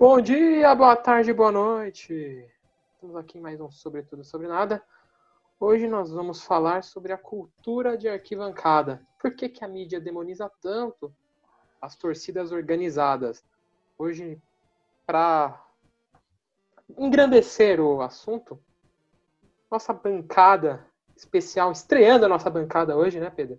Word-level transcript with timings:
Bom 0.00 0.20
dia, 0.20 0.72
boa 0.76 0.94
tarde, 0.94 1.32
boa 1.32 1.50
noite. 1.50 2.48
Estamos 2.94 3.16
aqui 3.16 3.36
em 3.36 3.40
mais 3.40 3.60
um 3.60 3.68
Sobretudo 3.68 4.22
Sobre 4.22 4.46
Nada. 4.46 4.80
Hoje 5.58 5.88
nós 5.88 6.12
vamos 6.12 6.40
falar 6.40 6.84
sobre 6.84 7.12
a 7.12 7.18
cultura 7.18 7.98
de 7.98 8.08
arquibancada. 8.08 9.04
Por 9.20 9.34
que, 9.34 9.48
que 9.48 9.64
a 9.64 9.68
mídia 9.68 10.00
demoniza 10.00 10.48
tanto 10.62 11.12
as 11.82 11.96
torcidas 11.96 12.52
organizadas? 12.52 13.44
Hoje, 13.98 14.40
para 15.04 15.60
engrandecer 16.96 17.80
o 17.80 18.00
assunto, 18.00 18.56
nossa 19.68 19.92
bancada 19.92 20.86
especial, 21.16 21.72
estreando 21.72 22.24
a 22.24 22.28
nossa 22.28 22.48
bancada 22.48 22.96
hoje, 22.96 23.18
né, 23.18 23.30
Pedro? 23.30 23.58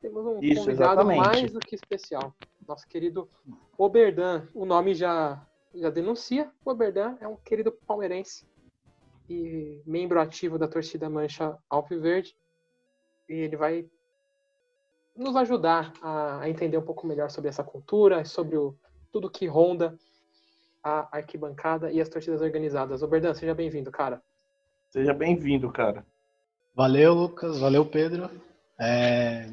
Temos 0.00 0.24
um 0.24 0.38
Isso, 0.40 0.60
convidado 0.62 1.02
exatamente. 1.02 1.18
mais 1.18 1.52
do 1.52 1.60
que 1.60 1.74
especial. 1.74 2.34
Nosso 2.66 2.88
querido 2.88 3.28
Oberdan. 3.76 4.48
O 4.54 4.64
nome 4.64 4.94
já, 4.94 5.45
já 5.80 5.90
denuncia. 5.90 6.50
O 6.64 6.70
Oberdan 6.70 7.16
é 7.20 7.28
um 7.28 7.36
querido 7.36 7.72
palmeirense 7.86 8.46
e 9.28 9.82
membro 9.86 10.20
ativo 10.20 10.58
da 10.58 10.68
torcida 10.68 11.10
Mancha 11.10 11.56
Alviverde. 11.68 12.36
E 13.28 13.34
ele 13.34 13.56
vai 13.56 13.86
nos 15.16 15.34
ajudar 15.36 15.92
a, 16.02 16.40
a 16.40 16.50
entender 16.50 16.76
um 16.78 16.84
pouco 16.84 17.06
melhor 17.06 17.30
sobre 17.30 17.48
essa 17.48 17.64
cultura, 17.64 18.24
sobre 18.24 18.56
o, 18.56 18.76
tudo 19.10 19.30
que 19.30 19.46
ronda 19.46 19.98
a 20.82 21.16
arquibancada 21.16 21.90
e 21.90 22.00
as 22.00 22.08
torcidas 22.08 22.40
organizadas. 22.40 23.02
Oberdan, 23.02 23.34
seja 23.34 23.54
bem-vindo, 23.54 23.90
cara. 23.90 24.22
Seja 24.90 25.12
bem-vindo, 25.12 25.70
cara. 25.72 26.06
Valeu, 26.74 27.14
Lucas. 27.14 27.58
Valeu, 27.58 27.84
Pedro. 27.84 28.30
É, 28.78 29.48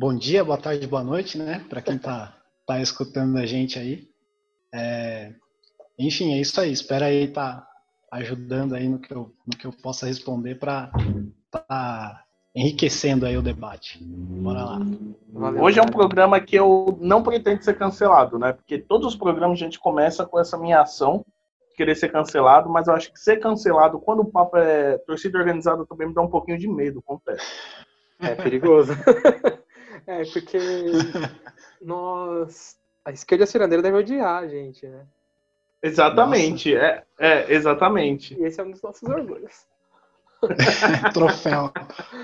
Bom 0.00 0.16
dia, 0.16 0.44
boa 0.44 0.56
tarde, 0.56 0.86
boa 0.86 1.02
noite, 1.02 1.36
né? 1.36 1.66
Para 1.68 1.82
quem 1.82 1.98
tá, 1.98 2.32
tá 2.64 2.80
escutando 2.80 3.36
a 3.36 3.44
gente 3.44 3.80
aí. 3.80 4.07
É, 4.72 5.32
Enfim, 5.98 6.34
é 6.34 6.40
isso 6.40 6.60
aí. 6.60 6.72
Espero 6.72 7.04
aí 7.04 7.28
tá 7.28 7.66
ajudando 8.10 8.74
aí 8.74 8.88
no 8.88 8.98
que 8.98 9.12
eu, 9.12 9.32
no 9.46 9.56
que 9.56 9.66
eu 9.66 9.72
possa 9.72 10.06
responder 10.06 10.54
para 10.56 10.90
tá 11.50 12.24
enriquecendo 12.54 13.26
aí 13.26 13.36
o 13.36 13.42
debate. 13.42 13.98
Bora 14.02 14.64
lá. 14.64 14.78
Valeu, 15.32 15.62
Hoje 15.62 15.78
é 15.78 15.82
um 15.82 15.86
programa 15.86 16.40
que 16.40 16.56
eu 16.56 16.98
não 17.00 17.22
pretendo 17.22 17.62
ser 17.62 17.76
cancelado, 17.76 18.38
né? 18.38 18.52
Porque 18.52 18.78
todos 18.78 19.08
os 19.08 19.16
programas 19.16 19.58
a 19.58 19.64
gente 19.64 19.78
começa 19.78 20.26
com 20.26 20.40
essa 20.40 20.58
minha 20.58 20.80
ação 20.80 21.24
de 21.70 21.76
querer 21.76 21.94
ser 21.94 22.10
cancelado, 22.10 22.68
mas 22.68 22.88
eu 22.88 22.94
acho 22.94 23.12
que 23.12 23.20
ser 23.20 23.36
cancelado 23.36 24.00
quando 24.00 24.20
o 24.20 24.30
papo 24.30 24.56
é 24.56 24.98
torcida 24.98 25.38
organizada 25.38 25.86
também 25.86 26.08
me 26.08 26.14
dá 26.14 26.22
um 26.22 26.30
pouquinho 26.30 26.58
de 26.58 26.68
medo, 26.68 27.02
confesso. 27.02 27.46
É 28.18 28.34
perigoso. 28.34 28.92
é, 30.06 30.24
porque 30.24 30.58
nós. 31.80 32.76
A 33.08 33.10
esquerda 33.10 33.46
cirandeira 33.46 33.82
deve 33.82 33.96
odiar 33.96 34.42
a 34.42 34.46
gente, 34.46 34.86
né? 34.86 35.06
Exatamente, 35.82 36.76
é, 36.76 37.04
é, 37.18 37.50
exatamente. 37.54 38.34
E 38.38 38.44
esse 38.44 38.60
é 38.60 38.62
um 38.62 38.70
dos 38.70 38.82
nossos 38.82 39.02
orgulhos. 39.08 39.66
Troféu. 41.14 41.72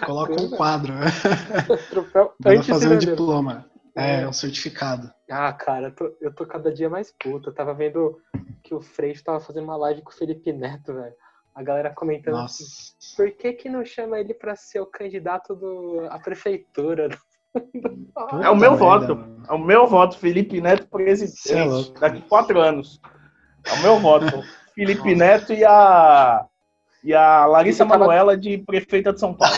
Coloca 0.04 0.34
um 0.34 0.50
quadro. 0.50 0.92
Troféu 1.88 2.34
Vai 2.38 2.62
fazer 2.62 2.88
um 2.88 2.98
diploma. 2.98 3.64
É, 3.96 4.28
um 4.28 4.32
certificado. 4.32 5.10
Ah, 5.30 5.54
cara, 5.54 5.86
eu 5.86 5.94
tô, 5.94 6.16
eu 6.20 6.34
tô 6.34 6.44
cada 6.44 6.70
dia 6.70 6.90
mais 6.90 7.10
puto. 7.18 7.48
Eu 7.48 7.54
tava 7.54 7.72
vendo 7.72 8.20
que 8.62 8.74
o 8.74 8.82
Freixo 8.82 9.24
tava 9.24 9.40
fazendo 9.40 9.64
uma 9.64 9.78
live 9.78 10.02
com 10.02 10.10
o 10.10 10.14
Felipe 10.14 10.52
Neto, 10.52 10.92
velho. 10.92 11.14
A 11.54 11.62
galera 11.62 11.94
comentando 11.94 12.36
assim, 12.36 12.64
Nossa. 12.64 13.16
por 13.16 13.30
que 13.30 13.54
que 13.54 13.70
não 13.70 13.86
chama 13.86 14.20
ele 14.20 14.34
pra 14.34 14.54
ser 14.54 14.80
o 14.80 14.86
candidato 14.86 15.54
do, 15.54 16.06
à 16.10 16.18
prefeitura? 16.18 17.08
É 18.42 18.50
o 18.50 18.56
meu 18.56 18.76
voto. 18.76 19.16
mano. 19.16 19.44
É 19.48 19.52
o 19.52 19.58
meu 19.58 19.86
voto, 19.86 20.18
Felipe 20.18 20.60
Neto 20.60 20.84
é 20.84 20.86
presidente, 20.86 21.68
louco. 21.68 22.00
daqui 22.00 22.22
quatro 22.22 22.60
anos. 22.60 23.00
É 23.64 23.72
o 23.74 23.82
meu 23.82 23.98
voto. 23.98 24.42
Felipe 24.74 25.14
Neto 25.14 25.52
e 25.52 25.64
a 25.64 26.46
e 27.02 27.12
a 27.12 27.44
Larissa 27.44 27.84
Manoela 27.84 28.36
de 28.36 28.58
prefeita 28.58 29.12
de 29.12 29.20
São 29.20 29.34
Paulo. 29.34 29.54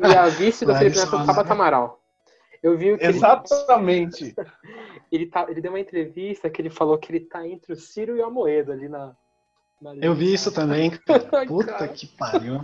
E 0.00 0.16
a 0.16 0.26
vice 0.26 0.64
do 0.64 0.74
Felipe 0.74 0.96
Neto. 0.96 1.26
Tabata 1.26 1.52
Amaral. 1.52 2.00
Eu 2.62 2.78
vi 2.78 2.96
que 2.96 3.04
ele, 3.04 3.16
Exatamente. 3.16 4.34
ele, 5.12 5.26
tá, 5.26 5.44
ele 5.48 5.60
deu 5.60 5.70
uma 5.70 5.80
entrevista 5.80 6.48
que 6.48 6.62
ele 6.62 6.70
falou 6.70 6.96
que 6.96 7.12
ele 7.12 7.20
tá 7.20 7.46
entre 7.46 7.72
o 7.72 7.76
Ciro 7.76 8.16
e 8.16 8.20
o 8.20 8.24
Amoedo 8.24 8.72
ali 8.72 8.88
na. 8.88 9.14
Eu 10.00 10.14
vi 10.14 10.32
isso 10.34 10.52
também. 10.52 10.90
cara. 11.06 11.28
Ai, 11.32 11.46
Puta 11.46 11.72
cara. 11.72 11.88
que 11.88 12.06
pariu. 12.06 12.60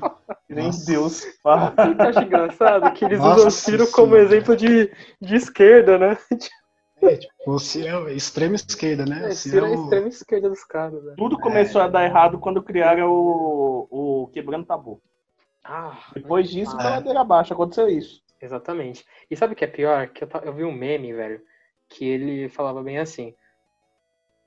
Nem 0.49 0.67
Nossa. 0.67 0.87
Deus. 0.87 1.23
O 1.45 1.97
que 1.97 2.03
acho 2.03 2.21
engraçado? 2.23 2.93
Que 2.93 3.05
eles 3.05 3.19
Nossa 3.19 3.35
usam 3.37 3.49
o 3.49 3.51
Ciro 3.51 3.91
como 3.91 4.09
Senhora. 4.15 4.23
exemplo 4.23 4.57
de, 4.57 4.91
de 5.21 5.35
esquerda, 5.37 5.99
né? 5.99 6.19
É, 7.03 7.17
tipo, 7.17 7.33
o 7.47 7.59
Ciro 7.59 8.09
é 8.09 8.13
extrema 8.13 8.55
esquerda, 8.57 9.07
né? 9.07 9.23
É, 9.25 9.29
O 9.29 9.35
Ciro 9.35 9.65
é 9.65 9.69
a 9.69 9.73
o- 9.73 9.75
extrema 9.85 10.09
esquerda 10.09 10.51
dos 10.51 10.63
caras, 10.65 11.03
né? 11.03 11.15
Tudo 11.17 11.39
começou 11.39 11.81
a 11.81 11.89
dar 11.89 12.05
errado 12.05 12.39
quando 12.39 12.63
criaram 12.63 13.11
o, 13.11 13.89
o 13.91 14.27
Quebrando 14.35 14.67
Tabu. 14.67 15.01
Ah, 15.65 15.99
Depois 16.15 16.51
disso, 16.51 16.77
Ah, 16.79 16.91
ladeira 16.91 17.21
abaixo, 17.23 17.55
aconteceu 17.55 17.89
isso. 17.89 18.23
Exatamente. 18.39 19.07
E 19.31 19.35
sabe 19.37 19.55
o 19.55 19.57
que 19.57 19.65
é 19.65 19.67
pior? 19.67 20.09
Que 20.09 20.25
eu, 20.25 20.29
eu 20.45 20.53
vi 20.53 20.63
um 20.63 20.73
meme, 20.73 21.15
velho, 21.15 21.41
que 21.89 22.05
ele 22.07 22.51
falava 22.51 22.83
bem 22.83 22.99
assim. 22.99 23.35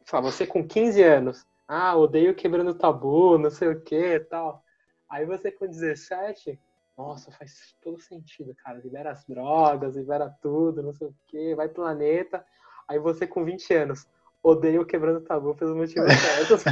Fala, 0.05 0.31
você 0.31 0.45
com 0.45 0.63
15 0.67 1.01
anos, 1.01 1.43
ah, 1.67 1.95
odeio 1.95 2.35
quebrando 2.35 2.73
tabu, 2.73 3.37
não 3.37 3.49
sei 3.49 3.69
o 3.69 3.81
que 3.81 3.95
e 4.15 4.19
tal. 4.19 4.63
Aí 5.09 5.25
você 5.25 5.51
com 5.51 5.67
17, 5.67 6.59
nossa, 6.97 7.31
faz 7.31 7.75
todo 7.83 7.99
sentido, 7.99 8.53
cara. 8.63 8.79
Libera 8.79 9.11
as 9.11 9.25
drogas, 9.25 9.95
libera 9.95 10.29
tudo, 10.41 10.81
não 10.83 10.93
sei 10.93 11.07
o 11.07 11.15
que, 11.27 11.55
vai 11.55 11.67
planeta. 11.69 12.43
Aí 12.87 12.99
você 12.99 13.25
com 13.25 13.43
20 13.45 13.73
anos, 13.73 14.07
odeio 14.41 14.85
quebrando 14.85 15.21
tabu 15.21 15.55
pelos 15.55 15.75
motivos 15.75 16.11
certos. 16.19 16.63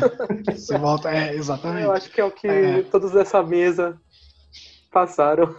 Você 0.59 0.77
volta, 0.77 1.09
é, 1.11 1.35
exatamente. 1.35 1.83
eu 1.85 1.91
acho 1.91 2.11
que 2.11 2.19
é 2.21 2.23
o 2.25 2.31
que 2.31 2.47
É. 2.47 2.83
todos 2.83 3.11
dessa 3.11 3.41
mesa 3.43 3.99
passaram. 4.91 5.55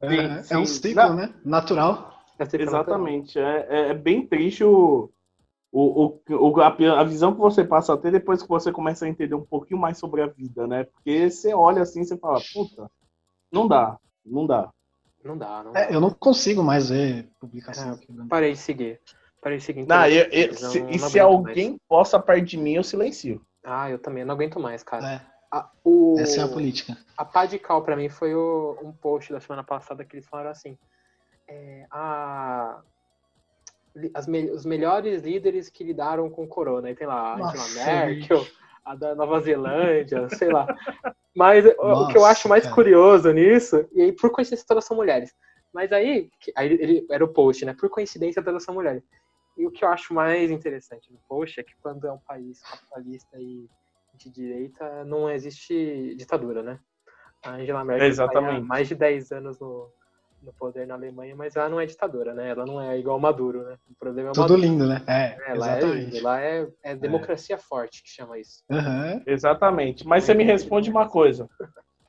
É, 0.00 0.42
Sim, 0.42 0.54
é 0.54 0.58
um 0.58 0.66
sim. 0.66 0.74
ciclo, 0.82 1.02
Não. 1.02 1.16
né? 1.16 1.34
Natural. 1.44 2.12
Exatamente. 2.58 3.38
É, 3.38 3.66
é- 3.68 3.88
é 3.90 3.94
bem 3.94 4.26
triste 4.26 4.64
o, 4.64 5.10
o, 5.72 6.20
o, 6.28 6.60
a, 6.60 6.68
a 7.00 7.04
visão 7.04 7.32
que 7.32 7.40
você 7.40 7.64
passa 7.64 7.94
a 7.94 7.96
ter 7.96 8.12
depois 8.12 8.42
que 8.42 8.48
você 8.48 8.70
começa 8.70 9.06
a 9.06 9.08
entender 9.08 9.34
um 9.34 9.44
pouquinho 9.44 9.80
mais 9.80 9.96
sobre 9.98 10.20
a 10.22 10.26
vida, 10.26 10.66
né? 10.66 10.84
Porque 10.84 11.30
você 11.30 11.54
olha 11.54 11.80
assim 11.82 12.02
e 12.02 12.04
você 12.04 12.16
fala, 12.18 12.40
puta, 12.52 12.90
não 13.50 13.66
dá, 13.66 13.98
não 14.24 14.46
dá. 14.46 14.70
Não 15.24 15.38
dá, 15.38 15.62
não 15.62 15.72
dá. 15.72 15.80
É, 15.80 15.94
eu 15.94 16.00
não 16.00 16.10
consigo 16.10 16.62
mais 16.62 16.90
ver 16.90 17.30
publicação 17.40 17.90
É, 17.90 17.94
aqui. 17.94 18.12
né? 18.12 18.26
Parei 18.28 18.52
de 18.52 18.58
seguir. 18.58 19.00
Parei 19.40 19.58
de 19.58 19.64
seguir. 19.64 19.86
Não, 19.86 20.04
eu- 20.06 20.24
eu- 20.24 20.28
televisão, 20.30 20.70
se- 20.70 20.80
não 20.82 20.90
e 20.90 20.98
se 20.98 21.18
alguém 21.20 21.80
possa 21.88 22.20
perto 22.20 22.44
de 22.44 22.56
mim, 22.58 22.74
eu 22.74 22.84
silencio. 22.84 23.36
mais. 23.64 23.80
Ah, 23.82 23.90
eu 23.90 23.98
também 23.98 24.24
não 24.24 24.34
aguento 24.34 24.60
mais, 24.60 24.82
cara. 24.82 25.06
É, 25.14 25.20
A, 25.50 25.70
o, 25.84 26.16
essa 26.18 26.40
é 26.40 26.44
a 26.44 26.48
política. 26.48 26.96
a 27.16 27.24
pá 27.24 27.46
de 27.46 27.58
cal 27.58 27.82
pra 27.82 27.96
mim 27.96 28.08
foi 28.08 28.34
o- 28.34 28.76
um 28.82 28.92
post 28.92 29.32
da 29.32 29.40
semana 29.40 29.62
passada 29.64 30.04
que 30.04 30.16
eles 30.16 30.26
falaram 30.26 30.50
assim. 30.50 30.76
é, 31.48 31.86
a, 31.90 32.80
me- 34.26 34.50
os 34.50 34.64
melhores 34.64 35.22
líderes 35.22 35.68
que 35.68 35.84
lidaram 35.84 36.30
com 36.30 36.44
o 36.44 36.48
corona. 36.48 36.88
Aí 36.88 36.94
tem 36.94 37.06
lá 37.06 37.14
a 37.14 37.34
Angela 37.34 37.64
Nossa, 37.68 37.84
Merkel, 37.84 38.46
a 38.84 38.94
da 38.94 39.14
Nova 39.14 39.40
Zelândia, 39.40 40.28
sei 40.30 40.50
lá. 40.50 40.68
Mas 41.34 41.64
o- 41.64 41.68
o 41.70 42.08
que 42.08 42.16
eu 42.16 42.22
Nossa, 42.22 42.26
acho 42.32 42.48
mais 42.48 42.64
cara. 42.64 42.74
curioso 42.74 43.32
nisso, 43.32 43.88
e 43.92 44.02
aí 44.02 44.12
por 44.12 44.30
coincidência 44.30 44.66
todas 44.66 44.84
são 44.84 44.96
mulheres. 44.96 45.34
Mas 45.72 45.90
aí, 45.92 46.30
aí 46.54 46.72
ele 46.72 47.06
era 47.10 47.24
o 47.24 47.28
post, 47.32 47.64
né? 47.64 47.74
Por 47.78 47.88
coincidência 47.88 48.42
todas 48.42 48.62
são 48.62 48.74
mulheres. 48.74 49.02
E 49.56 49.66
o 49.66 49.70
que 49.70 49.84
eu 49.84 49.88
acho 49.88 50.12
mais 50.14 50.50
interessante 50.50 51.10
no 51.12 51.18
post 51.28 51.58
é 51.60 51.62
que 51.62 51.72
quando 51.82 52.06
é 52.06 52.12
um 52.12 52.18
país 52.18 52.60
capitalista 52.62 53.38
e 53.38 53.66
de 54.14 54.30
direita, 54.30 55.04
não 55.06 55.30
existe 55.30 56.14
ditadura, 56.16 56.62
né? 56.62 56.78
A 57.42 57.52
Angela 57.54 57.84
Merkel 57.84 58.08
está 58.08 58.24
Exatamente. 58.24 58.66
mais 58.66 58.88
de 58.88 58.94
10 58.94 59.32
anos 59.32 59.58
no, 59.58 59.90
no 60.42 60.52
poder 60.52 60.86
na 60.86 60.94
Alemanha, 60.94 61.34
mas 61.36 61.54
ela 61.56 61.68
não 61.68 61.80
é 61.80 61.86
ditadura, 61.86 62.34
né? 62.34 62.50
Ela 62.50 62.66
não 62.66 62.80
é 62.80 62.98
igual 62.98 63.18
Maduro, 63.20 63.62
né? 63.62 63.76
O 63.90 63.94
problema 63.98 64.28
é 64.28 64.32
o 64.32 64.34
Tudo 64.34 64.42
Maduro. 64.54 64.60
lindo, 64.60 64.86
né? 64.86 65.02
É, 65.06 65.36
Ela 65.46 65.70
é, 65.70 65.78
exatamente. 65.78 66.18
ela 66.18 66.40
é, 66.40 66.66
é 66.82 66.96
democracia 66.96 67.58
forte 67.58 68.02
que 68.02 68.10
chama 68.10 68.38
isso. 68.38 68.62
Aham. 68.70 69.22
Exatamente. 69.26 70.06
Mas 70.06 70.24
você 70.24 70.34
me 70.34 70.44
responde 70.44 70.90
uma 70.90 71.08
coisa. 71.08 71.48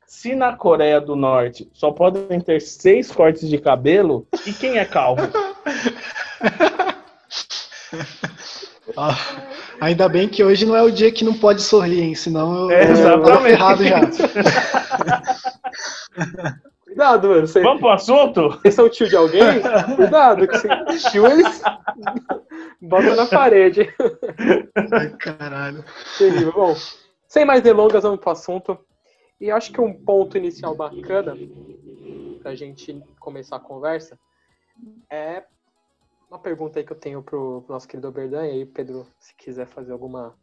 Se 0.07 0.35
na 0.35 0.55
Coreia 0.55 0.99
do 0.99 1.15
Norte 1.15 1.69
só 1.73 1.91
podem 1.91 2.39
ter 2.41 2.59
seis 2.61 3.11
cortes 3.11 3.47
de 3.47 3.57
cabelo, 3.57 4.27
e 4.45 4.53
quem 4.53 4.77
é 4.77 4.85
calvo? 4.85 5.21
Ainda 9.79 10.09
bem 10.09 10.27
que 10.27 10.43
hoje 10.43 10.65
não 10.65 10.75
é 10.75 10.81
o 10.81 10.91
dia 10.91 11.11
que 11.11 11.23
não 11.23 11.33
pode 11.33 11.61
sorrir, 11.61 12.01
hein? 12.01 12.15
Senão 12.15 12.69
eu, 12.69 12.71
É, 12.71 12.91
eu 12.91 13.41
ferrado 13.41 13.83
já. 13.85 14.01
Cuidado, 16.93 17.29
mano. 17.29 17.47
Você, 17.47 17.61
Vamos 17.61 17.79
pro 17.81 17.89
assunto? 17.89 18.49
Vocês 18.49 18.75
são 18.75 18.87
tio 18.87 19.09
de 19.09 19.15
alguém? 19.15 19.41
Cuidado, 19.95 20.47
que 20.47 20.57
você 20.57 20.67
tio 21.09 21.25
eles 21.25 21.61
bota 22.79 23.15
na 23.15 23.25
parede. 23.25 23.89
Ai, 24.91 25.09
caralho. 25.17 25.83
Terrível. 26.17 26.53
Bom, 26.53 26.75
sem 27.27 27.45
mais 27.45 27.63
delongas, 27.63 28.03
vamos 28.03 28.19
pro 28.19 28.29
assunto. 28.29 28.77
E 29.41 29.49
acho 29.49 29.71
que 29.71 29.81
um 29.81 29.93
ponto 29.93 30.37
inicial 30.37 30.75
bacana 30.75 31.35
pra 32.41 32.53
gente 32.53 33.03
começar 33.19 33.55
a 33.55 33.59
conversa 33.59 34.17
é 35.09 35.43
uma 36.29 36.39
pergunta 36.39 36.79
aí 36.79 36.85
que 36.85 36.93
eu 36.93 36.99
tenho 36.99 37.23
pro, 37.23 37.63
pro 37.63 37.73
nosso 37.73 37.87
querido 37.87 38.07
Oberdan, 38.07 38.45
e 38.45 38.51
aí, 38.51 38.65
Pedro, 38.65 39.07
se 39.19 39.35
quiser 39.35 39.67
fazer 39.67 39.91
alguma 39.91 40.35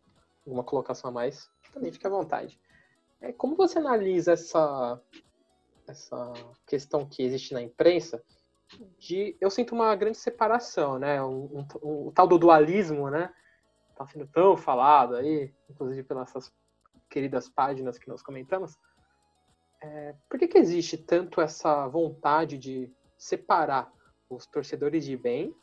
alguma 0.46 0.64
colocação 0.64 1.11
a 1.11 1.12
mais, 1.12 1.49
também 1.73 1.93
fique 1.93 2.06
à 2.06 2.11
vontade. 2.11 2.58
É, 3.20 3.32
como 3.32 3.55
você 3.55 3.79
analisa 3.79 4.32
essa, 4.32 5.00
essa 5.90 6.32
questão 6.66 7.06
que 7.06 7.22
existe 7.22 7.52
na 7.52 7.62
imprensa 7.62 8.22
de 8.98 9.37
eu 9.40 9.50
sinto 9.50 9.75
uma 9.75 9.94
grande 9.96 10.19
separação, 10.19 10.98
né? 10.98 11.22
Um, 11.22 11.66
um, 11.82 12.08
o 12.08 12.12
tal 12.12 12.26
do 12.26 12.38
dualismo, 12.38 13.10
né? 13.10 13.32
Tá 13.96 14.06
sendo 14.06 14.26
tão 14.26 14.56
falado 14.56 15.16
aí, 15.16 15.52
inclusive 15.69 16.02
pelas 16.04 16.32
queridas 17.08 17.48
páginas 17.48 17.98
que 17.98 18.08
nós 18.08 18.22
comentamos. 18.22 18.78
É, 19.82 20.14
por 20.28 20.38
que, 20.38 20.46
que 20.46 20.58
existe 20.58 20.96
tanto 20.96 21.40
essa 21.40 21.87
vontade 21.88 22.58
de 22.58 22.93
separar 23.19 23.93
os 24.28 24.46
torcedores 24.46 25.04
de 25.04 25.16
bem 25.16 25.54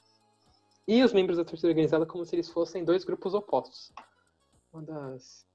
e 0.88 1.04
os 1.04 1.14
membros 1.14 1.38
da 1.38 1.46
torcida 1.46 1.70
organizada 1.70 2.06
como 2.06 2.26
se 2.26 2.36
eles 2.36 2.50
fossem 2.50 2.84
dois 2.84 3.06
grupos 3.06 3.34
opostos? 3.34 3.94
Uma 4.74 4.84
das, 4.84 5.48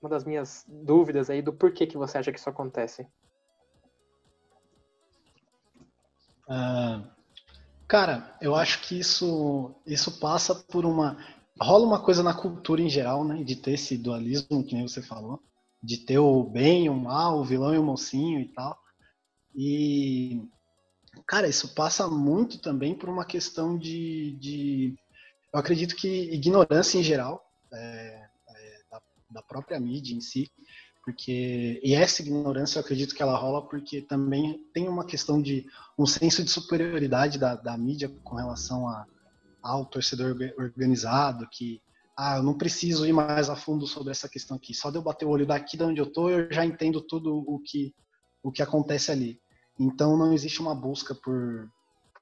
uma 0.00 0.10
das 0.10 0.24
minhas 0.24 0.64
dúvidas 0.68 1.30
aí 1.30 1.40
do 1.40 1.52
porquê 1.52 1.86
que 1.86 1.96
você 1.96 2.18
acha 2.18 2.32
que 2.32 2.38
isso 2.38 2.50
acontece. 2.50 3.06
Uh, 6.48 7.06
cara, 7.86 8.34
eu 8.40 8.54
acho 8.54 8.80
que 8.82 8.98
isso, 8.98 9.74
isso 9.86 10.18
passa 10.18 10.54
por 10.54 10.86
uma. 10.86 11.16
Rola 11.60 11.86
uma 11.86 12.00
coisa 12.00 12.22
na 12.22 12.32
cultura 12.32 12.80
em 12.80 12.88
geral, 12.88 13.24
né? 13.24 13.42
De 13.42 13.56
ter 13.56 13.72
esse 13.72 13.98
dualismo, 13.98 14.64
que 14.64 14.74
nem 14.74 14.86
você 14.86 15.02
falou. 15.02 15.42
De 15.82 15.98
ter 15.98 16.18
o 16.18 16.42
bem, 16.42 16.88
o 16.88 16.94
mal, 16.94 17.38
o 17.38 17.44
vilão 17.44 17.74
e 17.74 17.78
o 17.78 17.84
mocinho 17.84 18.40
e 18.40 18.48
tal. 18.48 18.78
E. 19.54 20.42
Cara, 21.26 21.48
isso 21.48 21.74
passa 21.74 22.08
muito 22.08 22.58
também 22.58 22.94
por 22.94 23.08
uma 23.08 23.24
questão 23.24 23.76
de. 23.76 24.36
de 24.40 24.96
eu 25.52 25.60
acredito 25.60 25.96
que 25.96 26.32
ignorância 26.32 26.98
em 26.98 27.02
geral, 27.02 27.42
é, 27.72 28.28
é, 28.48 28.80
da, 28.90 29.02
da 29.30 29.42
própria 29.42 29.80
mídia 29.80 30.14
em 30.14 30.20
si, 30.20 30.50
porque 31.08 31.80
e 31.82 31.94
essa 31.94 32.20
ignorância 32.20 32.78
eu 32.78 32.82
acredito 32.82 33.14
que 33.14 33.22
ela 33.22 33.34
rola 33.34 33.66
porque 33.66 34.02
também 34.02 34.62
tem 34.74 34.86
uma 34.86 35.06
questão 35.06 35.40
de 35.40 35.66
um 35.98 36.04
senso 36.04 36.44
de 36.44 36.50
superioridade 36.50 37.38
da, 37.38 37.54
da 37.54 37.78
mídia 37.78 38.10
com 38.22 38.36
relação 38.36 38.86
a, 38.86 39.06
ao 39.62 39.86
torcedor 39.86 40.36
organizado 40.58 41.48
que 41.50 41.80
ah, 42.14 42.36
eu 42.36 42.42
não 42.42 42.58
preciso 42.58 43.06
ir 43.06 43.14
mais 43.14 43.48
a 43.48 43.56
fundo 43.56 43.86
sobre 43.86 44.10
essa 44.10 44.28
questão 44.28 44.58
aqui. 44.58 44.74
Só 44.74 44.90
de 44.90 44.98
eu 44.98 45.02
bater 45.02 45.24
o 45.24 45.30
olho 45.30 45.46
daqui 45.46 45.78
de 45.78 45.84
onde 45.84 45.98
eu 45.98 46.12
tô, 46.12 46.28
eu 46.28 46.52
já 46.52 46.66
entendo 46.66 47.00
tudo 47.00 47.42
o 47.46 47.58
que 47.58 47.94
o 48.42 48.52
que 48.52 48.62
acontece 48.62 49.10
ali. 49.10 49.40
Então 49.80 50.14
não 50.14 50.34
existe 50.34 50.60
uma 50.60 50.74
busca 50.74 51.14
por, 51.14 51.70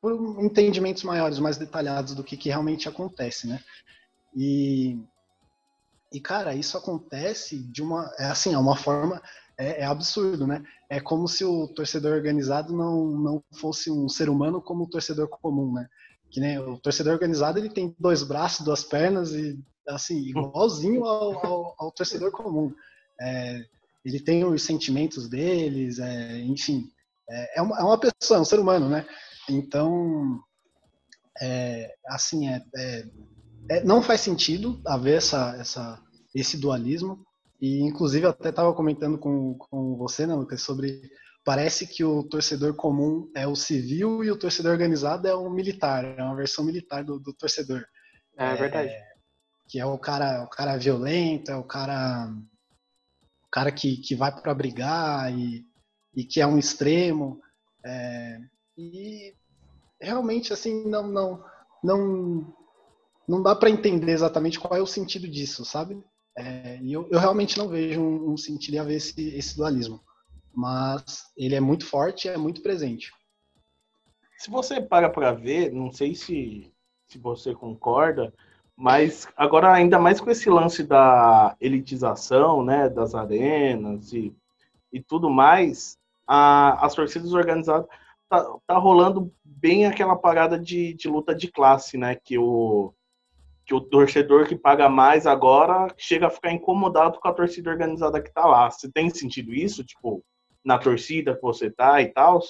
por 0.00 0.44
entendimentos 0.44 1.02
maiores, 1.02 1.40
mais 1.40 1.56
detalhados 1.56 2.14
do 2.14 2.22
que, 2.22 2.36
que 2.36 2.50
realmente 2.50 2.88
acontece, 2.88 3.48
né? 3.48 3.60
E 4.36 4.96
e, 6.16 6.20
cara, 6.20 6.54
isso 6.54 6.78
acontece 6.78 7.58
de 7.58 7.82
uma. 7.82 8.10
É 8.18 8.24
assim, 8.24 8.54
é 8.54 8.58
uma 8.58 8.74
forma. 8.74 9.20
É, 9.58 9.82
é, 9.82 9.84
absurdo, 9.84 10.46
né? 10.46 10.62
É 10.88 10.98
como 10.98 11.28
se 11.28 11.44
o 11.44 11.68
torcedor 11.68 12.14
organizado 12.14 12.74
não, 12.74 13.06
não 13.06 13.44
fosse 13.58 13.90
um 13.90 14.08
ser 14.08 14.28
humano 14.28 14.60
como 14.60 14.84
o 14.84 14.88
torcedor 14.88 15.28
comum, 15.28 15.72
né? 15.72 15.86
Que 16.30 16.40
nem 16.40 16.58
o 16.58 16.78
torcedor 16.78 17.12
organizado 17.14 17.58
ele 17.58 17.68
tem 17.68 17.94
dois 17.98 18.22
braços, 18.22 18.64
duas 18.64 18.82
pernas 18.82 19.32
e 19.32 19.58
assim 19.88 20.18
igualzinho 20.28 21.04
ao, 21.04 21.46
ao, 21.46 21.74
ao 21.78 21.92
torcedor 21.92 22.30
comum. 22.32 22.74
É, 23.20 23.62
ele 24.04 24.20
tem 24.20 24.44
os 24.44 24.62
sentimentos 24.62 25.28
deles, 25.28 25.98
é, 25.98 26.38
enfim, 26.40 26.90
é, 27.28 27.58
é, 27.58 27.62
uma, 27.62 27.78
é 27.78 27.82
uma 27.82 27.98
pessoa, 27.98 28.38
é 28.38 28.40
um 28.40 28.44
ser 28.44 28.60
humano, 28.60 28.88
né? 28.88 29.06
Então, 29.48 30.38
é, 31.40 31.94
assim, 32.06 32.48
é, 32.48 32.62
é 32.74 33.06
é, 33.68 33.82
não 33.82 34.02
faz 34.02 34.20
sentido 34.20 34.80
haver 34.86 35.16
essa, 35.16 35.56
essa, 35.58 36.00
esse 36.38 36.56
dualismo. 36.58 37.24
E, 37.60 37.80
inclusive, 37.80 38.26
eu 38.26 38.30
até 38.30 38.50
estava 38.50 38.72
comentando 38.74 39.18
com, 39.18 39.54
com 39.54 39.96
você, 39.96 40.26
né, 40.26 40.34
Lucas, 40.34 40.62
sobre. 40.62 41.00
Parece 41.44 41.86
que 41.86 42.04
o 42.04 42.24
torcedor 42.24 42.74
comum 42.74 43.30
é 43.34 43.46
o 43.46 43.54
civil 43.54 44.22
e 44.24 44.30
o 44.30 44.38
torcedor 44.38 44.72
organizado 44.72 45.28
é 45.28 45.34
o 45.34 45.48
militar, 45.48 46.04
é 46.04 46.22
uma 46.22 46.34
versão 46.34 46.64
militar 46.64 47.04
do, 47.04 47.20
do 47.20 47.32
torcedor. 47.32 47.84
É, 48.36 48.52
é 48.52 48.54
verdade. 48.56 48.92
Que 49.68 49.78
é 49.78 49.86
o 49.86 49.96
cara, 49.96 50.42
o 50.42 50.48
cara 50.48 50.76
violento, 50.76 51.50
é 51.50 51.56
o 51.56 51.62
cara, 51.62 52.28
o 53.44 53.50
cara 53.50 53.70
que, 53.70 53.96
que 53.98 54.16
vai 54.16 54.32
para 54.32 54.54
brigar 54.54 55.32
e, 55.32 55.64
e 56.16 56.24
que 56.24 56.40
é 56.40 56.46
um 56.46 56.58
extremo. 56.58 57.40
É, 57.84 58.38
e 58.76 59.32
realmente, 60.00 60.52
assim, 60.52 60.84
não, 60.88 61.06
não, 61.06 61.44
não 61.82 62.54
não 63.28 63.42
dá 63.42 63.54
para 63.56 63.70
entender 63.70 64.12
exatamente 64.12 64.58
qual 64.58 64.78
é 64.78 64.80
o 64.80 64.86
sentido 64.86 65.28
disso, 65.28 65.64
sabe? 65.64 66.00
É, 66.36 66.78
e 66.82 66.92
eu, 66.92 67.08
eu, 67.10 67.18
realmente 67.18 67.56
não 67.56 67.68
vejo 67.68 68.00
um, 68.00 68.36
sentido 68.36 68.74
em 68.74 68.78
haver 68.78 68.96
esse, 68.96 69.34
esse 69.34 69.56
dualismo. 69.56 70.00
Mas 70.54 71.24
ele 71.36 71.54
é 71.54 71.60
muito 71.60 71.86
forte 71.86 72.26
e 72.26 72.30
é 72.30 72.36
muito 72.36 72.62
presente. 72.62 73.12
Se 74.38 74.50
você 74.50 74.80
para 74.80 75.08
para 75.08 75.32
ver, 75.32 75.72
não 75.72 75.90
sei 75.90 76.14
se, 76.14 76.70
se 77.08 77.18
você 77.18 77.54
concorda, 77.54 78.32
mas 78.76 79.26
agora 79.34 79.72
ainda 79.72 79.98
mais 79.98 80.20
com 80.20 80.30
esse 80.30 80.50
lance 80.50 80.82
da 80.82 81.56
elitização, 81.58 82.62
né, 82.62 82.90
das 82.90 83.14
arenas 83.14 84.12
e, 84.12 84.34
e 84.92 85.00
tudo 85.00 85.30
mais, 85.30 85.98
a, 86.26 86.84
as 86.84 86.94
torcidas 86.94 87.32
organizadas 87.32 87.88
tá, 88.28 88.44
tá 88.66 88.76
rolando 88.76 89.32
bem 89.42 89.86
aquela 89.86 90.16
parada 90.16 90.58
de, 90.58 90.92
de 90.92 91.08
luta 91.08 91.34
de 91.34 91.48
classe, 91.48 91.96
né, 91.96 92.14
que 92.14 92.36
o 92.38 92.92
que 93.66 93.74
o 93.74 93.80
torcedor 93.80 94.46
que 94.46 94.54
paga 94.54 94.88
mais 94.88 95.26
agora 95.26 95.92
chega 95.98 96.28
a 96.28 96.30
ficar 96.30 96.52
incomodado 96.52 97.18
com 97.18 97.28
a 97.28 97.34
torcida 97.34 97.68
organizada 97.68 98.22
que 98.22 98.32
tá 98.32 98.46
lá. 98.46 98.70
Você 98.70 98.90
tem 98.90 99.10
sentido 99.10 99.52
isso, 99.52 99.82
tipo, 99.82 100.24
na 100.64 100.78
torcida 100.78 101.34
que 101.34 101.42
você 101.42 101.68
tá 101.68 102.00
e 102.00 102.06
tal? 102.06 102.40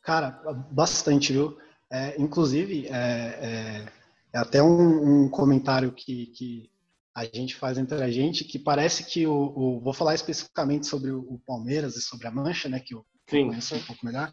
Cara, 0.00 0.40
bastante, 0.70 1.32
viu? 1.32 1.58
É, 1.90 2.14
inclusive, 2.20 2.86
é, 2.86 2.92
é, 2.92 3.86
é 4.32 4.38
até 4.38 4.62
um, 4.62 5.24
um, 5.24 5.28
comentário 5.28 5.90
que, 5.92 6.26
que 6.26 6.70
a 7.14 7.24
gente 7.24 7.56
faz 7.56 7.76
entre 7.76 8.02
a 8.02 8.10
gente, 8.10 8.44
que 8.44 8.58
parece 8.58 9.04
que 9.04 9.26
o, 9.26 9.52
o 9.54 9.80
vou 9.80 9.92
falar 9.92 10.14
especificamente 10.14 10.86
sobre 10.86 11.10
o, 11.10 11.18
o, 11.18 11.40
Palmeiras 11.44 11.96
e 11.96 12.00
sobre 12.00 12.28
a 12.28 12.30
Mancha, 12.30 12.68
né, 12.68 12.80
que 12.80 12.94
eu 12.94 13.04
Sim. 13.28 13.48
conheço 13.48 13.74
um 13.74 13.82
pouco 13.82 14.06
melhor. 14.06 14.32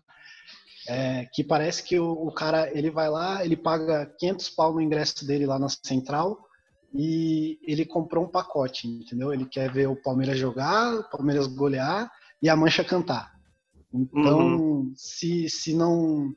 É, 0.92 1.26
que 1.32 1.44
parece 1.44 1.84
que 1.84 2.00
o, 2.00 2.12
o, 2.12 2.32
cara 2.32 2.70
ele 2.76 2.90
vai 2.90 3.10
lá, 3.10 3.46
ele 3.46 3.56
paga 3.56 4.08
500 4.18 4.50
pau 4.50 4.74
no 4.74 4.82
ingresso 4.82 5.26
dele 5.26 5.46
lá 5.46 5.60
na 5.60 5.68
central 5.70 6.40
e 6.92 7.60
ele 7.62 7.86
comprou 7.86 8.26
um 8.26 8.28
pacote, 8.28 8.88
entendeu? 8.88 9.32
Ele 9.32 9.46
quer 9.46 9.72
ver 9.72 9.88
o 9.88 9.96
Palmeiras 9.96 10.40
jogar, 10.40 10.96
o 10.96 11.10
Palmeiras 11.10 11.46
golear 11.46 12.12
e 12.42 12.50
a 12.50 12.56
Mancha 12.56 12.84
cantar. 12.84 13.32
Então, 13.94 14.40
uhum. 14.40 14.94
se, 14.96 15.48
se 15.50 15.76
não. 15.76 16.34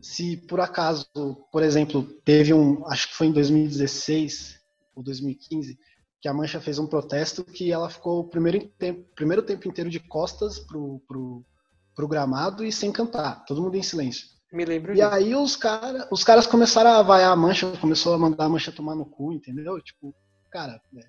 Se 0.00 0.38
por 0.48 0.60
acaso, 0.60 1.06
por 1.52 1.62
exemplo, 1.62 2.02
teve 2.24 2.54
um. 2.54 2.86
Acho 2.86 3.08
que 3.08 3.14
foi 3.14 3.26
em 3.26 3.32
2016 3.32 4.58
ou 4.96 5.02
2015 5.02 5.78
que 6.20 6.28
a 6.28 6.34
Mancha 6.34 6.60
fez 6.60 6.78
um 6.78 6.86
protesto 6.86 7.42
que 7.42 7.72
ela 7.72 7.88
ficou 7.88 8.20
o 8.20 8.28
primeiro 8.28 8.68
tempo, 8.78 9.02
primeiro 9.14 9.42
tempo 9.42 9.66
inteiro 9.66 9.88
de 9.88 9.98
costas 9.98 10.58
pro, 10.58 11.00
pro, 11.08 11.42
programado 12.00 12.64
e 12.64 12.72
sem 12.72 12.90
cantar, 12.90 13.44
todo 13.44 13.60
mundo 13.60 13.76
em 13.76 13.82
silêncio. 13.82 14.26
Me 14.50 14.64
lembro 14.64 14.92
E 14.92 14.96
disso. 14.96 15.08
aí 15.08 15.34
os, 15.34 15.54
cara, 15.54 16.08
os 16.10 16.24
caras 16.24 16.46
começaram 16.46 16.90
a 16.90 17.02
vaiar 17.02 17.30
a 17.30 17.36
mancha, 17.36 17.70
começou 17.78 18.14
a 18.14 18.18
mandar 18.18 18.46
a 18.46 18.48
mancha 18.48 18.72
tomar 18.72 18.94
no 18.94 19.04
cu, 19.04 19.32
entendeu? 19.34 19.78
Tipo, 19.82 20.14
cara, 20.50 20.80
é, 20.96 21.02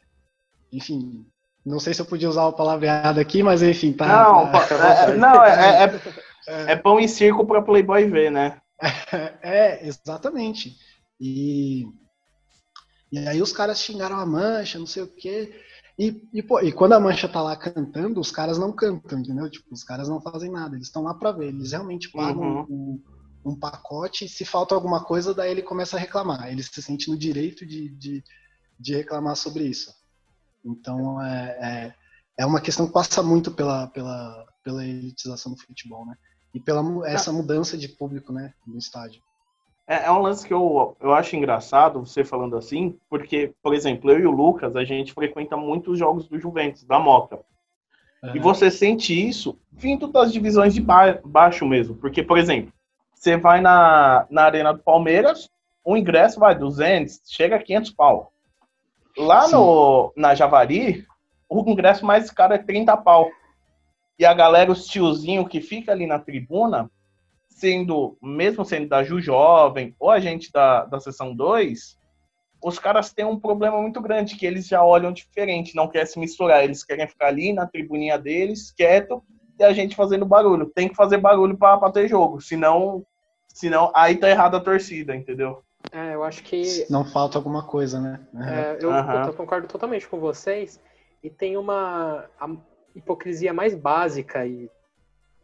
enfim, 0.74 1.26
não 1.66 1.80
sei 1.80 1.94
se 1.94 2.02
eu 2.02 2.06
podia 2.06 2.30
usar 2.30 2.46
a 2.46 2.52
palavra 2.52 2.86
errada 2.88 3.22
aqui, 3.22 3.42
mas 3.42 3.64
enfim, 3.64 3.94
tá. 3.94 4.06
Não, 4.06 4.52
tá, 4.52 4.68
é, 5.10 5.16
não 5.16 5.44
é, 5.46 5.84
é, 6.48 6.72
é, 6.74 6.76
pão 6.76 7.00
e 7.00 7.08
circo 7.08 7.46
para 7.48 7.62
Playboy 7.62 8.06
ver, 8.10 8.30
né? 8.32 8.60
É, 9.42 9.88
exatamente. 9.88 10.76
E, 11.20 11.86
e 13.12 13.28
aí 13.28 13.42
os 13.42 13.54
caras 13.54 13.80
xingaram 13.80 14.18
a 14.18 14.26
mancha, 14.26 14.78
não 14.78 14.88
sei 14.88 15.04
o 15.04 15.08
quê. 15.08 15.54
E, 16.02 16.28
e, 16.34 16.42
pô, 16.42 16.60
e 16.62 16.72
quando 16.72 16.94
a 16.94 17.00
Mancha 17.00 17.30
tá 17.30 17.44
lá 17.44 17.56
cantando, 17.56 18.20
os 18.20 18.32
caras 18.32 18.58
não 18.58 18.72
cantam, 18.72 19.20
entendeu? 19.20 19.48
Tipo, 19.48 19.72
os 19.72 19.84
caras 19.84 20.10
não 20.10 20.20
fazem 20.20 20.50
nada, 20.50 20.76
eles 20.76 20.88
estão 20.88 21.04
lá 21.04 21.14
pra 21.14 21.32
ver, 21.32 21.50
eles 21.50 21.74
realmente 21.74 22.10
pagam 22.10 22.66
uhum. 22.68 23.04
um, 23.46 23.52
um, 23.52 23.56
pacote 23.56 24.26
e 24.26 24.28
se 24.28 24.44
falta 24.44 24.74
alguma 24.74 25.04
coisa, 25.04 25.32
daí 25.32 25.52
ele 25.52 25.62
começa 25.62 25.98
a 25.98 26.00
reclamar. 26.00 26.50
Ele 26.50 26.64
se 26.64 26.82
sente 26.82 27.08
no 27.08 27.16
direito 27.16 27.68
de, 27.68 27.88
de, 27.90 28.24
de 28.80 28.96
reclamar 28.96 29.36
sobre 29.36 29.66
isso. 29.66 29.94
Então, 30.66 31.22
é, 31.22 31.46
é, 31.62 31.96
é, 32.40 32.46
uma 32.48 32.62
questão 32.62 32.88
que 32.88 32.94
passa 32.94 33.22
muito 33.22 33.52
pela, 33.52 33.86
pela, 33.86 34.48
pela 34.64 34.84
elitização 34.84 35.52
do 35.52 35.60
futebol, 35.60 36.04
né? 36.08 36.16
E 36.52 36.60
pela 36.60 36.82
essa 37.08 37.32
mudança 37.32 37.78
de 37.78 37.88
público, 37.88 38.34
né, 38.34 38.56
no 38.66 38.80
estádio. 38.80 39.22
É, 39.92 40.06
é, 40.06 40.12
um 40.12 40.22
lance 40.22 40.48
que 40.48 40.54
eu, 40.54 40.96
eu 41.02 41.14
acho 41.14 41.36
engraçado, 41.36 42.00
você 42.00 42.24
falando 42.24 42.56
assim, 42.56 42.98
porque, 43.10 43.54
por 43.62 43.74
exemplo, 43.74 44.10
eu 44.10 44.22
e 44.22 44.26
o 44.26 44.32
Lucas, 44.32 44.74
a 44.78 44.86
gente 44.86 45.12
frequenta 45.12 45.58
muitos 45.58 46.00
jogos 46.00 46.30
do 46.30 46.40
Juventus, 46.40 46.86
da 46.86 46.98
Moca. 46.98 47.42
Uhum. 48.24 48.34
E 48.34 48.40
você 48.40 48.72
sente 48.72 49.12
isso 49.12 49.60
vindo 49.70 50.08
das 50.08 50.32
divisões 50.32 50.74
de 50.74 50.80
ba 50.80 51.20
baixo 51.26 51.66
mesmo. 51.66 51.94
Porque, 51.96 52.24
por 52.24 52.38
exemplo, 52.38 52.72
você 53.14 53.36
vai 53.36 53.60
na, 53.60 54.26
na 54.30 54.44
Arena 54.44 54.72
do 54.72 54.80
Palmeiras, 54.80 55.50
o 55.84 55.98
ingresso 55.98 56.40
vai 56.40 56.58
200, 56.58 57.24
chega 57.26 57.58
a 57.58 57.62
500 57.62 57.92
pau. 57.92 58.32
lá 59.18 59.50
no, 59.50 60.14
na 60.16 60.34
Javari, 60.34 61.06
o 61.50 61.70
ingresso 61.70 62.06
mais 62.06 62.32
caro 62.32 62.54
é 62.54 62.58
30 62.58 62.96
pau. 62.96 63.30
E 64.18 64.24
a 64.24 64.34
galera, 64.34 64.72
os 64.72 64.86
tiozinho 64.86 65.46
que 65.46 65.60
fica 65.60 65.92
ali 65.92 66.08
na 66.08 66.18
tribuna, 66.18 66.90
sendo, 67.52 68.18
mesmo 68.22 68.66
sendo 68.66 68.88
da 68.88 69.04
Ju 69.04 69.22
Jovem 69.22 69.96
ou 70.00 70.10
a 70.10 70.20
gente 70.20 70.52
da, 70.52 70.86
da 70.86 71.00
Sessão 71.00 71.36
2, 71.36 72.00
os 72.64 72.80
caras 72.80 73.12
têm 73.12 73.26
um 73.26 73.40
problema 73.40 73.82
muito 73.82 74.02
grande, 74.02 74.36
que 74.36 74.46
eles 74.46 74.68
já 74.68 74.84
olham 74.84 75.12
diferente, 75.12 75.76
não 75.76 75.88
querem 75.88 76.08
se 76.08 76.20
misturar, 76.20 76.64
eles 76.64 76.84
querem 76.84 77.08
ficar 77.08 77.28
ali 77.28 77.54
na 77.54 77.68
tribuninha 77.68 78.18
deles, 78.18 78.72
quieto, 78.72 79.24
e 79.60 79.64
a 79.64 79.74
gente 79.74 79.96
fazendo 79.96 80.26
barulho. 80.26 80.72
Tem 80.74 80.88
que 80.88 80.96
fazer 80.96 81.18
barulho 81.18 81.58
para 81.58 81.92
ter 81.92 82.08
jogo, 82.08 82.40
senão, 82.40 83.06
senão 83.48 83.92
aí 83.96 84.16
tá 84.16 84.30
errada 84.30 84.58
a 84.58 84.62
torcida, 84.62 85.16
entendeu? 85.16 85.64
É, 85.92 86.14
eu 86.14 86.24
acho 86.24 86.44
que. 86.44 86.86
Não 86.90 87.04
falta 87.04 87.38
alguma 87.38 87.66
coisa, 87.66 88.00
né? 88.00 88.20
É, 88.36 88.78
eu, 88.80 88.90
uhum. 88.90 89.26
eu, 89.26 89.34
concordo 89.34 89.68
totalmente 89.68 90.08
com 90.08 90.20
vocês. 90.20 90.80
E 91.24 91.30
tem 91.30 91.58
uma 91.58 92.26
hipocrisia 92.96 93.54
mais 93.54 93.76
básica 93.76 94.46
e, 94.46 94.70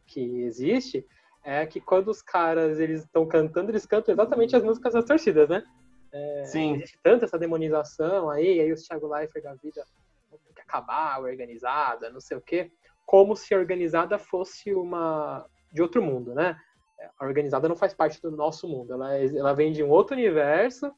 que 0.05 0.41
existe, 0.41 1.05
é 1.47 1.65
que 1.65 1.79
quando 1.79 2.09
os 2.09 2.21
caras 2.21 2.77
eles 2.77 3.03
estão 3.03 3.25
cantando, 3.25 3.71
eles 3.71 3.85
cantam 3.85 4.13
exatamente 4.13 4.53
as 4.53 4.61
músicas 4.61 4.93
das 4.93 5.05
torcidas, 5.05 5.47
né? 5.47 5.63
É, 6.11 6.43
Sim. 6.43 6.73
Existe 6.73 6.99
tanta 7.01 7.23
essa 7.23 7.39
demonização 7.39 8.29
aí, 8.29 8.59
aí 8.59 8.69
os 8.69 8.83
Thiago 8.83 9.07
Leifert 9.07 9.45
da 9.45 9.53
vida 9.53 9.85
tem 10.29 10.53
que 10.53 10.61
acabar, 10.61 11.21
organizada, 11.21 12.09
não 12.09 12.19
sei 12.19 12.35
o 12.35 12.41
quê, 12.41 12.69
como 13.05 13.33
se 13.33 13.53
a 13.53 13.57
organizada 13.57 14.19
fosse 14.19 14.73
uma 14.73 15.45
de 15.71 15.81
outro 15.81 16.01
mundo, 16.01 16.35
né? 16.35 16.59
A 17.17 17.25
organizada 17.25 17.69
não 17.69 17.77
faz 17.77 17.93
parte 17.93 18.21
do 18.21 18.29
nosso 18.29 18.67
mundo, 18.67 18.91
ela, 18.91 19.15
é, 19.15 19.25
ela 19.27 19.53
vem 19.53 19.71
de 19.71 19.81
um 19.81 19.89
outro 19.89 20.17
universo, 20.17 20.91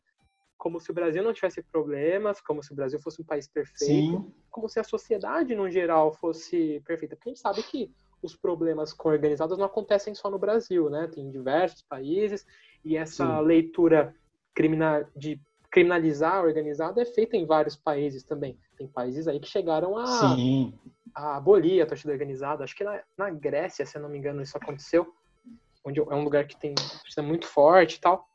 como 0.58 0.79
se 0.79 0.89
o 0.89 0.96
Brasil 0.96 1.22
não 1.22 1.32
tivesse 1.32 1.62
problemas, 1.62 2.41
como 2.41 2.63
se 2.63 2.72
o 2.72 2.75
Brasil 2.75 3.00
fosse 3.00 3.22
um 3.22 3.25
país 3.25 3.48
perfeito, 3.48 3.86
Sim. 3.86 4.34
como 4.50 4.68
se 4.68 4.79
a 4.79 4.84
sociedade 4.84 5.56
no 5.56 5.70
geral 5.70 6.12
fosse 6.12 6.82
perfeita. 6.88 7.15
Porque 7.15 7.29
a 7.29 7.34
gente 7.34 7.41
sabe 7.41 7.62
que 7.62 7.94
os 8.21 8.35
problemas 8.35 8.93
com 8.93 9.09
organizadas 9.09 9.57
não 9.57 9.65
acontecem 9.65 10.13
só 10.13 10.29
no 10.29 10.39
Brasil, 10.39 10.89
né? 10.89 11.07
Tem 11.07 11.29
diversos 11.29 11.81
países 11.81 12.45
e 12.83 12.97
essa 12.97 13.25
Sim. 13.25 13.45
leitura 13.45 14.15
criminal, 14.53 15.05
de 15.15 15.39
criminalizar 15.71 16.35
a 16.35 16.41
organizada 16.41 17.01
é 17.01 17.05
feita 17.05 17.38
em 17.38 17.45
vários 17.45 17.75
países 17.75 18.23
também. 18.23 18.57
Tem 18.77 18.88
países 18.88 19.27
aí 19.27 19.39
que 19.39 19.47
chegaram 19.47 19.97
a, 19.97 20.35
a 21.15 21.38
abolir 21.38 21.81
a 21.81 21.85
torcida 21.85 22.11
organizada. 22.11 22.63
Acho 22.63 22.75
que 22.75 22.83
na, 22.83 22.99
na 23.17 23.29
Grécia, 23.29 23.85
se 23.85 23.97
eu 23.97 24.01
não 24.01 24.09
me 24.09 24.17
engano, 24.17 24.41
isso 24.41 24.57
aconteceu, 24.57 25.07
onde 25.85 25.99
é 25.99 26.15
um 26.15 26.23
lugar 26.23 26.45
que 26.47 26.57
tem 26.57 26.73
torcida 26.75 27.21
muito 27.21 27.45
forte 27.45 27.95
e 27.95 27.99
tal. 27.99 28.27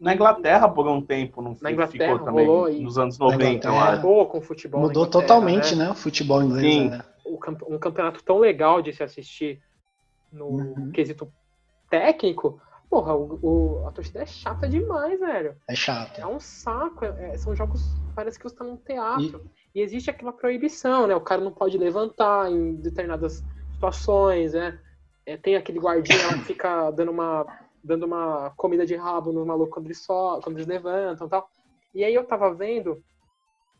Na 0.00 0.14
Inglaterra, 0.14 0.68
por 0.68 0.86
um 0.86 1.02
tempo, 1.02 1.42
não 1.42 1.56
na 1.60 1.72
Inglaterra, 1.72 2.12
ficou 2.12 2.24
também, 2.24 2.46
rolou, 2.46 2.72
nos 2.72 2.98
anos 2.98 3.18
90. 3.18 3.68
Mudou 3.68 4.26
com 4.26 4.38
o 4.38 4.40
futebol 4.40 4.80
Mudou 4.80 5.06
totalmente, 5.08 5.74
né? 5.74 5.86
né? 5.86 5.90
O 5.90 5.94
futebol 5.94 6.40
inglês. 6.40 6.72
Sim. 6.72 6.90
Né? 6.90 7.04
Um 7.28 7.78
campeonato 7.78 8.22
tão 8.22 8.38
legal 8.38 8.80
de 8.80 8.92
se 8.92 9.02
assistir 9.02 9.62
no 10.32 10.46
uhum. 10.46 10.90
quesito 10.92 11.32
técnico, 11.90 12.60
porra, 12.88 13.14
o, 13.14 13.38
o, 13.42 13.86
a 13.86 13.92
torcida 13.92 14.22
é 14.22 14.26
chata 14.26 14.68
demais, 14.68 15.18
velho. 15.18 15.56
É 15.68 15.74
chato. 15.74 16.20
É 16.20 16.26
um 16.26 16.40
saco. 16.40 17.04
É, 17.04 17.34
é 17.34 17.38
são 17.38 17.54
jogos, 17.54 17.82
parece 18.14 18.38
que 18.38 18.44
você 18.44 18.56
tá 18.56 18.64
num 18.64 18.76
teatro. 18.76 19.48
E... 19.74 19.80
e... 19.80 19.82
existe 19.82 20.10
aquela 20.10 20.32
proibição, 20.32 21.06
né? 21.06 21.14
O 21.14 21.20
cara 21.20 21.40
não 21.40 21.52
pode 21.52 21.76
levantar 21.78 22.50
em 22.50 22.74
determinadas 22.76 23.44
situações, 23.72 24.52
né? 24.52 24.78
É, 25.26 25.36
tem 25.36 25.56
aquele 25.56 25.78
guardinha 25.78 26.28
que 26.38 26.44
fica 26.44 26.90
dando 26.90 27.10
uma, 27.10 27.46
dando 27.82 28.06
uma 28.06 28.50
comida 28.56 28.86
de 28.86 28.96
rabo 28.96 29.32
no 29.32 29.44
maluco 29.44 29.72
quando 29.72 29.86
eles, 29.86 30.02
só, 30.02 30.40
quando 30.40 30.56
eles 30.56 30.66
levantam 30.66 31.26
e 31.26 31.30
tal. 31.30 31.50
E 31.94 32.04
aí 32.04 32.14
eu 32.14 32.24
tava 32.24 32.52
vendo 32.54 33.02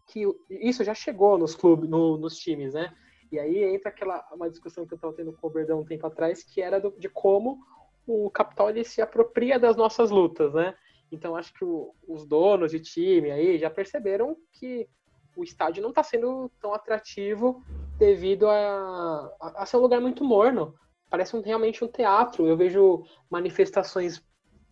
que 0.06 0.26
isso 0.48 0.82
já 0.82 0.94
chegou 0.94 1.36
nos 1.36 1.54
clubes, 1.54 1.88
no, 1.88 2.16
nos 2.16 2.38
times, 2.38 2.72
né? 2.72 2.94
E 3.30 3.38
aí 3.38 3.62
entra 3.64 3.90
aquela 3.90 4.26
uma 4.32 4.48
discussão 4.48 4.86
que 4.86 4.94
eu 4.94 4.98
tava 4.98 5.12
tendo 5.12 5.32
com 5.32 5.46
o 5.46 5.50
Berdão 5.50 5.80
um 5.80 5.84
tempo 5.84 6.06
atrás, 6.06 6.42
que 6.42 6.60
era 6.60 6.80
do, 6.80 6.94
de 6.98 7.08
como 7.08 7.58
o 8.06 8.30
capital 8.30 8.70
ele 8.70 8.84
se 8.84 9.02
apropria 9.02 9.58
das 9.58 9.76
nossas 9.76 10.10
lutas, 10.10 10.54
né? 10.54 10.74
Então 11.12 11.36
acho 11.36 11.52
que 11.52 11.64
o, 11.64 11.94
os 12.06 12.26
donos 12.26 12.70
de 12.70 12.80
time 12.80 13.30
aí 13.30 13.58
já 13.58 13.70
perceberam 13.70 14.36
que 14.52 14.88
o 15.36 15.44
estádio 15.44 15.82
não 15.82 15.90
está 15.90 16.02
sendo 16.02 16.50
tão 16.60 16.74
atrativo 16.74 17.62
devido 17.98 18.48
a, 18.48 19.36
a, 19.40 19.62
a, 19.62 19.66
ser 19.66 19.76
um 19.76 19.80
lugar 19.80 20.00
muito 20.00 20.24
morno. 20.24 20.74
Parece 21.10 21.36
um, 21.36 21.40
realmente 21.40 21.84
um 21.84 21.88
teatro. 21.88 22.46
Eu 22.46 22.56
vejo 22.56 23.04
manifestações 23.30 24.22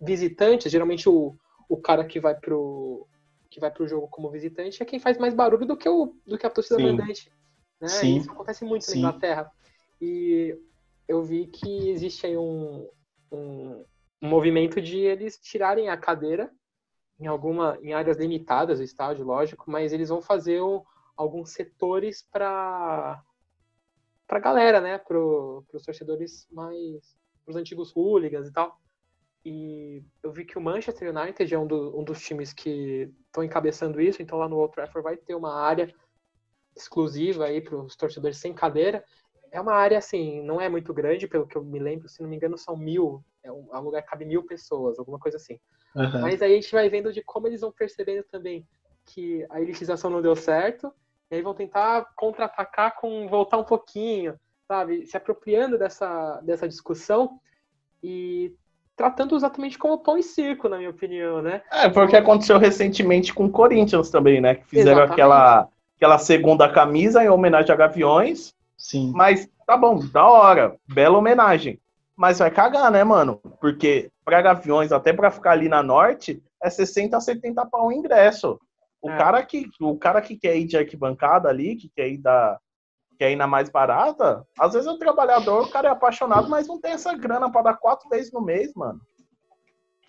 visitantes, 0.00 0.70
geralmente 0.70 1.08
o, 1.08 1.34
o 1.68 1.76
cara 1.76 2.04
que 2.04 2.20
vai 2.20 2.34
pro 2.34 3.06
que 3.48 3.60
vai 3.60 3.70
pro 3.70 3.86
jogo 3.86 4.08
como 4.08 4.30
visitante 4.30 4.82
é 4.82 4.86
quem 4.86 4.98
faz 4.98 5.16
mais 5.16 5.32
barulho 5.32 5.64
do 5.64 5.76
que 5.76 5.88
o 5.88 6.14
do 6.26 6.36
que 6.36 6.46
a 6.46 6.50
torcida 6.50 6.78
mandante. 6.78 7.30
Né? 7.80 7.88
Sim. 7.88 8.16
Isso 8.16 8.30
acontece 8.30 8.64
muito 8.64 8.84
Sim. 8.84 9.02
na 9.02 9.08
Inglaterra. 9.08 9.52
E 10.00 10.58
eu 11.08 11.22
vi 11.22 11.46
que 11.46 11.90
existe 11.90 12.26
aí 12.26 12.36
um, 12.36 12.88
um, 13.30 13.84
um 14.22 14.28
movimento 14.28 14.80
de 14.80 14.98
eles 14.98 15.38
tirarem 15.38 15.88
a 15.88 15.96
cadeira 15.96 16.50
em 17.18 17.26
alguma 17.26 17.78
em 17.80 17.94
áreas 17.94 18.18
limitadas 18.18 18.78
do 18.78 18.84
estádio, 18.84 19.24
lógico, 19.24 19.70
mas 19.70 19.92
eles 19.92 20.08
vão 20.08 20.20
fazer 20.20 20.60
o, 20.60 20.84
alguns 21.16 21.50
setores 21.50 22.22
para 22.30 23.22
para 24.26 24.40
galera, 24.40 24.80
né, 24.80 24.98
para 24.98 25.18
os 25.18 25.84
torcedores 25.84 26.48
mais 26.50 27.16
os 27.46 27.54
antigos 27.54 27.92
hooligans 27.94 28.48
e 28.48 28.52
tal. 28.52 28.78
E 29.44 30.02
eu 30.20 30.32
vi 30.32 30.44
que 30.44 30.58
o 30.58 30.60
Manchester 30.60 31.16
United 31.16 31.54
é 31.54 31.58
um, 31.58 31.66
do, 31.66 31.96
um 31.96 32.02
dos 32.02 32.20
times 32.20 32.52
que 32.52 33.08
estão 33.26 33.44
encabeçando 33.44 34.00
isso, 34.00 34.20
então 34.20 34.38
lá 34.38 34.48
no 34.48 34.56
Old 34.56 34.74
Trafford 34.74 35.04
vai 35.04 35.16
ter 35.16 35.36
uma 35.36 35.54
área 35.54 35.94
exclusiva 36.76 37.46
aí 37.46 37.60
para 37.60 37.76
os 37.76 37.96
torcedores 37.96 38.36
sem 38.36 38.52
cadeira 38.52 39.02
é 39.50 39.60
uma 39.60 39.72
área 39.72 39.98
assim, 39.98 40.42
não 40.42 40.60
é 40.60 40.68
muito 40.68 40.92
grande, 40.92 41.26
pelo 41.26 41.46
que 41.46 41.56
eu 41.56 41.64
me 41.64 41.78
lembro, 41.78 42.08
se 42.08 42.20
não 42.20 42.28
me 42.28 42.36
engano, 42.36 42.58
são 42.58 42.76
mil, 42.76 43.24
é 43.42 43.50
um, 43.50 43.68
é 43.72 43.78
um 43.78 43.82
lugar 43.82 44.02
que 44.02 44.08
cabe 44.08 44.24
mil 44.24 44.42
pessoas, 44.42 44.98
alguma 44.98 45.18
coisa 45.18 45.36
assim. 45.38 45.58
Uhum. 45.94 46.20
Mas 46.20 46.42
aí 46.42 46.52
a 46.52 46.54
gente 46.56 46.72
vai 46.72 46.88
vendo 46.88 47.12
de 47.12 47.22
como 47.22 47.46
eles 47.46 47.60
vão 47.60 47.72
percebendo 47.72 48.24
também 48.24 48.66
que 49.06 49.46
a 49.48 49.60
elitização 49.60 50.10
não 50.10 50.20
deu 50.20 50.36
certo, 50.36 50.92
e 51.30 51.36
aí 51.36 51.42
vão 51.42 51.54
tentar 51.54 52.06
contra-atacar 52.16 52.96
com 52.96 53.28
voltar 53.28 53.56
um 53.56 53.64
pouquinho, 53.64 54.38
sabe? 54.66 55.06
Se 55.06 55.16
apropriando 55.16 55.78
dessa, 55.78 56.40
dessa 56.42 56.68
discussão 56.68 57.40
e 58.02 58.54
tratando 58.96 59.36
exatamente 59.36 59.78
como 59.78 59.98
pão 59.98 60.18
e 60.18 60.22
circo, 60.22 60.68
na 60.68 60.78
minha 60.78 60.90
opinião, 60.90 61.40
né? 61.40 61.62
É, 61.70 61.90
foi 61.90 62.04
o 62.04 62.08
que 62.08 62.16
aconteceu 62.16 62.58
recentemente 62.58 63.32
com 63.32 63.44
o 63.44 63.50
Corinthians 63.50 64.10
também, 64.10 64.40
né? 64.40 64.56
Que 64.56 64.64
fizeram 64.66 65.02
aquela, 65.02 65.68
aquela 65.96 66.18
segunda 66.18 66.68
camisa 66.68 67.24
em 67.24 67.28
homenagem 67.28 67.72
a 67.72 67.76
Gaviões, 67.76 68.54
Sim. 68.76 69.12
Mas 69.14 69.48
tá 69.66 69.76
bom, 69.76 69.98
da 69.98 70.24
hora, 70.26 70.76
bela 70.86 71.18
homenagem. 71.18 71.80
Mas 72.14 72.38
vai 72.38 72.50
cagar, 72.50 72.90
né, 72.90 73.02
mano? 73.04 73.40
Porque 73.60 74.10
pra 74.24 74.42
Gaviões, 74.42 74.92
até 74.92 75.12
pra 75.12 75.30
ficar 75.30 75.52
ali 75.52 75.68
na 75.68 75.82
norte, 75.82 76.42
é 76.62 76.70
60 76.70 77.16
a 77.16 77.20
70 77.20 77.66
pau 77.66 77.88
o 77.88 77.92
ingresso. 77.92 78.58
O, 79.02 79.10
é. 79.10 79.18
cara 79.18 79.44
que, 79.44 79.68
o 79.80 79.96
cara 79.98 80.20
que 80.20 80.36
quer 80.36 80.56
ir 80.56 80.66
de 80.66 80.76
arquibancada 80.76 81.48
ali, 81.48 81.76
que 81.76 81.88
quer 81.88 82.08
ir 82.08 82.18
da. 82.18 82.58
Quer 83.18 83.32
ir 83.32 83.36
na 83.36 83.46
mais 83.46 83.70
barata, 83.70 84.46
às 84.58 84.74
vezes 84.74 84.86
é 84.86 84.90
um 84.90 84.98
trabalhador, 84.98 85.62
o 85.62 85.70
cara 85.70 85.88
é 85.88 85.90
apaixonado, 85.90 86.50
mas 86.50 86.68
não 86.68 86.78
tem 86.78 86.92
essa 86.92 87.14
grana 87.14 87.50
para 87.50 87.62
dar 87.62 87.78
quatro 87.78 88.10
vezes 88.10 88.30
no 88.30 88.42
mês, 88.42 88.74
mano. 88.74 89.00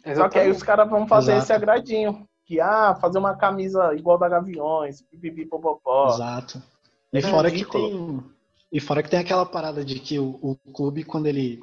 Exatamente. 0.06 0.17
Só 0.17 0.27
que 0.27 0.39
aí 0.39 0.51
os 0.51 0.62
caras 0.62 0.89
vão 0.89 1.08
fazer 1.08 1.32
Exato. 1.32 1.46
esse 1.46 1.53
agradinho. 1.53 2.27
Que, 2.48 2.62
ah, 2.62 2.96
fazer 2.96 3.18
uma 3.20 3.36
camisa 3.36 3.94
igual 3.94 4.18
da 4.18 4.30
Gaviões, 4.30 5.01
pipipi, 5.01 5.46
popopó. 5.46 6.08
Exato. 6.13 6.63
E 7.12 7.18
é 7.18 7.22
fora 7.22 7.51
que 7.51 7.66
tem, 7.66 8.24
e 8.72 8.80
fora 8.80 9.04
que 9.04 9.10
tem 9.10 9.20
aquela 9.20 9.46
parada 9.46 9.84
de 9.84 10.00
que 10.00 10.18
o, 10.18 10.39
o 10.42 10.56
clube, 10.72 11.04
quando 11.04 11.27
ele 11.27 11.62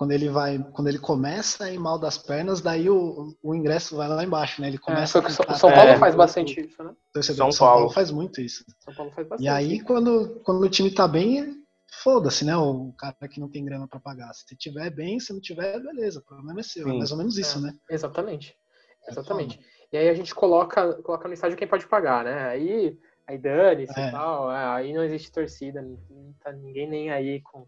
quando 0.00 0.12
ele 0.12 0.30
vai, 0.30 0.58
quando 0.72 0.88
ele 0.88 0.98
começa 0.98 1.64
a 1.64 1.70
ir 1.70 1.78
mal 1.78 1.98
das 1.98 2.16
pernas, 2.16 2.62
daí 2.62 2.88
o, 2.88 3.36
o 3.42 3.54
ingresso 3.54 3.96
vai 3.96 4.08
lá 4.08 4.24
embaixo, 4.24 4.58
né? 4.62 4.68
Ele 4.68 4.78
é, 4.78 4.80
começa 4.80 5.18
é, 5.18 5.26
a 5.26 5.54
São 5.54 5.70
Paulo 5.70 5.90
é, 5.90 5.98
faz 5.98 6.14
bastante 6.14 6.58
isso, 6.58 6.82
né? 6.82 6.94
São, 7.16 7.22
São 7.22 7.50
Paulo. 7.50 7.80
Paulo. 7.80 7.90
faz 7.90 8.10
muito 8.10 8.40
isso. 8.40 8.64
São 8.78 8.94
Paulo 8.94 9.12
faz 9.12 9.28
bastante. 9.28 9.46
E 9.46 9.48
aí 9.50 9.78
quando, 9.80 10.40
quando 10.42 10.62
o 10.62 10.70
time 10.70 10.90
tá 10.90 11.06
bem, 11.06 11.54
foda-se, 12.02 12.46
né? 12.46 12.56
O 12.56 12.94
cara 12.96 13.14
que 13.28 13.38
não 13.38 13.50
tem 13.50 13.62
grana 13.62 13.86
para 13.86 14.00
pagar. 14.00 14.32
Se 14.32 14.56
tiver 14.56 14.88
bem, 14.88 15.20
se 15.20 15.34
não 15.34 15.40
tiver, 15.40 15.78
beleza, 15.80 16.20
o 16.20 16.24
problema 16.24 16.60
é 16.60 16.62
seu. 16.62 16.88
É 16.88 16.92
mais 16.94 17.10
ou 17.10 17.18
menos 17.18 17.36
isso, 17.36 17.58
é, 17.58 17.62
né? 17.62 17.74
Exatamente. 17.90 18.56
Exatamente. 19.06 19.60
E 19.92 19.96
aí 19.96 20.08
a 20.08 20.14
gente 20.14 20.34
coloca, 20.34 20.94
coloca 21.02 21.26
no 21.26 21.34
estádio 21.34 21.56
quem 21.56 21.68
pode 21.68 21.86
pagar, 21.86 22.24
né? 22.24 22.48
Aí 22.48 22.98
aí 23.30 23.38
dane-se 23.38 23.98
é. 23.98 24.08
e 24.08 24.10
tal, 24.10 24.50
é, 24.50 24.66
aí 24.66 24.92
não 24.92 25.04
existe 25.04 25.30
torcida, 25.30 25.80
não 25.82 26.34
tá 26.42 26.52
ninguém 26.52 26.88
nem 26.88 27.10
aí 27.10 27.40
com, 27.40 27.64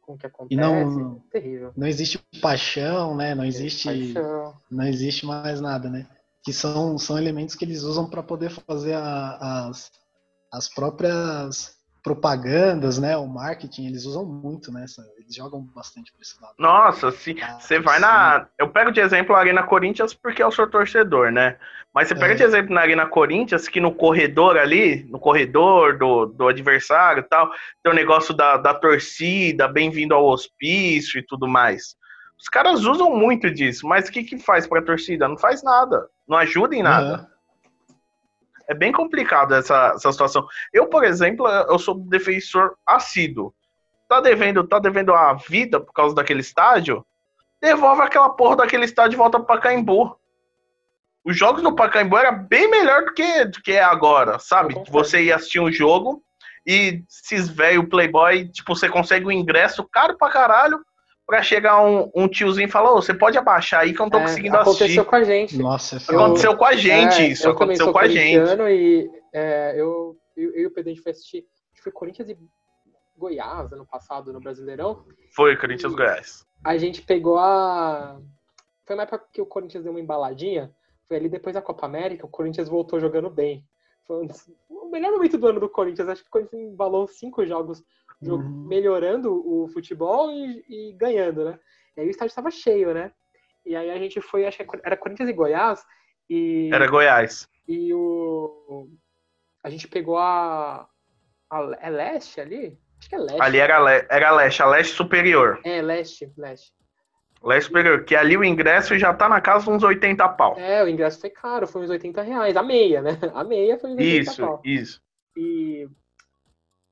com 0.00 0.14
o 0.14 0.18
que 0.18 0.26
acontece, 0.26 0.54
e 0.54 0.56
não, 0.56 1.16
é 1.16 1.30
terrível. 1.30 1.72
Não 1.76 1.86
existe 1.86 2.18
paixão, 2.40 3.14
né? 3.14 3.34
Não 3.34 3.44
existe, 3.44 3.88
paixão. 3.88 4.54
não 4.70 4.84
existe 4.86 5.26
mais 5.26 5.60
nada, 5.60 5.90
né? 5.90 6.08
Que 6.42 6.52
são, 6.52 6.98
são 6.98 7.18
elementos 7.18 7.54
que 7.54 7.64
eles 7.64 7.82
usam 7.82 8.08
para 8.08 8.22
poder 8.22 8.50
fazer 8.50 8.94
a, 8.94 9.68
as, 9.68 9.92
as 10.50 10.68
próprias 10.68 11.76
propagandas, 12.02 12.98
né? 12.98 13.16
O 13.16 13.26
marketing, 13.26 13.86
eles 13.86 14.04
usam 14.04 14.24
muito, 14.24 14.72
né? 14.72 14.84
Eles 15.18 15.34
jogam 15.34 15.62
bastante 15.74 16.12
pra 16.12 16.20
esse 16.20 16.40
lado. 16.40 16.54
Nossa, 16.58 17.12
se 17.12 17.36
ah, 17.40 17.58
você 17.60 17.78
vai 17.78 17.98
na. 18.00 18.46
Eu 18.58 18.68
pego 18.68 18.90
de 18.90 19.00
exemplo 19.00 19.34
a 19.34 19.38
Arena 19.38 19.62
Corinthians 19.62 20.12
porque 20.12 20.42
eu 20.42 20.50
sou 20.50 20.66
torcedor, 20.66 21.30
né? 21.30 21.56
Mas 21.94 22.08
você 22.08 22.14
pega 22.14 22.32
é. 22.32 22.36
de 22.36 22.42
exemplo 22.42 22.74
na 22.74 22.80
Arena 22.80 23.06
Corinthians 23.06 23.68
que 23.68 23.80
no 23.80 23.94
corredor 23.94 24.56
ali, 24.56 25.04
no 25.10 25.18
corredor 25.18 25.98
do, 25.98 26.26
do 26.26 26.48
adversário 26.48 27.20
e 27.20 27.28
tal, 27.28 27.50
tem 27.82 27.92
o 27.92 27.94
negócio 27.94 28.34
da, 28.34 28.56
da 28.56 28.74
torcida, 28.74 29.68
bem-vindo 29.68 30.14
ao 30.14 30.26
hospício 30.26 31.20
e 31.20 31.22
tudo 31.22 31.46
mais. 31.46 31.94
Os 32.40 32.48
caras 32.48 32.84
usam 32.84 33.14
muito 33.14 33.48
disso, 33.48 33.86
mas 33.86 34.08
o 34.08 34.12
que, 34.12 34.24
que 34.24 34.38
faz 34.38 34.66
pra 34.66 34.82
torcida? 34.82 35.28
Não 35.28 35.38
faz 35.38 35.62
nada. 35.62 36.08
Não 36.26 36.36
ajuda 36.36 36.74
em 36.74 36.82
nada. 36.82 37.20
Uhum. 37.20 37.31
É 38.68 38.74
bem 38.74 38.92
complicado 38.92 39.54
essa, 39.54 39.92
essa 39.94 40.12
situação. 40.12 40.46
Eu, 40.72 40.86
por 40.86 41.04
exemplo, 41.04 41.46
eu 41.48 41.78
sou 41.78 41.94
defensor 41.94 42.76
assíduo. 42.86 43.54
Tá 44.08 44.20
devendo, 44.20 44.66
tá 44.66 44.78
devendo 44.78 45.14
a 45.14 45.34
vida 45.34 45.80
por 45.80 45.92
causa 45.92 46.14
daquele 46.14 46.40
estádio? 46.40 47.04
Devolve 47.60 48.02
aquela 48.02 48.30
porra 48.30 48.56
daquele 48.56 48.84
estádio 48.84 49.16
e 49.16 49.18
volta 49.18 49.38
para 49.38 49.56
Pacaembu. 49.56 50.16
Os 51.24 51.38
jogos 51.38 51.62
no 51.62 51.76
Pacaembu 51.76 52.16
era 52.16 52.32
bem 52.32 52.68
melhor 52.68 53.04
do 53.04 53.14
que, 53.14 53.44
do 53.44 53.62
que 53.62 53.72
é 53.72 53.82
agora, 53.82 54.38
sabe? 54.38 54.74
Você 54.90 55.22
ia 55.22 55.36
assistir 55.36 55.60
um 55.60 55.70
jogo 55.70 56.22
e 56.66 57.02
esses 57.08 57.48
velho 57.48 57.88
playboy, 57.88 58.48
tipo, 58.48 58.74
você 58.74 58.88
consegue 58.88 59.26
o 59.26 59.28
um 59.28 59.32
ingresso 59.32 59.86
caro 59.90 60.16
pra 60.16 60.30
caralho 60.30 60.80
pra 61.26 61.42
chegar 61.42 61.84
um, 61.84 62.10
um 62.14 62.28
tiozinho 62.28 62.66
e 62.66 62.70
falar, 62.70 62.92
oh, 62.92 63.02
você 63.02 63.14
pode 63.14 63.38
abaixar 63.38 63.80
aí 63.80 63.92
que 63.92 64.00
eu 64.00 64.04
não 64.04 64.10
tô 64.10 64.18
é, 64.18 64.22
conseguindo 64.22 64.56
aconteceu 64.56 64.86
assistir. 64.86 65.00
Aconteceu 65.00 65.04
com 65.04 65.16
a 65.16 65.24
gente. 65.24 65.58
Nossa, 65.58 66.12
eu, 66.12 66.20
aconteceu 66.20 66.56
com 66.56 66.64
a 66.64 66.76
gente, 66.76 67.22
é, 67.22 67.26
isso 67.28 67.48
aconteceu 67.48 67.92
com 67.92 67.98
a 67.98 68.08
gente. 68.08 68.44
E 68.70 69.10
é, 69.32 69.74
eu, 69.76 70.16
eu, 70.36 70.54
eu 70.54 70.62
e 70.62 70.66
o 70.66 70.70
Pedro, 70.70 70.90
a 70.90 70.94
gente 70.94 71.02
foi 71.02 71.12
assistir, 71.12 71.46
acho 71.72 71.76
que 71.76 71.82
foi 71.82 71.92
Corinthians 71.92 72.28
e 72.28 72.38
Goiás 73.16 73.72
ano 73.72 73.86
passado 73.86 74.32
no 74.32 74.40
Brasileirão. 74.40 75.04
Foi, 75.34 75.56
Corinthians 75.56 75.92
e 75.92 75.96
Goiás. 75.96 76.46
A 76.64 76.76
gente 76.76 77.02
pegou 77.02 77.38
a. 77.38 78.20
Foi 78.84 78.96
uma 78.96 79.04
época 79.04 79.24
que 79.32 79.40
o 79.40 79.46
Corinthians 79.46 79.84
deu 79.84 79.92
uma 79.92 80.00
embaladinha. 80.00 80.72
Foi 81.06 81.16
ali 81.16 81.28
depois 81.28 81.54
da 81.54 81.62
Copa 81.62 81.86
América, 81.86 82.26
o 82.26 82.28
Corinthians 82.28 82.68
voltou 82.68 82.98
jogando 82.98 83.30
bem. 83.30 83.64
Foi 84.06 84.26
o 84.68 84.90
melhor 84.90 85.12
momento 85.12 85.38
do 85.38 85.46
ano 85.46 85.60
do 85.60 85.68
Corinthians. 85.68 86.08
Acho 86.08 86.22
que 86.22 86.28
o 86.28 86.32
Corinthians 86.32 86.62
embalou 86.62 87.06
cinco 87.06 87.44
jogos 87.46 87.82
uhum. 88.20 88.66
melhorando 88.66 89.32
o 89.32 89.68
futebol 89.68 90.30
e, 90.30 90.64
e, 90.68 90.92
ganhando, 90.94 91.44
né? 91.44 91.58
E 91.96 92.00
aí 92.00 92.06
o 92.06 92.10
estádio 92.10 92.30
estava 92.30 92.50
cheio, 92.50 92.92
né? 92.92 93.12
E 93.64 93.76
aí 93.76 93.90
a 93.90 93.98
gente 93.98 94.20
foi, 94.20 94.44
acho 94.44 94.58
que 94.58 94.66
era 94.84 94.96
Corinthians 94.96 95.28
e 95.28 95.32
Goiás. 95.32 95.84
E, 96.28 96.70
era 96.72 96.86
Goiás. 96.86 97.48
E 97.68 97.92
o. 97.94 98.88
A 99.62 99.70
gente 99.70 99.86
pegou 99.86 100.18
a. 100.18 100.88
a 101.50 101.78
é 101.80 101.90
leste 101.90 102.40
ali? 102.40 102.78
Acho 102.98 103.08
que 103.08 103.14
é 103.14 103.18
leste. 103.18 103.42
Ali 103.42 103.58
era, 103.58 103.78
le, 103.78 104.06
era 104.10 104.32
leste, 104.32 104.62
a 104.62 104.66
leste 104.66 104.94
superior. 104.94 105.60
É, 105.64 105.80
leste, 105.80 106.32
leste. 106.36 106.72
Leste 107.42 107.66
superior, 107.66 108.04
que 108.04 108.14
ali 108.14 108.36
o 108.36 108.44
ingresso 108.44 108.96
já 108.98 109.12
tá 109.12 109.28
na 109.28 109.40
casa 109.40 109.70
uns 109.70 109.82
80 109.82 110.28
pau. 110.30 110.56
É, 110.58 110.82
o 110.84 110.88
ingresso 110.88 111.20
foi 111.20 111.30
caro, 111.30 111.66
foi 111.66 111.82
uns 111.82 111.90
80 111.90 112.22
reais. 112.22 112.56
A 112.56 112.62
meia, 112.62 113.02
né? 113.02 113.18
A 113.34 113.42
meia 113.42 113.78
foi 113.78 113.90
uns 113.90 113.96
80 113.96 114.30
isso, 114.30 114.40
pau. 114.40 114.60
Isso, 114.64 114.82
isso. 114.82 115.02
E 115.36 115.88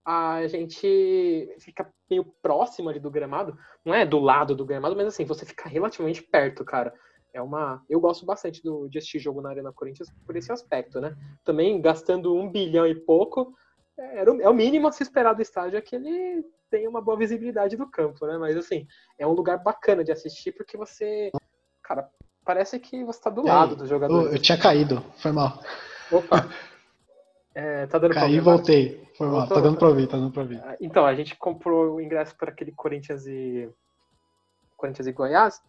a 0.04 0.46
gente 0.48 1.54
fica 1.60 1.88
meio 2.10 2.24
próximo 2.42 2.88
ali 2.88 2.98
do 2.98 3.10
gramado. 3.10 3.56
Não 3.84 3.94
é 3.94 4.04
do 4.04 4.18
lado 4.18 4.54
do 4.54 4.64
gramado, 4.64 4.96
mas 4.96 5.06
assim, 5.06 5.24
você 5.24 5.46
fica 5.46 5.68
relativamente 5.68 6.22
perto, 6.22 6.64
cara. 6.64 6.92
É 7.32 7.40
uma. 7.40 7.82
Eu 7.88 8.00
gosto 8.00 8.26
bastante 8.26 8.60
do, 8.62 8.88
de 8.88 8.98
assistir 8.98 9.20
jogo 9.20 9.40
na 9.40 9.50
Arena 9.50 9.72
Corinthians 9.72 10.08
por 10.26 10.36
esse 10.36 10.50
aspecto, 10.50 11.00
né? 11.00 11.16
Também 11.44 11.80
gastando 11.80 12.34
um 12.34 12.50
bilhão 12.50 12.86
e 12.86 12.94
pouco, 12.94 13.54
é, 14.00 14.24
é 14.24 14.48
o 14.48 14.54
mínimo 14.54 14.88
a 14.88 14.92
se 14.92 15.02
esperar 15.02 15.34
do 15.34 15.42
estádio 15.42 15.76
é 15.76 15.80
que 15.80 15.94
ele 15.94 16.44
tenha 16.70 16.88
uma 16.88 17.02
boa 17.02 17.16
visibilidade 17.16 17.76
do 17.76 17.86
campo, 17.86 18.26
né? 18.26 18.38
Mas 18.38 18.56
assim, 18.56 18.86
é 19.18 19.26
um 19.26 19.32
lugar 19.32 19.58
bacana 19.58 20.02
de 20.02 20.12
assistir 20.12 20.52
porque 20.52 20.76
você. 20.76 21.30
Cara, 21.82 22.08
parece 22.44 22.78
que 22.78 23.04
você 23.04 23.20
tá 23.20 23.30
do 23.30 23.42
lado 23.42 23.76
do 23.76 23.86
jogador. 23.86 24.32
Eu 24.32 24.38
tinha 24.40 24.58
caído, 24.58 25.04
foi 25.18 25.32
mal. 25.32 25.60
Opa! 26.10 26.48
É, 27.54 27.86
tá 27.86 27.98
dando 27.98 28.14
Caí 28.14 28.36
e 28.36 28.40
voltei. 28.40 29.04
Foi 29.18 29.26
mal, 29.26 29.46
tá 29.46 29.60
dando 29.60 29.76
pra 29.76 29.88
ouvir, 29.88 30.06
tá 30.06 30.16
dando 30.16 30.32
pra 30.32 30.42
ouvir. 30.42 30.60
Ah, 30.64 30.76
então, 30.80 31.04
a 31.04 31.14
gente 31.14 31.36
comprou 31.36 31.96
o 31.96 32.00
ingresso 32.00 32.34
para 32.36 32.50
aquele 32.50 32.72
Corinthians 32.72 33.26
e. 33.26 33.68
Corinthians 34.76 35.08
e 35.08 35.12
Goiás. 35.12 35.60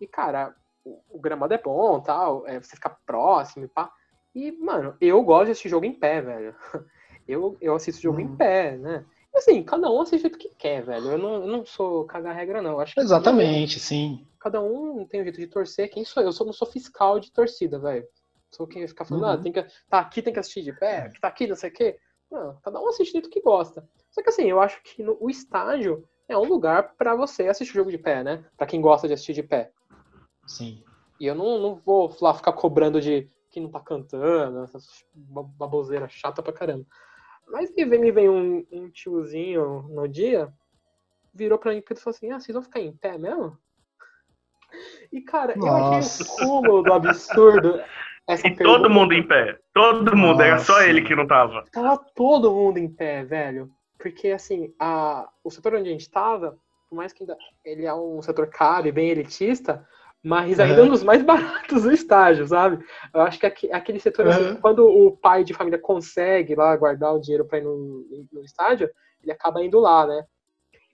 E, 0.00 0.06
cara, 0.06 0.54
o, 0.84 1.00
o 1.10 1.18
gramado 1.18 1.52
é 1.52 1.58
bom 1.58 1.98
tal, 2.00 2.46
é, 2.46 2.60
você 2.60 2.76
fica 2.76 2.96
próximo 3.06 3.64
e 3.64 3.68
pá. 3.68 3.90
E, 4.34 4.52
mano, 4.52 4.96
eu 5.00 5.22
gosto 5.22 5.46
desse 5.46 5.68
jogo 5.68 5.84
em 5.86 5.92
pé, 5.92 6.20
velho. 6.20 6.54
Eu, 7.26 7.56
eu 7.60 7.74
assisto 7.74 8.02
jogo 8.02 8.18
hum. 8.18 8.22
em 8.22 8.36
pé, 8.36 8.76
né? 8.76 9.04
Assim, 9.34 9.62
cada 9.62 9.88
um 9.90 10.00
assiste 10.00 10.26
o 10.26 10.30
que 10.30 10.48
quer, 10.58 10.82
velho. 10.82 11.12
Eu 11.12 11.18
não, 11.18 11.34
eu 11.34 11.46
não 11.46 11.64
sou 11.64 12.04
cagar 12.04 12.34
regra, 12.34 12.60
não. 12.60 12.80
acho 12.80 12.98
Exatamente, 12.98 13.78
sim. 13.78 14.26
Cada 14.40 14.60
um 14.60 15.06
tem 15.06 15.20
um 15.20 15.24
jeito 15.24 15.38
de 15.38 15.46
torcer. 15.46 15.88
Quem 15.88 16.04
sou 16.04 16.22
eu? 16.22 16.28
Eu 16.28 16.32
sou, 16.32 16.46
não 16.46 16.52
sou 16.52 16.66
fiscal 16.66 17.20
de 17.20 17.30
torcida, 17.30 17.78
velho. 17.78 18.04
Sou 18.50 18.66
quem 18.66 18.82
vai 18.82 18.88
ficar 18.88 19.04
falando, 19.04 19.26
ah, 19.26 19.28
uhum. 19.28 19.34
ah, 19.34 19.38
tem 19.38 19.52
que, 19.52 19.62
tá 19.88 20.00
aqui, 20.00 20.20
tem 20.20 20.32
que 20.32 20.40
assistir 20.40 20.62
de 20.62 20.72
pé, 20.72 21.08
tá 21.20 21.28
aqui, 21.28 21.46
não 21.46 21.54
sei 21.54 21.70
o 21.70 21.72
quê. 21.72 21.98
Não, 22.30 22.56
cada 22.62 22.80
um 22.80 22.88
assiste 22.88 23.20
do 23.20 23.28
que 23.28 23.40
gosta. 23.40 23.88
Só 24.10 24.22
que 24.22 24.28
assim, 24.28 24.50
eu 24.50 24.60
acho 24.60 24.82
que 24.82 25.02
no, 25.02 25.16
o 25.20 25.30
estádio 25.30 26.04
é 26.28 26.36
um 26.36 26.44
lugar 26.44 26.94
para 26.96 27.14
você 27.14 27.46
assistir 27.46 27.74
jogo 27.74 27.90
de 27.90 27.98
pé, 27.98 28.24
né? 28.24 28.44
Para 28.56 28.66
quem 28.66 28.80
gosta 28.80 29.06
de 29.06 29.14
assistir 29.14 29.34
de 29.34 29.42
pé. 29.42 29.70
Sim. 30.46 30.82
E 31.20 31.26
eu 31.26 31.34
não, 31.34 31.58
não 31.58 31.74
vou 31.76 32.16
lá 32.20 32.34
ficar 32.34 32.52
cobrando 32.52 33.00
de 33.00 33.28
quem 33.50 33.62
não 33.62 33.70
tá 33.70 33.80
cantando, 33.80 34.64
essa 34.64 34.78
baboseira 35.14 36.08
chata 36.08 36.42
pra 36.42 36.52
caramba. 36.52 36.86
Mas 37.50 37.74
me 37.74 37.84
vem, 37.84 38.00
me 38.00 38.12
vem 38.12 38.28
um, 38.28 38.64
um 38.70 38.88
tiozinho 38.90 39.82
no 39.90 40.06
dia, 40.06 40.48
virou 41.34 41.58
pra 41.58 41.72
mim 41.72 41.78
e 41.78 41.94
falou 41.96 42.14
assim: 42.14 42.30
Ah, 42.30 42.38
vocês 42.38 42.54
vão 42.54 42.62
ficar 42.62 42.80
em 42.80 42.92
pé 42.92 43.18
mesmo? 43.18 43.58
E, 45.12 45.20
cara, 45.20 45.54
Nossa. 45.56 46.22
eu 46.22 46.26
achei 46.26 46.26
o 46.26 46.36
cúmulo 46.36 46.82
do 46.82 46.92
absurdo. 46.92 47.82
Essa 48.28 48.46
e 48.46 48.54
pergunta... 48.54 48.78
todo 48.78 48.90
mundo 48.90 49.12
em 49.12 49.26
pé. 49.26 49.58
Todo 49.74 50.16
mundo, 50.16 50.38
Nossa. 50.38 50.44
era 50.44 50.58
só 50.60 50.82
ele 50.82 51.02
que 51.02 51.16
não 51.16 51.26
tava. 51.26 51.64
Tava 51.72 51.98
todo 52.14 52.52
mundo 52.52 52.78
em 52.78 52.88
pé, 52.88 53.24
velho. 53.24 53.68
Porque, 53.98 54.28
assim, 54.28 54.72
a... 54.78 55.28
o 55.42 55.50
setor 55.50 55.74
onde 55.74 55.88
a 55.88 55.92
gente 55.92 56.08
tava, 56.08 56.56
por 56.88 56.94
mais 56.94 57.12
que 57.12 57.24
ainda 57.24 57.36
ele 57.64 57.84
é 57.84 57.94
um 57.94 58.22
setor 58.22 58.48
caro 58.48 58.86
e 58.86 58.92
bem 58.92 59.10
elitista, 59.10 59.84
mas 60.22 60.60
ainda 60.60 60.80
é 60.80 60.84
um 60.84 60.88
dos 60.88 61.02
mais 61.02 61.22
baratos 61.24 61.82
do 61.82 61.92
estágio, 61.92 62.46
sabe? 62.46 62.84
Eu 63.12 63.22
acho 63.22 63.38
que 63.38 63.46
aquele 63.72 63.98
setor, 63.98 64.26
uhum. 64.26 64.32
assim, 64.32 64.56
quando 64.56 64.86
o 64.86 65.16
pai 65.16 65.44
de 65.44 65.54
família 65.54 65.78
consegue 65.78 66.54
lá 66.54 66.76
guardar 66.76 67.14
o 67.14 67.20
dinheiro 67.20 67.44
para 67.44 67.58
ir 67.58 67.64
no, 67.64 68.26
no, 68.32 68.44
estádio, 68.44 68.90
ele 69.22 69.32
acaba 69.32 69.62
indo 69.64 69.80
lá, 69.80 70.06
né? 70.06 70.24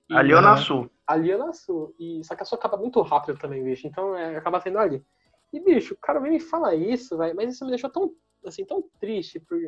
E, 0.08 0.16
ali 0.16 0.32
ou 0.32 0.40
na 0.40 0.56
Sul. 0.56 0.88
Ali 1.06 1.32
ou 1.32 1.38
na 1.38 1.52
Sul. 1.52 1.94
E, 1.98 2.22
só 2.24 2.36
que 2.36 2.42
a 2.42 2.46
sua 2.46 2.58
acaba 2.58 2.76
muito 2.76 3.00
rápido 3.02 3.38
também, 3.38 3.64
bicho. 3.64 3.86
Então 3.86 4.16
é, 4.16 4.36
acaba 4.36 4.60
sendo 4.60 4.78
ali. 4.78 5.04
E, 5.52 5.58
bicho, 5.58 5.94
o 5.94 5.98
cara 5.98 6.20
vem 6.20 6.32
me 6.32 6.40
falar 6.40 6.74
isso, 6.74 7.16
velho, 7.16 7.34
mas 7.34 7.52
isso 7.52 7.64
me 7.64 7.70
deixou 7.70 7.90
tão, 7.90 8.12
assim, 8.44 8.64
tão 8.64 8.84
triste 9.00 9.40
por, 9.40 9.58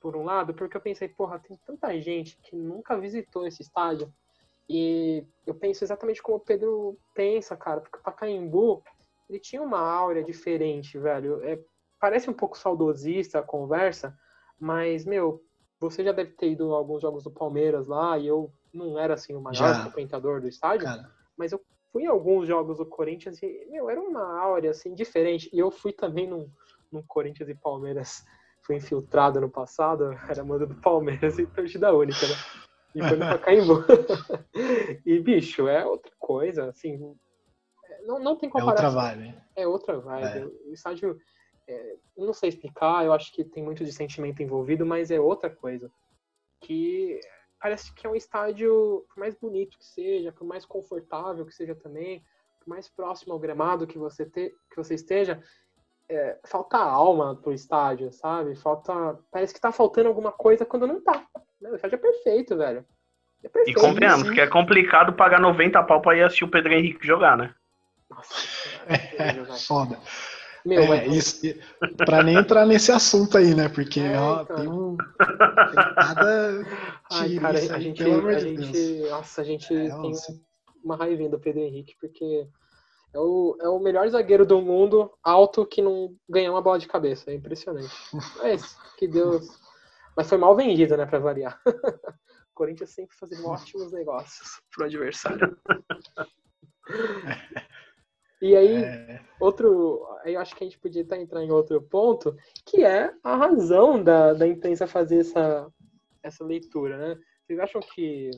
por 0.00 0.16
um 0.16 0.24
lado, 0.24 0.54
porque 0.54 0.76
eu 0.76 0.80
pensei, 0.80 1.08
porra, 1.08 1.38
tem 1.38 1.56
tanta 1.64 1.98
gente 2.00 2.36
que 2.42 2.56
nunca 2.56 2.98
visitou 2.98 3.46
esse 3.46 3.62
estádio. 3.62 4.12
E 4.68 5.24
eu 5.46 5.54
penso 5.54 5.84
exatamente 5.84 6.22
como 6.22 6.38
o 6.38 6.40
Pedro 6.40 6.98
pensa, 7.14 7.56
cara, 7.56 7.80
porque 7.80 7.98
o 7.98 8.02
Pacaembu, 8.02 8.82
ele 9.34 9.40
tinha 9.40 9.62
uma 9.62 9.80
áurea 9.80 10.22
diferente, 10.22 10.96
velho. 10.96 11.42
É, 11.42 11.58
parece 12.00 12.30
um 12.30 12.32
pouco 12.32 12.56
saudosista 12.56 13.40
a 13.40 13.42
conversa, 13.42 14.16
mas, 14.58 15.04
meu, 15.04 15.42
você 15.80 16.04
já 16.04 16.12
deve 16.12 16.30
ter 16.32 16.52
ido 16.52 16.72
a 16.72 16.78
alguns 16.78 17.02
jogos 17.02 17.24
do 17.24 17.30
Palmeiras 17.30 17.88
lá, 17.88 18.16
e 18.16 18.26
eu 18.26 18.52
não 18.72 18.98
era, 18.98 19.14
assim, 19.14 19.34
o 19.34 19.40
maior 19.40 19.82
frequentador 19.82 20.40
do 20.40 20.48
estádio, 20.48 20.86
cara. 20.86 21.10
mas 21.36 21.52
eu 21.52 21.60
fui 21.92 22.04
em 22.04 22.06
alguns 22.06 22.46
jogos 22.46 22.78
do 22.78 22.86
Corinthians 22.86 23.42
e, 23.42 23.66
meu, 23.70 23.90
era 23.90 24.00
uma 24.00 24.40
áurea, 24.40 24.70
assim, 24.70 24.94
diferente. 24.94 25.50
E 25.52 25.58
eu 25.58 25.70
fui 25.70 25.92
também 25.92 26.28
num, 26.28 26.48
num 26.90 27.02
Corinthians 27.02 27.48
e 27.48 27.54
Palmeiras, 27.54 28.24
fui 28.62 28.76
infiltrado 28.76 29.40
no 29.40 29.50
passado, 29.50 30.12
era 30.28 30.44
mando 30.44 30.66
do 30.66 30.74
Palmeiras 30.76 31.38
e 31.38 31.46
torcida 31.46 31.92
única, 31.92 32.26
né? 32.26 32.34
E 32.94 33.02
foi 33.02 33.16
no 33.16 33.26
Pacaembu. 33.28 33.84
e, 35.04 35.18
bicho, 35.18 35.66
é 35.66 35.84
outra 35.84 36.12
coisa, 36.18 36.68
assim, 36.68 37.16
não, 38.06 38.18
não 38.18 38.36
tem 38.36 38.48
comparação. 38.48 38.86
É 38.86 38.88
outra 38.88 39.00
vibe. 39.00 39.34
É 39.56 39.66
outra 39.66 39.98
vibe. 39.98 40.38
É. 40.38 40.68
O 40.68 40.72
estádio, 40.72 41.18
é, 41.66 41.96
não 42.16 42.32
sei 42.32 42.50
explicar, 42.50 43.04
eu 43.04 43.12
acho 43.12 43.32
que 43.32 43.44
tem 43.44 43.62
muito 43.62 43.84
de 43.84 43.92
sentimento 43.92 44.42
envolvido, 44.42 44.84
mas 44.86 45.10
é 45.10 45.18
outra 45.18 45.50
coisa. 45.50 45.90
Que 46.60 47.20
parece 47.60 47.92
que 47.94 48.06
é 48.06 48.10
um 48.10 48.14
estádio, 48.14 49.04
por 49.08 49.18
mais 49.18 49.34
bonito 49.34 49.78
que 49.78 49.86
seja, 49.86 50.32
por 50.32 50.46
mais 50.46 50.64
confortável 50.66 51.46
que 51.46 51.54
seja 51.54 51.74
também, 51.74 52.22
por 52.60 52.68
mais 52.68 52.88
próximo 52.88 53.32
ao 53.32 53.38
gramado 53.38 53.86
que 53.86 53.98
você, 53.98 54.24
te, 54.24 54.54
que 54.70 54.76
você 54.76 54.94
esteja, 54.94 55.42
é, 56.08 56.38
falta 56.44 56.76
alma 56.76 57.36
pro 57.36 57.52
estádio, 57.52 58.12
sabe? 58.12 58.54
Falta. 58.56 59.18
Parece 59.30 59.54
que 59.54 59.60
tá 59.60 59.72
faltando 59.72 60.08
alguma 60.08 60.32
coisa 60.32 60.66
quando 60.66 60.86
não 60.86 61.02
tá. 61.02 61.26
Né? 61.60 61.70
O 61.70 61.76
estádio 61.76 61.96
é 61.96 61.98
perfeito, 61.98 62.56
velho. 62.56 62.84
É 63.42 63.48
perfeito, 63.48 63.78
e 63.78 63.80
compreendamos 63.80 64.30
que 64.30 64.40
é 64.40 64.46
complicado 64.46 65.12
pagar 65.12 65.40
90 65.40 65.82
pau 65.84 66.00
pra 66.00 66.16
ir 66.16 66.22
assistir 66.22 66.44
o 66.44 66.50
Pedro 66.50 66.72
Henrique 66.72 67.06
jogar, 67.06 67.36
né? 67.36 67.54
Nossa, 68.88 69.22
é, 69.22 69.58
foda. 69.66 69.98
Meu, 70.64 70.94
é, 70.94 71.06
isso, 71.08 71.42
pra 72.06 72.22
nem 72.22 72.36
entrar 72.36 72.64
nesse 72.64 72.90
assunto 72.90 73.36
aí, 73.36 73.54
né? 73.54 73.68
Porque 73.68 74.00
é, 74.00 74.18
ó, 74.18 74.42
então. 74.42 74.56
tem 74.56 74.68
um. 74.68 74.96
Tem 75.14 75.94
cada. 75.94 76.66
Ai, 77.12 77.34
cara, 77.36 77.58
a 77.58 77.60
gente. 77.78 78.02
A 78.02 78.38
gente 78.38 79.08
nossa, 79.10 79.42
a 79.42 79.44
gente 79.44 79.76
é, 79.76 79.90
tem 79.90 80.12
uma 80.82 80.96
raivinha 80.96 81.28
do 81.28 81.38
Pedro 81.38 81.60
Henrique, 81.60 81.94
porque 82.00 82.48
é 83.12 83.18
o, 83.18 83.56
é 83.60 83.68
o 83.68 83.78
melhor 83.78 84.08
zagueiro 84.08 84.46
do 84.46 84.60
mundo, 84.62 85.12
alto, 85.22 85.66
que 85.66 85.82
não 85.82 86.16
ganha 86.26 86.50
uma 86.50 86.62
bola 86.62 86.78
de 86.78 86.88
cabeça. 86.88 87.30
É 87.30 87.34
impressionante. 87.34 87.94
Mas, 88.38 88.76
que 88.96 89.06
Deus. 89.06 89.46
Mas 90.16 90.28
foi 90.28 90.38
mal 90.38 90.56
vendido, 90.56 90.96
né, 90.96 91.04
pra 91.04 91.18
variar. 91.18 91.60
o 91.66 91.70
Corinthians 92.54 92.90
sempre 92.90 93.14
fazendo 93.16 93.46
ótimos 93.46 93.92
negócios 93.92 94.62
pro 94.70 94.86
adversário. 94.86 95.58
E 98.44 98.54
aí, 98.54 98.84
é... 98.84 99.22
outro. 99.40 100.06
Eu 100.22 100.38
acho 100.38 100.54
que 100.54 100.62
a 100.62 100.66
gente 100.66 100.78
podia 100.78 101.00
estar 101.00 101.18
entrando 101.18 101.46
em 101.46 101.50
outro 101.50 101.80
ponto, 101.80 102.36
que 102.66 102.84
é 102.84 103.10
a 103.22 103.36
razão 103.36 104.04
da, 104.04 104.34
da 104.34 104.46
imprensa 104.46 104.86
fazer 104.86 105.20
essa, 105.20 105.72
essa 106.22 106.44
leitura, 106.44 106.98
né? 106.98 107.20
Vocês 107.40 107.58
acham 107.58 107.80
que, 107.80 108.30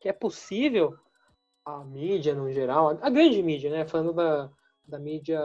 que 0.00 0.08
é 0.08 0.12
possível 0.12 0.96
a 1.66 1.84
mídia 1.84 2.34
no 2.34 2.50
geral, 2.50 2.98
a 3.02 3.10
grande 3.10 3.42
mídia, 3.42 3.70
né? 3.70 3.86
Falando 3.86 4.14
da, 4.14 4.50
da 4.88 4.98
mídia 4.98 5.38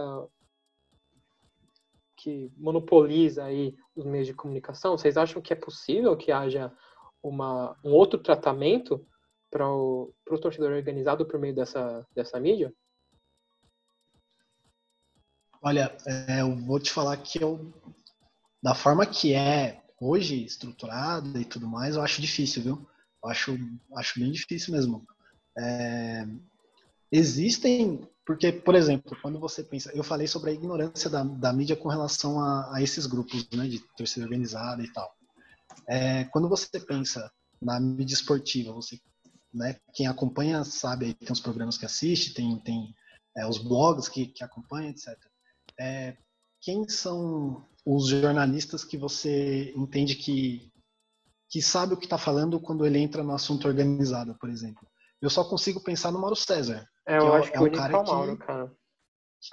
que 2.16 2.50
monopoliza 2.56 3.44
aí 3.44 3.76
os 3.94 4.06
meios 4.06 4.28
de 4.28 4.34
comunicação, 4.34 4.98
vocês 4.98 5.18
acham 5.18 5.42
que 5.42 5.52
é 5.52 5.56
possível 5.58 6.16
que 6.16 6.32
haja 6.32 6.72
uma, 7.22 7.78
um 7.84 7.92
outro 7.92 8.18
tratamento 8.22 9.06
para 9.52 9.70
o 9.70 10.14
torcedor 10.42 10.72
organizado 10.72 11.26
por 11.26 11.38
meio 11.38 11.54
dessa, 11.54 12.08
dessa 12.16 12.40
mídia? 12.40 12.74
Olha, 15.62 15.96
é, 16.06 16.40
eu 16.42 16.56
vou 16.56 16.80
te 16.80 16.90
falar 16.90 17.18
que 17.18 17.44
eu, 17.44 17.74
da 18.64 18.74
forma 18.74 19.06
que 19.06 19.34
é 19.34 19.84
hoje, 20.00 20.46
estruturada 20.46 21.38
e 21.40 21.44
tudo 21.44 21.68
mais, 21.68 21.96
eu 21.96 22.02
acho 22.02 22.22
difícil, 22.22 22.64
viu? 22.64 22.90
Eu 23.22 23.30
acho, 23.30 23.58
acho 23.98 24.20
bem 24.20 24.32
difícil 24.32 24.74
mesmo. 24.74 25.06
É, 25.58 26.26
existem, 27.12 28.08
porque, 28.26 28.54
por 28.54 28.74
exemplo, 28.74 29.18
quando 29.22 29.38
você 29.38 29.62
pensa, 29.62 29.92
eu 29.94 30.04
falei 30.04 30.28
sobre 30.28 30.52
a 30.52 30.54
ignorância 30.54 31.10
da, 31.10 31.24
da 31.24 31.52
mídia 31.52 31.76
com 31.76 31.90
relação 31.90 32.40
a, 32.40 32.78
a 32.78 32.82
esses 32.82 33.06
grupos, 33.06 33.46
né, 33.50 33.68
de 33.68 33.80
torcida 33.98 34.26
organizada 34.26 34.82
e 34.82 34.92
tal. 34.94 35.14
É, 35.90 36.24
quando 36.26 36.48
você 36.48 36.80
pensa 36.80 37.30
na 37.62 37.82
mídia 37.82 38.14
esportiva, 38.14 38.72
você, 38.72 38.98
né, 39.54 39.76
quem 39.94 40.08
acompanha 40.08 40.64
sabe, 40.64 41.14
tem 41.16 41.34
os 41.34 41.42
programas 41.42 41.78
que 41.78 41.86
assiste, 41.86 42.34
tem, 42.34 42.58
tem 42.60 42.96
é, 43.36 43.46
os 43.46 43.58
blogs 43.58 44.08
que, 44.08 44.28
que 44.28 44.42
acompanha, 44.42 44.92
etc 44.92 45.29
é, 45.80 46.18
quem 46.62 46.88
são 46.88 47.66
os 47.86 48.08
jornalistas 48.08 48.84
que 48.84 48.98
você 48.98 49.74
entende 49.76 50.16
que, 50.16 50.72
que 51.50 51.62
sabe 51.62 51.94
o 51.94 51.98
que 51.98 52.06
está 52.06 52.18
falando 52.18 52.60
quando 52.60 52.86
ele 52.86 53.00
entra 53.00 53.24
no 53.24 53.34
assunto 53.34 53.68
organizado, 53.68 54.36
por 54.40 54.50
exemplo? 54.50 54.86
Eu 55.22 55.30
só 55.30 55.44
consigo 55.44 55.82
pensar 55.82 56.12
no 56.12 56.20
Mauro 56.20 56.36
César. 56.36 56.86
É, 57.08 57.18
eu 57.18 57.36
é, 57.36 57.40
acho 57.40 57.52
que 57.52 57.58
é 57.58 57.62
um 57.62 57.72
cara, 57.72 57.98
é 57.98 58.04
Mauro, 58.04 58.38
cara. 58.38 58.72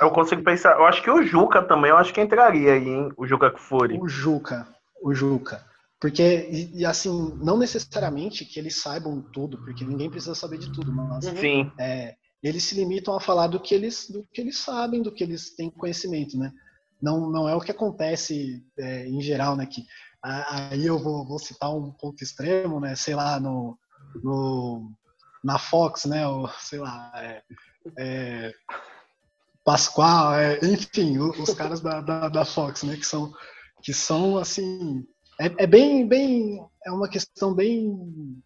Eu 0.01 0.11
consigo 0.11 0.43
pensar, 0.43 0.77
eu 0.77 0.85
acho 0.85 1.01
que 1.01 1.11
o 1.11 1.23
Juca 1.23 1.63
também, 1.63 1.91
eu 1.91 1.97
acho 1.97 2.13
que 2.13 2.21
entraria 2.21 2.73
aí, 2.73 2.89
hein? 2.89 3.09
O 3.17 3.27
Juca 3.27 3.51
Kfouri. 3.53 3.99
O 4.01 4.09
Juca, 4.09 4.67
o 5.01 5.15
Juca. 5.15 5.65
Porque, 6.01 6.49
e, 6.51 6.81
e, 6.81 6.85
assim, 6.85 7.35
não 7.37 7.57
necessariamente 7.57 8.45
que 8.45 8.59
eles 8.59 8.81
saibam 8.81 9.23
tudo, 9.33 9.59
porque 9.59 9.85
ninguém 9.85 10.11
precisa 10.11 10.35
saber 10.35 10.59
de 10.59 10.73
tudo, 10.73 10.93
mas 10.93 11.25
Sim. 11.25 11.73
É, 11.79 12.17
eles 12.47 12.65
se 12.65 12.75
limitam 12.75 13.15
a 13.15 13.21
falar 13.21 13.49
do 13.49 13.61
que 13.61 13.75
eles, 13.75 14.09
do 14.09 14.27
que 14.33 14.41
eles 14.41 14.59
sabem, 14.59 15.03
do 15.03 15.13
que 15.13 15.25
eles 15.25 15.55
têm 15.55 15.71
conhecimento, 15.71 16.39
né? 16.39 16.53
Não, 17.01 17.29
não 17.31 17.49
é 17.49 17.55
o 17.55 17.61
que 17.61 17.71
acontece 17.71 18.65
é, 18.79 19.07
em 19.07 19.21
geral, 19.21 19.57
né? 19.57 19.67
Que 19.67 19.85
aí 20.23 20.87
eu 20.87 20.99
vou, 20.99 21.27
vou, 21.27 21.39
citar 21.39 21.75
um 21.75 21.93
ponto 21.93 22.23
extremo, 22.23 22.81
né? 22.81 22.95
Sei 22.95 23.15
lá, 23.15 23.39
no, 23.39 23.79
no 24.23 24.91
na 25.43 25.59
Fox, 25.59 26.05
né? 26.05 26.27
Ou, 26.27 26.49
sei 26.61 26.79
lá, 26.79 27.13
é, 27.17 27.43
é, 27.99 28.55
Pascoal, 29.65 30.35
é, 30.35 30.59
enfim, 30.65 31.19
os 31.19 31.53
caras 31.55 31.81
da, 31.81 32.01
da, 32.01 32.29
da, 32.29 32.45
Fox, 32.45 32.83
né? 32.83 32.97
Que 32.97 33.07
são, 33.07 33.33
que 33.83 33.93
são 33.93 34.39
assim, 34.39 35.05
é, 35.41 35.65
é 35.65 35.67
bem, 35.67 36.07
bem, 36.07 36.65
é 36.85 36.93
uma 36.93 37.09
questão 37.09 37.55
bem, 37.55 38.41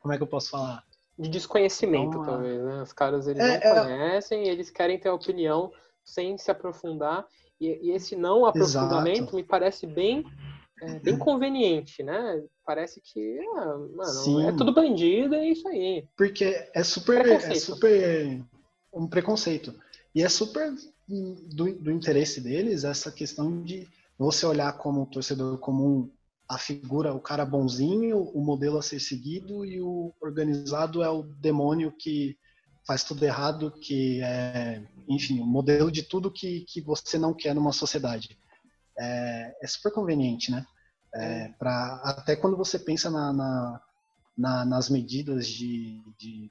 como 0.00 0.12
é 0.12 0.16
que 0.16 0.22
eu 0.22 0.28
posso 0.28 0.50
falar? 0.50 0.84
De 1.18 1.28
desconhecimento, 1.28 2.18
Uma... 2.18 2.26
talvez, 2.26 2.62
né? 2.62 2.82
Os 2.82 2.92
caras 2.92 3.26
eles 3.26 3.42
é, 3.42 3.74
não 3.74 3.76
é... 3.76 3.84
conhecem, 3.84 4.48
eles 4.48 4.70
querem 4.70 4.98
ter 4.98 5.10
opinião 5.10 5.72
sem 6.04 6.36
se 6.36 6.50
aprofundar. 6.50 7.26
E, 7.60 7.88
e 7.88 7.90
esse 7.92 8.16
não 8.16 8.44
aprofundamento 8.44 9.18
Exato. 9.18 9.36
me 9.36 9.44
parece 9.44 9.86
bem, 9.86 10.24
é, 10.82 10.98
bem 10.98 11.16
conveniente, 11.16 12.02
né? 12.02 12.42
Parece 12.66 13.00
que, 13.00 13.38
ah, 13.56 13.78
mano, 13.94 14.48
é 14.48 14.52
tudo 14.52 14.74
bandido, 14.74 15.34
é 15.34 15.48
isso 15.48 15.66
aí. 15.68 16.06
Porque 16.16 16.68
é 16.74 16.82
super, 16.82 17.26
é 17.26 17.54
super 17.54 18.42
um 18.92 19.06
preconceito. 19.06 19.74
E 20.14 20.22
é 20.22 20.28
super 20.28 20.72
do, 21.06 21.72
do 21.74 21.90
interesse 21.90 22.40
deles 22.40 22.84
essa 22.84 23.10
questão 23.12 23.62
de 23.62 23.88
você 24.18 24.46
olhar 24.46 24.72
como 24.78 25.06
torcedor 25.06 25.58
comum 25.58 26.10
a 26.48 26.58
figura, 26.58 27.14
o 27.14 27.20
cara 27.20 27.44
bonzinho, 27.44 28.20
o 28.20 28.40
modelo 28.40 28.78
a 28.78 28.82
ser 28.82 29.00
seguido 29.00 29.64
e 29.64 29.80
o 29.80 30.12
organizado 30.20 31.02
é 31.02 31.08
o 31.08 31.22
demônio 31.22 31.92
que 31.92 32.36
faz 32.86 33.02
tudo 33.02 33.24
errado, 33.24 33.70
que 33.70 34.20
é, 34.22 34.82
enfim, 35.08 35.40
o 35.40 35.46
modelo 35.46 35.90
de 35.90 36.02
tudo 36.02 36.30
que, 36.30 36.60
que 36.62 36.80
você 36.80 37.18
não 37.18 37.32
quer 37.32 37.54
numa 37.54 37.72
sociedade. 37.72 38.38
É, 38.98 39.56
é 39.62 39.66
super 39.66 39.92
conveniente, 39.92 40.50
né? 40.50 40.66
É, 41.14 41.48
pra, 41.58 42.00
até 42.04 42.36
quando 42.36 42.56
você 42.56 42.78
pensa 42.78 43.08
na, 43.08 43.32
na, 43.32 43.80
na, 44.36 44.64
nas 44.64 44.90
medidas 44.90 45.46
de, 45.46 46.02
de, 46.18 46.50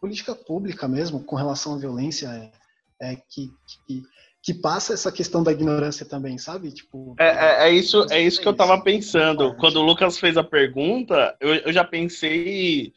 política 0.00 0.34
pública 0.34 0.88
mesmo, 0.88 1.22
com 1.22 1.36
relação 1.36 1.74
à 1.74 1.78
violência, 1.78 2.26
é, 3.00 3.12
é 3.12 3.16
que, 3.16 3.52
que 3.86 4.02
que 4.44 4.52
passa 4.52 4.92
essa 4.92 5.10
questão 5.10 5.42
da 5.42 5.52
ignorância 5.52 6.04
também, 6.04 6.36
sabe? 6.36 6.70
Tipo, 6.70 7.16
é, 7.18 7.28
é, 7.28 7.68
é 7.68 7.72
isso, 7.72 8.06
é 8.10 8.20
isso 8.20 8.42
que 8.42 8.46
eu 8.46 8.52
tava 8.52 8.78
pensando. 8.82 9.54
Quando 9.56 9.76
o 9.76 9.82
Lucas 9.82 10.18
fez 10.18 10.36
a 10.36 10.44
pergunta, 10.44 11.34
eu, 11.40 11.54
eu 11.54 11.72
já 11.72 11.82
pensei 11.82 12.92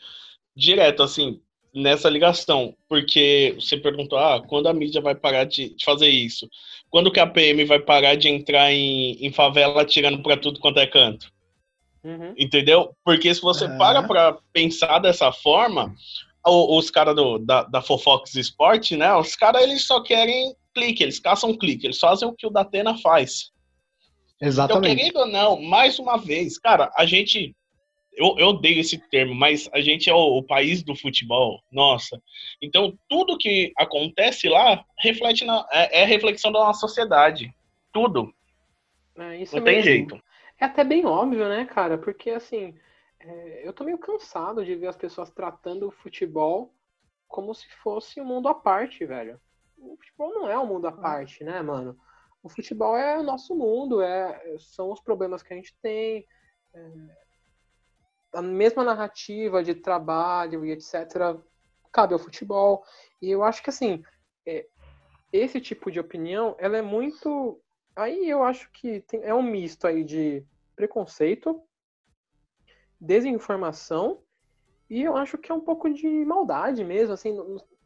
direto, 0.54 1.02
assim, 1.02 1.40
nessa 1.74 2.10
ligação. 2.10 2.76
Porque 2.90 3.56
você 3.58 3.78
perguntou, 3.78 4.20
ah, 4.20 4.44
quando 4.46 4.68
a 4.68 4.74
mídia 4.74 5.00
vai 5.00 5.16
parar 5.16 5.46
de, 5.46 5.74
de 5.74 5.86
fazer 5.86 6.10
isso? 6.10 6.50
Quando 6.90 7.12
que 7.12 7.20
a 7.20 7.26
PM 7.26 7.64
vai 7.64 7.80
parar 7.80 8.16
de 8.16 8.28
entrar 8.28 8.74
em, 8.74 9.14
em 9.26 9.32
favela 9.32 9.86
tirando 9.86 10.22
para 10.22 10.36
tudo 10.36 10.60
quanto 10.60 10.82
é 10.82 10.86
canto? 10.86 11.32
Uhum. 12.04 12.34
Entendeu? 12.38 12.94
Porque 13.06 13.34
se 13.34 13.40
você 13.40 13.64
uhum. 13.64 13.78
para 13.78 14.04
para 14.04 14.38
pensar 14.52 15.00
dessa 15.00 15.32
forma, 15.32 15.96
os, 16.46 16.86
os 16.86 16.92
caras 16.92 17.16
da, 17.46 17.64
da 17.64 17.82
Fofox 17.82 18.36
Sport, 18.36 18.92
né? 18.92 19.16
Os 19.16 19.34
caras 19.34 19.62
eles 19.64 19.88
só 19.88 20.02
querem 20.04 20.54
clique, 20.78 21.04
eles 21.04 21.20
caçam 21.20 21.58
clique, 21.58 21.88
eles 21.88 22.00
fazem 22.00 22.28
o 22.28 22.34
que 22.34 22.46
o 22.46 22.52
Datena 22.52 22.96
faz. 23.00 23.52
Exatamente. 24.40 24.94
Então, 24.94 24.96
querendo 24.96 25.18
ou 25.18 25.28
não, 25.28 25.62
mais 25.62 25.98
uma 25.98 26.18
vez, 26.18 26.60
cara, 26.60 26.92
a 26.96 27.06
gente. 27.06 27.56
Eu, 28.14 28.36
eu 28.40 28.48
odeio 28.48 28.80
esse 28.80 28.98
termo, 29.10 29.36
mas 29.36 29.70
a 29.74 29.80
gente 29.80 30.10
é 30.10 30.14
o, 30.14 30.38
o 30.38 30.44
país 30.44 30.82
do 30.82 30.96
futebol, 30.96 31.62
nossa. 31.72 32.20
Então, 32.60 32.98
tudo 33.08 33.38
que 33.38 33.72
acontece 33.78 34.50
lá 34.50 34.84
reflete 34.98 35.46
na, 35.46 35.64
é, 35.72 36.02
é 36.02 36.06
reflexão 36.06 36.52
da 36.52 36.60
nossa 36.60 36.80
sociedade. 36.80 37.54
Tudo. 37.92 38.34
É, 39.16 39.38
não 39.54 39.64
tem 39.64 39.84
jeito. 39.84 40.20
É 40.60 40.66
até 40.66 40.84
bem 40.84 41.06
óbvio, 41.06 41.48
né, 41.48 41.66
cara? 41.66 41.96
Porque, 41.96 42.32
assim, 42.32 42.74
é, 43.20 43.68
eu 43.68 43.72
tô 43.72 43.84
meio 43.84 44.00
cansado 44.00 44.66
de 44.66 44.74
ver 44.76 44.88
as 44.88 44.98
pessoas 44.98 45.30
tratando 45.30 45.88
o 45.88 45.92
futebol 45.92 46.74
como 47.28 47.54
se 47.54 47.68
fosse 47.84 48.20
um 48.20 48.26
mundo 48.26 48.48
à 48.48 48.56
parte, 48.56 49.06
velho 49.06 49.40
o 49.78 49.96
futebol 49.98 50.34
não 50.34 50.50
é 50.50 50.58
um 50.58 50.66
mundo 50.66 50.88
à 50.88 50.92
parte, 50.92 51.44
né, 51.44 51.62
mano? 51.62 51.98
O 52.44 52.50
futebol 52.50 52.96
é 52.98 53.18
o 53.18 53.24
nosso 53.24 53.56
mundo, 53.56 54.02
é, 54.02 54.58
são 54.60 54.92
os 54.92 55.00
problemas 55.00 55.44
que 55.44 55.54
a 55.54 55.56
gente 55.56 55.76
tem, 55.82 56.26
é, 56.74 56.92
a 58.34 58.42
mesma 58.42 58.84
narrativa 58.84 59.64
de 59.64 59.76
trabalho 59.76 60.66
e 60.66 60.72
etc. 60.72 61.40
cabe 61.92 62.14
ao 62.14 62.20
futebol. 62.20 62.84
E 63.22 63.30
eu 63.30 63.44
acho 63.44 63.64
que, 63.64 63.70
assim, 63.70 64.04
é, 64.46 64.68
esse 65.32 65.60
tipo 65.60 65.92
de 65.92 66.00
opinião, 66.00 66.56
ela 66.60 66.78
é 66.78 66.82
muito... 66.82 67.62
Aí 67.96 68.30
eu 68.30 68.44
acho 68.44 68.72
que 68.72 69.02
tem, 69.02 69.24
é 69.24 69.34
um 69.34 69.42
misto 69.42 69.88
aí 69.88 70.04
de 70.04 70.46
preconceito, 70.76 71.64
desinformação 73.00 74.22
e 74.90 75.02
eu 75.02 75.18
acho 75.18 75.38
que 75.38 75.52
é 75.52 75.56
um 75.56 75.60
pouco 75.60 75.90
de 75.90 76.08
maldade 76.26 76.84
mesmo, 76.84 77.14
assim, 77.14 77.36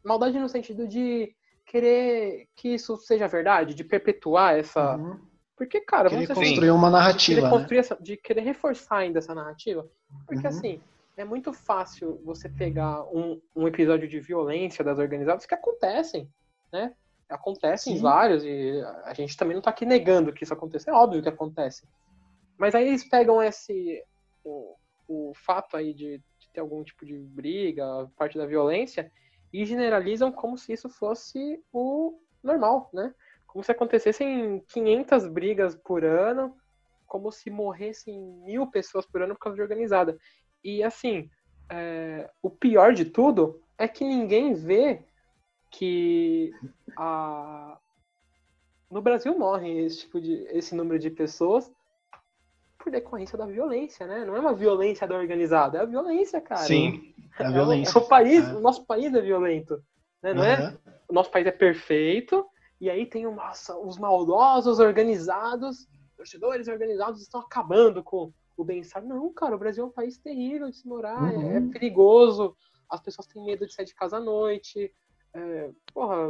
maldade 0.04 0.38
no 0.38 0.48
sentido 0.48 0.86
de 0.86 1.34
querer 1.66 2.48
que 2.54 2.68
isso 2.68 2.96
seja 2.96 3.28
verdade, 3.28 3.74
de 3.74 3.84
perpetuar 3.84 4.58
essa. 4.58 4.96
Uhum. 4.96 5.20
Porque, 5.56 5.80
cara, 5.80 6.08
querer 6.08 6.26
vamos 6.26 6.38
construir 6.38 6.68
assim, 6.68 6.78
uma 6.78 6.90
narrativa. 6.90 7.40
Querer 7.40 7.50
construir 7.50 7.76
né? 7.76 7.80
essa, 7.80 7.96
de 8.00 8.16
querer 8.16 8.40
reforçar 8.40 8.96
ainda 8.98 9.18
essa 9.18 9.34
narrativa. 9.34 9.88
Porque, 10.26 10.46
uhum. 10.46 10.52
assim, 10.52 10.80
é 11.16 11.24
muito 11.24 11.52
fácil 11.52 12.20
você 12.24 12.48
pegar 12.48 13.02
um, 13.04 13.40
um 13.54 13.68
episódio 13.68 14.08
de 14.08 14.18
violência 14.18 14.84
das 14.84 14.98
organizadas 14.98 15.46
que 15.46 15.54
acontecem, 15.54 16.28
né? 16.72 16.94
Acontecem 17.28 17.96
Sim. 17.96 18.02
vários 18.02 18.44
e 18.44 18.82
a 19.04 19.14
gente 19.14 19.36
também 19.36 19.54
não 19.54 19.62
tá 19.62 19.70
aqui 19.70 19.86
negando 19.86 20.32
que 20.32 20.44
isso 20.44 20.52
acontece. 20.52 20.90
É 20.90 20.92
óbvio 20.92 21.22
que 21.22 21.28
acontece. 21.28 21.86
Mas 22.58 22.74
aí 22.74 22.88
eles 22.88 23.08
pegam 23.08 23.42
esse 23.42 24.04
o, 24.44 24.74
o 25.08 25.32
fato 25.34 25.76
aí 25.76 25.94
de, 25.94 26.18
de 26.38 26.48
ter 26.52 26.60
algum 26.60 26.82
tipo 26.84 27.06
de 27.06 27.16
briga, 27.16 28.10
parte 28.16 28.36
da 28.36 28.44
violência, 28.44 29.10
e 29.52 29.64
generalizam 29.64 30.32
como 30.32 30.56
se 30.56 30.72
isso 30.72 30.88
fosse 30.88 31.62
o 31.72 32.18
normal, 32.42 32.88
né? 32.92 33.14
Como 33.46 33.62
se 33.62 33.70
acontecessem 33.70 34.60
500 34.68 35.26
brigas 35.26 35.74
por 35.74 36.04
ano, 36.04 36.56
como 37.06 37.30
se 37.30 37.50
morressem 37.50 38.18
mil 38.44 38.66
pessoas 38.66 39.04
por 39.04 39.20
ano 39.20 39.34
por 39.34 39.40
causa 39.40 39.56
de 39.56 39.62
organizada. 39.62 40.18
E 40.64 40.82
assim, 40.82 41.28
é, 41.70 42.30
o 42.40 42.48
pior 42.48 42.94
de 42.94 43.04
tudo 43.04 43.62
é 43.76 43.86
que 43.86 44.04
ninguém 44.04 44.54
vê 44.54 45.04
que 45.70 46.52
a... 46.96 47.78
no 48.90 49.02
Brasil 49.02 49.38
morre 49.38 49.84
esse 49.84 50.00
tipo 50.00 50.20
de 50.20 50.34
esse 50.50 50.74
número 50.74 50.98
de 50.98 51.10
pessoas 51.10 51.70
por 52.82 52.90
decorrência 52.90 53.38
da 53.38 53.46
violência, 53.46 54.06
né? 54.06 54.24
Não 54.24 54.36
é 54.36 54.40
uma 54.40 54.54
violência 54.54 55.06
da 55.06 55.14
organizada, 55.16 55.78
é 55.78 55.80
a 55.82 55.86
violência, 55.86 56.40
cara. 56.40 56.62
Sim, 56.62 57.14
é 57.38 57.42
a 57.44 57.46
É 57.46 57.50
o- 57.50 57.52
violência. 57.52 57.98
É 57.98 58.02
o 58.02 58.06
país, 58.08 58.48
É. 58.48 58.54
o 58.54 58.60
nosso 58.60 58.84
país 58.84 59.14
é 59.14 59.20
violento, 59.20 59.82
né? 60.22 60.34
Não 60.34 60.42
é? 60.44 60.54
Aham. 60.54 60.78
O 61.08 61.12
nosso 61.12 61.30
país 61.30 61.46
é 61.46 61.52
perfeito 61.52 62.44
e 62.80 62.88
aí 62.90 63.06
tem 63.06 63.24
nossa, 63.24 63.78
os 63.78 63.98
maldosos 63.98 64.78
organizados, 64.78 65.86
torcedores 66.16 66.68
organizados 66.68 67.20
estão 67.22 67.40
acabando 67.40 68.02
com 68.02 68.32
o 68.56 68.64
bem-estar. 68.64 69.04
Não, 69.04 69.32
cara, 69.32 69.54
o 69.54 69.58
Brasil 69.58 69.84
é 69.84 69.86
um 69.86 69.92
país 69.92 70.18
terrível 70.18 70.68
de 70.70 70.76
se 70.76 70.86
morar, 70.88 71.32
é- 71.32 71.36
Uhum. 71.36 71.56
é 71.68 71.72
perigoso, 71.72 72.56
as 72.88 73.00
pessoas 73.00 73.26
têm 73.26 73.44
medo 73.44 73.66
de 73.66 73.72
sair 73.74 73.86
de 73.86 73.94
casa 73.94 74.16
à 74.16 74.20
noite. 74.20 74.92
é, 75.34 75.70
porra, 75.94 76.28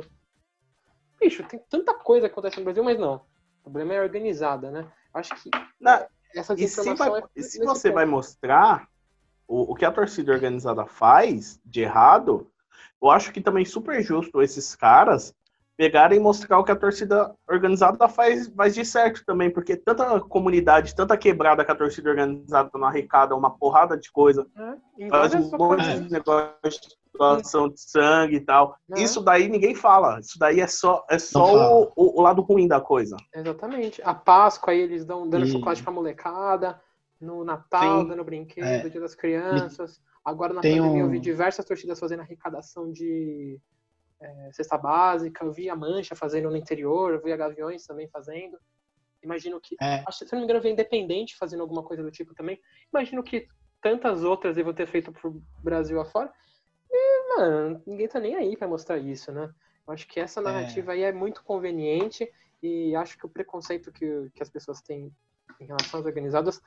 bicho, 1.20 1.42
tem 1.48 1.58
tanta 1.68 1.92
coisa 1.92 2.28
que 2.28 2.32
acontece 2.32 2.58
no 2.58 2.64
Brasil, 2.64 2.84
mas 2.84 2.96
não. 2.98 3.16
O 3.58 3.62
problema 3.64 3.94
é 3.94 3.98
a 3.98 4.02
organizada, 4.02 4.70
né? 4.70 4.88
Acho 5.12 5.34
que 5.42 5.50
Na- 5.80 6.06
essa 6.34 6.54
E 6.54 6.66
se, 6.68 6.94
vai- 6.94 7.20
é 7.20 7.24
e 7.36 7.42
se 7.42 7.58
você 7.64 7.88
ponto. 7.88 7.94
vai 7.94 8.04
mostrar 8.06 8.88
o, 9.46 9.72
o 9.72 9.74
que 9.74 9.84
a 9.84 9.92
torcida 9.92 10.32
organizada 10.32 10.86
faz 10.86 11.60
de 11.64 11.82
errado, 11.82 12.50
eu 13.00 13.10
acho 13.10 13.32
que 13.32 13.40
também 13.40 13.62
é 13.62 13.66
super 13.66 14.02
justo 14.02 14.40
esses 14.42 14.74
caras 14.74 15.34
pegarem 15.76 16.18
e 16.18 16.22
mostrar 16.22 16.58
o 16.58 16.64
que 16.64 16.70
a 16.70 16.76
torcida 16.76 17.34
organizada 17.48 18.06
faz, 18.06 18.46
faz 18.48 18.74
de 18.74 18.84
certo 18.84 19.24
também, 19.24 19.50
porque 19.50 19.74
tanta 19.76 20.20
comunidade, 20.20 20.94
tanta 20.94 21.16
quebrada 21.16 21.64
que 21.64 21.72
a 21.72 21.74
torcida 21.74 22.10
organizada 22.10 22.70
não 22.74 22.86
arrecada 22.86 23.34
uma 23.34 23.50
porrada 23.50 23.96
de 23.96 24.12
coisa? 24.12 24.46
Em 24.98 25.08
faz 25.08 25.34
um 25.34 25.40
monte 25.50 25.80
ocasiões. 25.80 26.04
de 26.06 26.12
negócio 26.12 26.56
doação 27.14 27.68
de 27.68 27.80
sangue 27.80 28.36
e 28.36 28.40
tal. 28.40 28.76
Né? 28.88 29.02
Isso 29.02 29.20
daí 29.20 29.48
ninguém 29.48 29.74
fala. 29.74 30.18
Isso 30.20 30.38
daí 30.38 30.60
é 30.60 30.66
só, 30.66 31.04
é 31.10 31.18
só 31.18 31.82
o, 31.84 31.92
o- 31.96 32.18
o 32.20 32.22
lado 32.22 32.42
ruim 32.42 32.66
da 32.66 32.80
coisa. 32.80 33.16
Exatamente. 33.34 34.00
A 34.02 34.14
Páscoa 34.14 34.72
aí 34.72 34.80
eles 34.80 35.04
dão 35.04 35.28
dando 35.28 35.44
E- 35.46 35.50
chocolate 35.52 35.82
pra 35.82 35.92
molecada, 35.92 36.80
no 37.20 37.44
Natal 37.44 38.02
Sim. 38.02 38.08
dando 38.08 38.24
brinquedo, 38.24 38.64
É. 38.66 38.88
Dia 38.88 39.00
das 39.00 39.14
Crianças. 39.14 40.00
Agora 40.24 40.52
na 40.54 40.60
Tem 40.60 40.76
pandemia 40.78 41.02
eu 41.02 41.06
um- 41.06 41.10
vi 41.10 41.20
diversas 41.20 41.64
torcidas 41.64 41.98
fazendo 41.98 42.20
arrecadação 42.20 42.90
de 42.90 43.58
é, 44.20 44.50
cesta 44.52 44.78
básica, 44.78 45.44
eu 45.44 45.52
vi 45.52 45.68
a 45.68 45.74
Mancha 45.74 46.14
fazendo 46.14 46.48
no 46.48 46.56
interior, 46.56 47.12
eu 47.12 47.20
vi 47.20 47.32
a 47.32 47.36
Gaviões 47.36 47.84
também 47.84 48.08
fazendo. 48.08 48.56
Imagino 49.20 49.60
que. 49.60 49.74
É, 49.80 50.02
Acho, 50.06 50.20
que, 50.20 50.26
se 50.26 50.32
não 50.32 50.38
me 50.40 50.44
engano, 50.44 50.58
eu 50.58 50.62
vi 50.62 50.70
Independente 50.70 51.36
fazendo 51.36 51.60
alguma 51.60 51.82
coisa 51.82 52.04
do 52.04 52.10
tipo 52.10 52.32
também. 52.32 52.56
Imagino 52.94 53.20
que 53.22 53.46
tantas 53.80 54.22
outras 54.22 54.54
devam 54.54 54.72
ter 54.72 54.86
feito 54.86 55.10
pro 55.12 55.42
Brasil 55.60 56.00
afora. 56.00 56.32
Mano, 57.36 57.82
ninguém 57.86 58.08
tá 58.08 58.20
nem 58.20 58.34
aí 58.34 58.56
pra 58.56 58.68
mostrar 58.68 58.98
isso, 58.98 59.32
né? 59.32 59.52
Eu 59.86 59.92
acho 59.92 60.06
que 60.06 60.20
essa 60.20 60.40
narrativa 60.40 60.92
aí 60.92 61.02
é 61.02 61.12
muito 61.12 61.42
conveniente 61.42 62.30
e 62.62 62.94
acho 62.94 63.18
que 63.18 63.26
o 63.26 63.28
preconceito 63.28 63.90
que, 63.90 64.30
que 64.34 64.42
as 64.42 64.50
pessoas 64.50 64.80
têm 64.80 65.12
em 65.60 65.66
relação 65.66 66.00
às 66.00 66.06
organizadas 66.06 66.60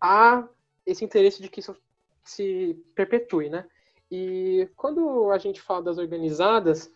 há 0.00 0.46
esse 0.84 1.04
interesse 1.04 1.40
de 1.40 1.48
que 1.48 1.60
isso 1.60 1.76
se 2.24 2.76
perpetue, 2.94 3.48
né? 3.48 3.66
E 4.10 4.68
quando 4.76 5.30
a 5.30 5.38
gente 5.38 5.60
fala 5.60 5.82
das 5.82 5.98
organizadas, 5.98 6.92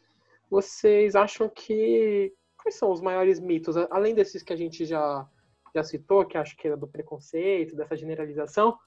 vocês 0.50 1.14
acham 1.14 1.48
que 1.48 2.34
quais 2.56 2.74
são 2.74 2.90
os 2.90 3.00
maiores 3.00 3.38
mitos, 3.38 3.76
além 3.90 4.14
desses 4.14 4.42
que 4.42 4.52
a 4.52 4.56
gente 4.56 4.84
já 4.84 5.28
já 5.74 5.84
citou, 5.84 6.24
que 6.24 6.38
acho 6.38 6.56
que 6.56 6.66
era 6.66 6.76
do 6.76 6.88
preconceito, 6.88 7.76
dessa 7.76 7.94
generalização, 7.94 8.78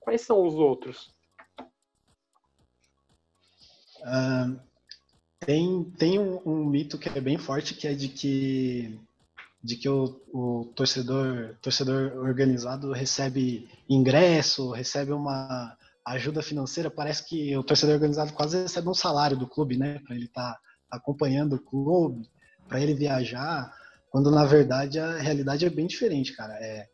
quais 0.00 0.22
são 0.22 0.44
os 0.44 0.54
outros? 0.54 1.13
Ah, 4.04 4.50
tem 5.40 5.84
tem 5.98 6.18
um, 6.18 6.40
um 6.44 6.64
mito 6.64 6.98
que 6.98 7.08
é 7.08 7.20
bem 7.20 7.38
forte, 7.38 7.74
que 7.74 7.86
é 7.86 7.94
de 7.94 8.08
que 8.08 8.98
de 9.62 9.76
que 9.76 9.88
o, 9.88 10.20
o 10.32 10.72
torcedor 10.74 11.56
torcedor 11.62 12.12
organizado 12.18 12.92
recebe 12.92 13.68
ingresso, 13.88 14.70
recebe 14.70 15.12
uma 15.12 15.76
ajuda 16.04 16.42
financeira. 16.42 16.90
Parece 16.90 17.26
que 17.26 17.56
o 17.56 17.62
torcedor 17.62 17.94
organizado 17.94 18.32
quase 18.34 18.62
recebe 18.62 18.88
um 18.88 18.94
salário 18.94 19.36
do 19.36 19.48
clube, 19.48 19.78
né? 19.78 19.98
Para 20.00 20.14
ele 20.14 20.26
estar 20.26 20.58
acompanhando 20.90 21.54
o 21.54 21.60
clube, 21.62 22.28
para 22.68 22.80
ele 22.80 22.94
viajar, 22.94 23.72
quando 24.10 24.30
na 24.30 24.44
verdade 24.44 24.98
a 24.98 25.18
realidade 25.18 25.64
é 25.64 25.70
bem 25.70 25.86
diferente, 25.86 26.36
cara. 26.36 26.54
É, 26.54 26.88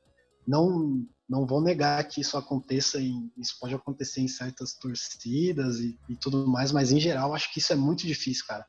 não 0.47 1.05
não 1.31 1.47
vou 1.47 1.63
negar 1.63 2.03
que 2.09 2.21
isso 2.21 2.37
aconteça 2.37 3.01
em, 3.01 3.33
isso 3.39 3.57
pode 3.61 3.73
acontecer 3.73 4.21
em 4.21 4.27
certas 4.27 4.75
torcidas 4.75 5.79
e, 5.79 5.97
e 6.09 6.17
tudo 6.17 6.49
mais, 6.49 6.73
mas 6.73 6.91
em 6.91 6.99
geral 6.99 7.33
acho 7.33 7.53
que 7.53 7.61
isso 7.61 7.73
é 7.73 7.77
muito 7.77 8.05
difícil, 8.05 8.45
cara. 8.49 8.67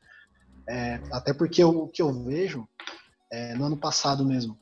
É, 0.68 1.02
até 1.10 1.34
porque 1.34 1.64
o 1.64 1.88
que 1.88 2.00
eu 2.00 2.24
vejo 2.24 2.68
é, 3.32 3.56
no 3.56 3.64
ano 3.64 3.76
passado 3.76 4.24
mesmo, 4.24 4.56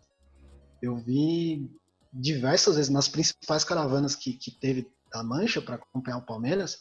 eu 0.81 0.97
vi 0.97 1.71
diversas 2.11 2.77
vezes 2.77 2.91
nas 2.91 3.07
principais 3.07 3.65
caravanas 3.65 4.17
que, 4.17 4.33
que 4.33 4.51
teve 4.51 4.91
da 5.13 5.23
Mancha 5.23 5.61
para 5.61 5.75
acompanhar 5.75 6.17
o 6.17 6.25
Palmeiras, 6.25 6.79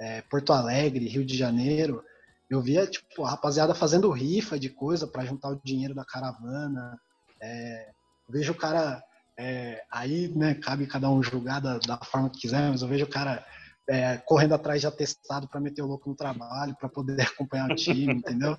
é, 0.00 0.22
Porto 0.22 0.50
Alegre, 0.50 1.06
Rio 1.06 1.26
de 1.26 1.36
Janeiro, 1.36 2.02
eu 2.48 2.62
via 2.62 2.86
tipo 2.86 3.22
a 3.22 3.30
rapaziada 3.30 3.74
fazendo 3.74 4.10
rifa 4.10 4.58
de 4.58 4.70
coisa 4.70 5.06
para 5.06 5.26
juntar 5.26 5.50
o 5.50 5.60
dinheiro 5.62 5.94
da 5.94 6.06
caravana. 6.06 6.98
É, 7.38 7.90
vejo 8.30 8.52
o 8.52 8.56
cara 8.56 9.02
é, 9.38 9.82
aí, 9.90 10.28
né, 10.28 10.54
cabe 10.54 10.86
cada 10.86 11.10
um 11.10 11.22
julgar 11.22 11.60
da, 11.60 11.78
da, 11.78 11.98
forma 11.98 12.30
que 12.30 12.40
quiser, 12.40 12.70
mas 12.70 12.82
eu 12.82 12.88
vejo 12.88 13.04
o 13.04 13.10
cara 13.10 13.44
é, 13.88 14.16
correndo 14.18 14.54
atrás 14.54 14.80
de 14.80 14.86
atestado 14.86 15.48
para 15.48 15.60
meter 15.60 15.82
o 15.82 15.86
louco 15.86 16.08
no 16.08 16.16
trabalho, 16.16 16.76
para 16.78 16.88
poder 16.88 17.20
acompanhar 17.26 17.70
o 17.70 17.74
time, 17.74 18.14
entendeu? 18.14 18.56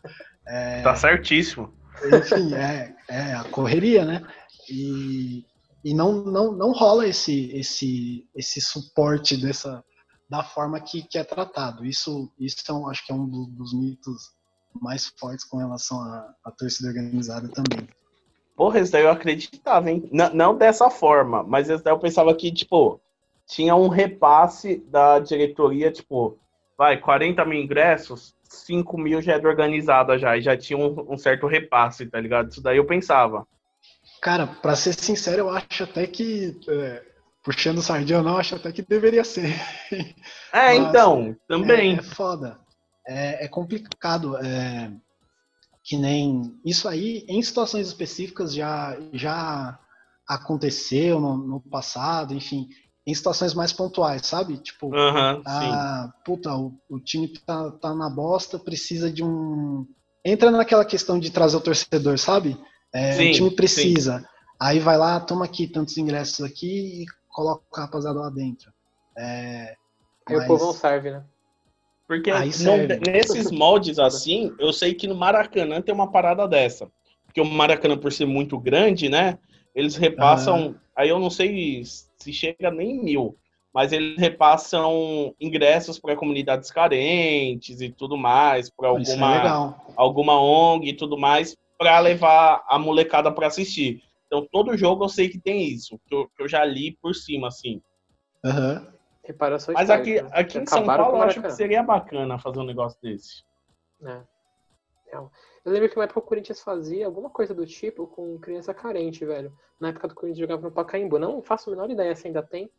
É, 0.47 0.81
Tá 0.81 0.95
certíssimo. 0.95 1.73
Enfim, 2.13 2.53
é, 2.53 2.95
é 3.07 3.33
a 3.33 3.43
correria, 3.45 4.03
né? 4.03 4.21
E, 4.69 5.45
e 5.83 5.93
não, 5.93 6.23
não, 6.25 6.51
não 6.51 6.71
rola 6.71 7.07
esse, 7.07 7.51
esse, 7.51 8.27
esse 8.35 8.59
suporte 8.59 9.37
dessa, 9.37 9.83
da 10.29 10.43
forma 10.43 10.79
que, 10.81 11.03
que 11.03 11.17
é 11.17 11.23
tratado. 11.23 11.85
Isso, 11.85 12.33
isso 12.37 12.57
é 12.67 12.91
acho 12.91 13.05
que 13.05 13.13
é 13.13 13.15
um 13.15 13.27
do- 13.27 13.47
dos 13.47 13.73
mitos 13.73 14.33
mais 14.81 15.05
fortes 15.17 15.45
com 15.45 15.57
relação 15.57 16.01
à, 16.01 16.33
à 16.43 16.51
torcida 16.51 16.89
organizada 16.89 17.47
também. 17.49 17.87
Porra, 18.55 18.79
esse 18.79 18.91
daí 18.91 19.03
eu 19.03 19.09
acreditava, 19.11 19.89
hein? 19.91 20.07
N- 20.11 20.29
não 20.33 20.55
dessa 20.57 20.89
forma, 20.89 21.43
mas 21.43 21.69
esse 21.69 21.83
daí 21.83 21.93
eu 21.93 21.99
pensava 21.99 22.33
que, 22.33 22.51
tipo, 22.51 22.99
tinha 23.45 23.75
um 23.75 23.87
repasse 23.89 24.77
da 24.87 25.19
diretoria, 25.19 25.91
tipo, 25.91 26.37
vai, 26.77 26.97
40 26.97 27.43
mil 27.45 27.59
ingressos, 27.61 28.33
5 28.43 28.97
mil 28.97 29.21
já 29.21 29.33
é 29.33 29.39
da 29.39 29.49
organizada 29.49 30.17
já, 30.17 30.37
e 30.37 30.41
já 30.41 30.55
tinha 30.55 30.77
um, 30.79 31.13
um 31.13 31.17
certo 31.17 31.47
repasse, 31.47 32.05
tá 32.05 32.19
ligado? 32.19 32.49
Isso 32.51 32.61
daí 32.61 32.77
eu 32.77 32.85
pensava. 32.85 33.45
Cara, 34.21 34.47
pra 34.47 34.75
ser 34.75 34.93
sincero, 34.93 35.39
eu 35.43 35.49
acho 35.49 35.83
até 35.83 36.07
que, 36.07 36.57
é, 36.67 37.03
puxando 37.43 37.81
sardinha 37.81 38.23
não, 38.23 38.37
acho 38.37 38.55
até 38.55 38.71
que 38.71 38.81
deveria 38.81 39.23
ser. 39.23 39.53
É, 40.53 40.73
Mas, 40.79 40.89
então, 40.89 41.35
também. 41.47 41.95
É, 41.95 41.99
é 41.99 42.01
foda. 42.01 42.57
É, 43.07 43.45
é 43.45 43.47
complicado. 43.47 44.37
é, 44.37 44.91
que 45.85 45.95
nem 45.95 46.59
isso 46.65 46.89
aí, 46.89 47.23
em 47.29 47.41
situações 47.43 47.87
específicas, 47.87 48.53
já, 48.55 48.97
já 49.13 49.79
aconteceu 50.27 51.19
no, 51.21 51.37
no 51.37 51.61
passado, 51.61 52.33
enfim, 52.33 52.67
em 53.05 53.13
situações 53.13 53.53
mais 53.53 53.71
pontuais, 53.71 54.25
sabe? 54.25 54.57
Tipo, 54.57 54.93
Aham, 54.95 55.35
sim. 55.35 55.43
ah, 55.45 56.11
puta, 56.25 56.51
o, 56.55 56.73
o 56.89 56.99
time 56.99 57.27
tá, 57.45 57.69
tá 57.73 57.93
na 57.93 58.09
bosta, 58.09 58.57
precisa 58.57 59.11
de 59.11 59.23
um. 59.23 59.85
Entra 60.25 60.49
naquela 60.49 60.83
questão 60.83 61.19
de 61.19 61.29
trazer 61.29 61.57
o 61.57 61.61
torcedor, 61.61 62.17
sabe? 62.17 62.57
É, 62.91 63.11
Sim, 63.13 63.29
o 63.29 63.33
time 63.33 63.51
precisa. 63.51 64.27
Aí 64.59 64.79
vai 64.79 64.97
lá, 64.97 65.19
toma 65.19 65.45
aqui 65.45 65.67
tantos 65.67 65.95
ingressos 65.97 66.43
aqui 66.43 67.03
e 67.03 67.05
coloca 67.29 67.63
a 67.75 67.81
rapaziada 67.81 68.19
lá 68.19 68.29
dentro. 68.31 68.73
É, 69.15 69.75
Aí 70.27 70.35
o 70.35 70.39
mas- 70.39 70.47
povão 70.47 70.73
serve, 70.73 71.11
né? 71.11 71.23
Porque 72.07 72.31
não- 72.31 72.51
serve. 72.51 72.99
nesses 73.11 73.51
moldes 73.51 73.97
assim, 73.99 74.53
eu 74.59 74.71
sei 74.71 74.93
que 74.93 75.07
no 75.07 75.15
Maracanã 75.15 75.81
tem 75.81 75.93
uma 75.93 76.11
parada 76.11 76.47
dessa. 76.47 76.89
Porque 77.25 77.41
o 77.41 77.45
Maracanã, 77.45 77.97
por 77.97 78.11
ser 78.11 78.25
muito 78.25 78.59
grande, 78.59 79.09
né? 79.09 79.37
Eles 79.73 79.95
repassam. 79.95 80.75
Aí 80.95 81.09
eu 81.09 81.19
não 81.19 81.29
sei 81.29 81.83
se 81.83 82.31
chega 82.31 82.71
nem 82.71 82.91
em 82.91 83.03
mil. 83.03 83.37
mas 83.73 83.91
eles 83.91 84.17
repassam 84.17 85.35
ingressos 85.37 85.99
para 85.99 86.15
comunidades 86.15 86.71
carentes 86.71 87.81
e 87.81 87.89
tudo 87.89 88.15
mais, 88.15 88.69
para 88.69 88.87
É 88.87 88.91
alguma, 88.91 89.75
alguma 89.97 90.41
ONG 90.41 90.87
e 90.89 90.93
tudo 90.93 91.17
mais, 91.17 91.57
para 91.77 91.99
levar 91.99 92.63
a 92.69 92.79
molecada 92.79 93.29
para 93.29 93.47
assistir. 93.47 94.01
Então, 94.27 94.47
todo 94.49 94.77
jogo 94.77 95.03
eu 95.03 95.09
sei 95.09 95.27
que 95.27 95.37
tem 95.37 95.67
isso, 95.67 95.99
que 96.07 96.15
eu, 96.15 96.25
que 96.37 96.43
eu 96.43 96.47
já 96.47 96.63
li 96.63 96.97
por 97.01 97.13
cima, 97.13 97.49
assim. 97.49 97.81
Uhum. 98.45 98.94
Reparação 99.25 99.73
Mas 99.73 99.89
aqui, 99.89 100.19
aqui 100.31 100.59
em 100.59 100.65
São 100.65 100.85
Paulo 100.85 101.17
eu 101.17 101.23
acho 101.23 101.41
que 101.41 101.49
seria 101.51 101.81
bacana 101.81 102.37
fazer 102.37 102.59
um 102.59 102.65
negócio 102.65 102.99
desse. 103.01 103.43
É. 104.03 104.21
Eu 105.11 105.71
lembro 105.71 105.89
que 105.89 105.95
uma 105.95 106.03
época 106.03 106.19
o 106.19 106.23
Corinthians 106.23 106.61
fazia 106.61 107.05
alguma 107.05 107.29
coisa 107.29 107.53
do 107.53 107.65
tipo 107.65 108.05
com 108.05 108.37
criança 108.37 108.73
carente, 108.73 109.25
velho. 109.25 109.51
Na 109.79 109.89
época 109.89 110.07
do 110.07 110.15
Corinthians 110.15 110.39
jogava 110.39 110.61
no 110.61 110.71
Pacaembu. 110.71 111.17
Não 111.17 111.41
faço 111.41 111.69
a 111.69 111.73
menor 111.73 111.89
ideia 111.89 112.15
se 112.15 112.27
ainda 112.27 112.43
tem, 112.43 112.69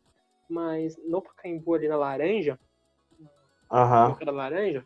mas 0.49 0.97
no 1.05 1.21
Pacaembu 1.21 1.73
ali 1.73 1.87
na 1.87 1.97
Laranja, 1.97 2.59
uhum. 3.71 4.25
da 4.25 4.31
Laranja, 4.31 4.85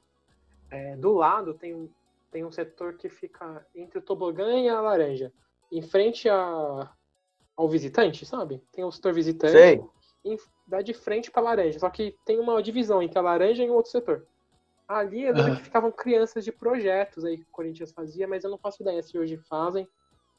é, 0.71 0.95
do 0.95 1.13
lado 1.13 1.54
tem 1.54 1.76
um, 1.76 1.89
tem 2.32 2.45
um 2.45 2.52
setor 2.52 2.95
que 2.95 3.10
fica 3.10 3.65
entre 3.76 4.00
o 4.00 4.02
tobogã 4.02 4.58
e 4.58 4.69
a 4.69 4.80
laranja. 4.80 5.32
Em 5.71 5.82
frente 5.82 6.30
a, 6.30 6.89
ao 7.56 7.69
visitante, 7.69 8.26
sabe? 8.26 8.63
Tem 8.71 8.84
o 8.84 8.91
setor 8.91 9.13
visitante. 9.13 9.52
Sei. 9.52 9.84
E 10.23 10.38
dá 10.67 10.81
de 10.81 10.93
frente 10.93 11.31
pra 11.31 11.41
laranja. 11.41 11.79
Só 11.79 11.89
que 11.89 12.15
tem 12.25 12.39
uma 12.39 12.62
divisão 12.62 13.01
entre 13.01 13.17
a 13.17 13.21
laranja 13.21 13.63
e 13.63 13.69
um 13.69 13.73
outro 13.73 13.91
setor. 13.91 14.27
Ali 14.88 15.23
eu 15.23 15.34
lembro 15.34 15.51
Aham. 15.51 15.57
que 15.57 15.63
ficavam 15.63 15.91
crianças 15.91 16.43
de 16.43 16.51
projetos 16.51 17.23
aí 17.23 17.38
que 17.38 17.43
o 17.43 17.51
Corinthians 17.51 17.91
fazia, 17.91 18.27
mas 18.27 18.43
eu 18.43 18.49
não 18.49 18.57
faço 18.57 18.81
ideia 18.84 19.01
se 19.01 19.17
hoje 19.17 19.38
fazem. 19.38 19.88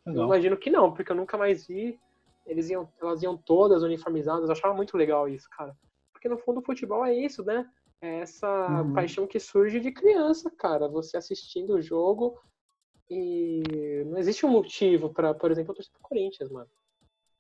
Eu 0.07 0.25
imagino 0.25 0.57
que 0.57 0.71
não, 0.71 0.93
porque 0.93 1.11
eu 1.11 1.17
nunca 1.17 1.39
mais 1.39 1.67
vi. 1.67 1.99
Eles 2.45 2.69
iam, 2.71 2.93
elas 3.01 3.23
iam 3.23 3.37
todas 3.37 3.83
uniformizadas. 3.83 4.49
Eu 4.49 4.53
achava 4.53 4.75
muito 4.75 4.97
legal 4.97 5.29
isso, 5.29 5.49
cara. 5.57 5.77
Porque 6.13 6.29
no 6.29 6.39
fundo 6.39 6.61
o 6.61 6.65
futebol 6.65 7.05
é 7.05 7.15
isso, 7.15 7.45
né? 7.45 7.69
É 8.01 8.19
essa 8.21 8.83
Uhum. 8.83 8.93
paixão 8.93 9.27
que 9.27 9.39
surge 9.41 9.81
de 9.81 9.93
criança, 9.93 10.51
cara. 10.51 10.89
Você 10.89 11.17
assistindo 11.17 11.75
o 11.75 11.81
jogo 11.81 12.39
e 13.09 14.05
não 14.07 14.19
existe 14.19 14.45
um 14.45 14.51
motivo 14.51 15.13
pra, 15.13 15.33
por 15.35 15.51
exemplo, 15.51 15.71
eu 15.71 15.77
torcer 15.77 15.93
pro 15.93 16.03
Corinthians, 16.03 16.51
mano. 16.51 16.69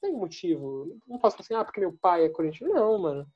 Não 0.02 0.10
tem 0.10 0.18
motivo. 0.18 0.98
Não 1.06 1.18
posso 1.18 1.36
falar 1.36 1.44
assim, 1.44 1.54
ah, 1.54 1.64
porque 1.64 1.80
meu 1.80 1.92
pai 2.00 2.24
é 2.24 2.28
corintiano. 2.28 2.74
Não, 2.74 2.98
mano. 2.98 3.26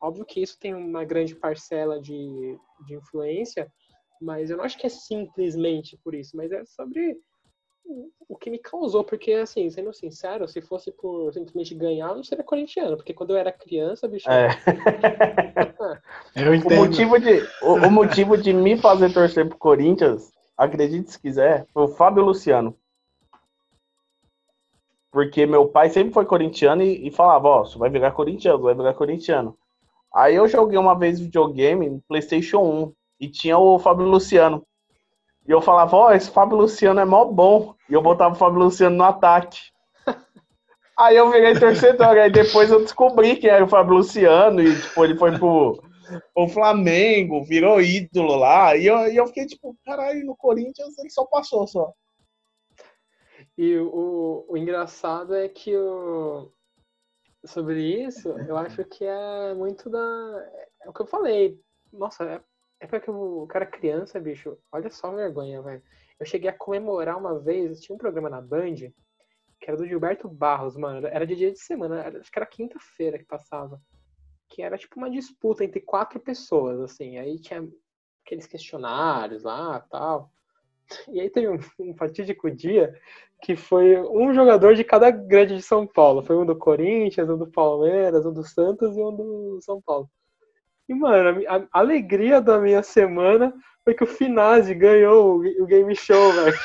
Óbvio 0.00 0.24
que 0.24 0.40
isso 0.42 0.58
tem 0.58 0.74
uma 0.74 1.04
grande 1.04 1.34
parcela 1.34 2.00
de, 2.00 2.58
de 2.86 2.94
influência, 2.94 3.70
mas 4.20 4.50
eu 4.50 4.56
não 4.56 4.64
acho 4.64 4.78
que 4.78 4.86
é 4.86 4.90
simplesmente 4.90 5.98
por 6.04 6.14
isso, 6.14 6.36
mas 6.36 6.52
é 6.52 6.64
sobre 6.66 7.18
o- 7.84 8.10
o 8.28 8.36
que 8.36 8.50
me 8.50 8.58
causou, 8.58 9.04
porque 9.04 9.32
assim, 9.32 9.70
sendo 9.70 9.92
sincero, 9.94 10.46
se 10.48 10.60
fosse 10.60 10.92
por 10.92 11.32
simplesmente 11.32 11.74
ganhar, 11.74 12.10
eu 12.10 12.16
não 12.16 12.24
seria 12.24 12.44
corintiano, 12.44 12.96
porque 12.96 13.14
quando 13.14 13.30
eu 13.30 13.36
era 13.36 13.50
criança, 13.52 14.06
bicho, 14.06 14.28
É. 14.30 14.48
Eu 16.36 16.52
O 16.52 16.56
entendo. 16.56 16.74
motivo, 16.74 17.18
de, 17.18 17.48
o, 17.62 17.72
o 17.86 17.90
motivo 17.90 18.36
de 18.36 18.52
me 18.52 18.76
fazer 18.76 19.12
torcer 19.12 19.48
pro 19.48 19.56
Corinthians, 19.56 20.30
acredite 20.56 21.10
se 21.12 21.18
quiser, 21.20 21.66
foi 21.72 21.84
o 21.84 21.88
Fábio 21.88 22.24
Luciano. 22.24 22.76
Porque 25.10 25.46
meu 25.46 25.68
pai 25.68 25.88
sempre 25.88 26.12
foi 26.12 26.24
corintiano 26.24 26.82
e, 26.82 27.08
e 27.08 27.10
falava, 27.10 27.48
ó, 27.48 27.64
você 27.64 27.78
vai 27.78 27.88
virar 27.88 28.10
corintiano, 28.12 28.62
vai 28.62 28.74
virar 28.74 28.94
corintiano. 28.94 29.56
Aí 30.14 30.34
eu 30.34 30.48
joguei 30.48 30.78
uma 30.78 30.98
vez 30.98 31.20
videogame 31.20 31.88
no 31.88 32.00
Playstation 32.08 32.60
1 32.60 32.92
e 33.20 33.28
tinha 33.28 33.58
o 33.58 33.78
Fábio 33.78 34.06
Luciano. 34.06 34.62
E 35.46 35.50
eu 35.50 35.60
falava, 35.60 35.96
ó, 35.96 36.12
esse 36.12 36.30
Fábio 36.30 36.56
Luciano 36.56 37.00
é 37.00 37.04
mó 37.04 37.24
bom. 37.24 37.74
E 37.88 37.94
eu 37.94 38.02
botava 38.02 38.34
o 38.34 38.38
Fábio 38.38 38.58
Luciano 38.58 38.96
no 38.96 39.04
ataque. 39.04 39.60
Aí 40.98 41.16
eu 41.16 41.30
virei 41.30 41.58
torcedor, 41.58 42.16
aí 42.16 42.30
depois 42.30 42.70
eu 42.70 42.80
descobri 42.80 43.36
que 43.36 43.46
era 43.46 43.62
o 43.62 43.68
Fábio 43.68 43.96
Luciano 43.96 44.62
e, 44.62 44.80
tipo, 44.80 45.04
ele 45.04 45.14
foi 45.14 45.38
pro, 45.38 45.78
o 46.34 46.48
Flamengo 46.48 47.44
virou 47.44 47.80
ídolo 47.80 48.36
lá. 48.36 48.76
E 48.76 48.86
eu, 48.86 49.12
e 49.12 49.16
eu 49.16 49.26
fiquei 49.26 49.46
tipo, 49.46 49.76
caralho, 49.84 50.24
no 50.24 50.36
Corinthians 50.36 50.96
ele 50.98 51.10
só 51.10 51.24
passou 51.24 51.66
só. 51.66 51.92
E 53.56 53.76
o, 53.78 54.44
o 54.48 54.56
engraçado 54.56 55.34
é 55.34 55.48
que 55.48 55.76
o, 55.76 56.52
sobre 57.44 58.04
isso, 58.04 58.28
eu 58.48 58.56
acho 58.56 58.84
que 58.84 59.04
é 59.04 59.54
muito 59.54 59.88
da. 59.88 59.98
É 60.82 60.88
o 60.88 60.92
que 60.92 61.02
eu 61.02 61.06
falei. 61.06 61.58
Nossa, 61.92 62.24
é, 62.24 62.40
é 62.80 62.86
porque 62.86 63.10
o 63.10 63.46
cara 63.46 63.64
criança, 63.64 64.20
bicho. 64.20 64.58
Olha 64.70 64.90
só 64.90 65.08
a 65.08 65.14
vergonha, 65.14 65.62
velho. 65.62 65.82
Eu 66.18 66.26
cheguei 66.26 66.50
a 66.50 66.56
comemorar 66.56 67.16
uma 67.16 67.38
vez, 67.38 67.80
tinha 67.80 67.94
um 67.94 67.98
programa 67.98 68.28
na 68.28 68.40
Band, 68.40 68.74
que 69.60 69.68
era 69.68 69.76
do 69.76 69.86
Gilberto 69.86 70.28
Barros, 70.28 70.76
mano. 70.76 71.06
Era 71.06 71.26
de 71.26 71.34
dia 71.36 71.52
de 71.52 71.58
semana, 71.58 72.02
era- 72.02 72.18
acho 72.20 72.30
que 72.30 72.38
era 72.38 72.46
quinta-feira 72.46 73.18
que 73.18 73.24
passava. 73.24 73.80
Que 74.48 74.62
era 74.62 74.78
tipo 74.78 74.96
uma 74.96 75.10
disputa 75.10 75.64
entre 75.64 75.80
quatro 75.80 76.20
pessoas, 76.20 76.80
assim. 76.80 77.18
Aí 77.18 77.38
tinha 77.40 77.66
aqueles 78.24 78.46
questionários 78.46 79.42
lá 79.44 79.80
tal. 79.80 80.30
E 81.08 81.20
aí 81.20 81.30
teve 81.30 81.48
um, 81.48 81.58
um 81.78 81.94
fatídico 81.94 82.50
dia 82.50 82.94
que 83.42 83.56
foi 83.56 84.00
um 84.00 84.32
jogador 84.32 84.74
de 84.74 84.84
cada 84.84 85.10
grande 85.10 85.56
de 85.56 85.62
São 85.62 85.86
Paulo. 85.86 86.22
Foi 86.22 86.36
um 86.36 86.46
do 86.46 86.56
Corinthians, 86.56 87.28
um 87.28 87.36
do 87.38 87.46
Palmeiras, 87.46 88.24
um 88.24 88.32
do 88.32 88.44
Santos 88.44 88.96
e 88.96 89.00
um 89.00 89.14
do 89.14 89.58
São 89.60 89.80
Paulo. 89.80 90.08
E, 90.88 90.94
mano, 90.94 91.42
a 91.48 91.56
a, 91.56 91.80
alegria 91.80 92.40
da 92.40 92.58
minha 92.58 92.82
semana 92.82 93.52
foi 93.86 93.94
que 93.94 94.02
o 94.02 94.06
Finazzi 94.06 94.74
ganhou 94.74 95.36
o, 95.36 95.62
o 95.62 95.66
game 95.66 95.94
show, 95.94 96.32
velho. 96.34 96.56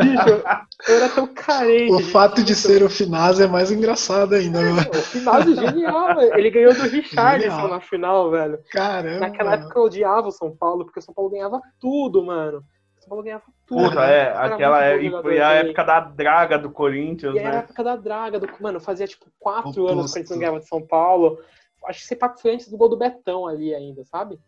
Bicho, 0.00 0.42
eu 0.88 0.94
era 0.94 1.08
tão 1.08 1.26
carente. 1.28 1.92
O 1.92 2.00
fato 2.10 2.42
de 2.42 2.54
ser 2.54 2.84
o 2.84 2.88
Finazzi 2.88 3.42
é 3.42 3.46
mais 3.48 3.70
engraçado 3.72 4.34
ainda, 4.34 4.60
mano. 4.60 4.90
O 4.90 4.94
Finazzi 4.94 5.52
é 5.52 5.66
genial, 5.66 6.14
velho. 6.14 6.38
Ele 6.38 6.50
ganhou 6.50 6.74
do 6.74 6.82
Richardson 6.82 7.68
na 7.68 7.80
final, 7.80 8.30
velho. 8.30 8.58
Caramba. 8.70 9.20
Naquela 9.20 9.54
época 9.54 9.78
eu 9.78 9.84
odiava 9.84 10.28
o 10.28 10.32
São 10.32 10.56
Paulo, 10.56 10.84
porque 10.84 11.00
o 11.00 11.02
São 11.02 11.14
Paulo 11.14 11.30
ganhava 11.30 11.60
tudo, 11.80 12.24
mano. 12.24 12.64
O 13.06 13.08
São 13.08 13.08
Paulo 13.08 13.22
ganhava 13.22 13.44
tudo. 13.66 13.82
Puta, 13.88 14.04
é, 14.04 14.20
Era 14.26 14.54
aquela 14.54 14.84
é, 14.84 14.96
e 15.02 15.10
foi 15.10 15.40
a 15.40 15.52
época 15.52 15.84
da 15.84 16.00
draga 16.00 16.58
do 16.58 16.70
Corinthians, 16.70 17.34
E 17.34 17.38
era 17.38 17.48
a 17.48 17.52
né? 17.52 17.58
época 17.58 17.84
da 17.84 17.96
draga, 17.96 18.40
do, 18.40 18.48
mano, 18.60 18.80
fazia 18.80 19.06
tipo 19.06 19.26
quatro 19.38 19.86
anos 19.88 20.12
que 20.12 20.18
a 20.18 20.22
gente 20.22 20.30
não 20.30 20.38
ganhava 20.38 20.58
de 20.60 20.68
São 20.68 20.82
Paulo. 20.84 21.38
Acho 21.86 22.00
que 22.00 22.04
esse 22.04 22.16
papo 22.16 22.40
foi 22.40 22.54
antes 22.54 22.68
do 22.68 22.76
gol 22.76 22.88
do 22.88 22.96
Betão 22.96 23.46
ali 23.46 23.72
ainda, 23.74 24.04
sabe? 24.04 24.38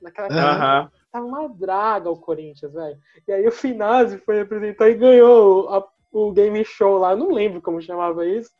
Naquela 0.00 0.28
época 0.28 0.40
Aham. 0.42 0.90
tava 1.10 1.26
uma 1.26 1.48
draga 1.48 2.08
o 2.10 2.16
Corinthians, 2.16 2.72
velho. 2.72 2.96
E 3.26 3.32
aí 3.32 3.46
o 3.48 3.52
Finazzi 3.52 4.18
foi 4.18 4.40
apresentar 4.40 4.88
e 4.90 4.94
ganhou 4.94 5.68
a- 5.70 5.84
o 6.12 6.30
game 6.32 6.64
show 6.64 6.98
lá. 6.98 7.12
Eu 7.12 7.16
não 7.16 7.32
lembro 7.32 7.60
como 7.60 7.82
chamava 7.82 8.24
isso. 8.26 8.50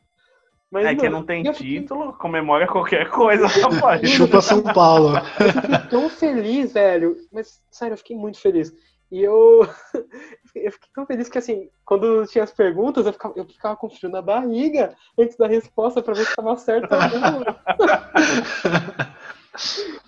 Mas, 0.69 0.87
É 0.87 0.95
que 0.95 1.03
mano, 1.03 1.19
não 1.19 1.25
tem 1.25 1.45
eu 1.45 1.53
fiquei- 1.53 1.79
título, 1.79 2.11
comemora 2.13 2.67
qualquer 2.67 3.09
coisa, 3.09 3.45
rapaz. 4.01 4.09
Chupa 4.09 4.41
São 4.41 4.61
Paulo. 4.61 5.13
Eu 5.39 5.51
fiquei 5.61 5.77
tão 5.89 6.09
feliz, 6.09 6.73
velho. 6.73 7.15
Mas, 7.31 7.61
sério, 7.71 7.93
eu 7.93 7.97
fiquei 7.97 8.17
muito 8.17 8.39
feliz. 8.41 8.73
E 9.11 9.21
eu, 9.21 9.61
eu 10.55 10.71
fiquei 10.71 10.89
tão 10.93 11.05
feliz 11.05 11.29
que, 11.29 11.37
assim, 11.37 11.69
quando 11.85 12.25
tinha 12.27 12.43
as 12.43 12.51
perguntas, 12.51 13.05
eu 13.05 13.13
ficava, 13.13 13.33
eu 13.37 13.45
ficava 13.45 13.75
com 13.77 13.89
frio 13.89 14.09
na 14.09 14.21
barriga 14.21 14.95
antes 15.17 15.37
da 15.37 15.47
resposta 15.47 16.01
pra 16.01 16.13
ver 16.15 16.25
se 16.25 16.35
tava 16.35 16.57
certo 16.57 16.91
ou 16.91 16.99
não. 17.19 17.43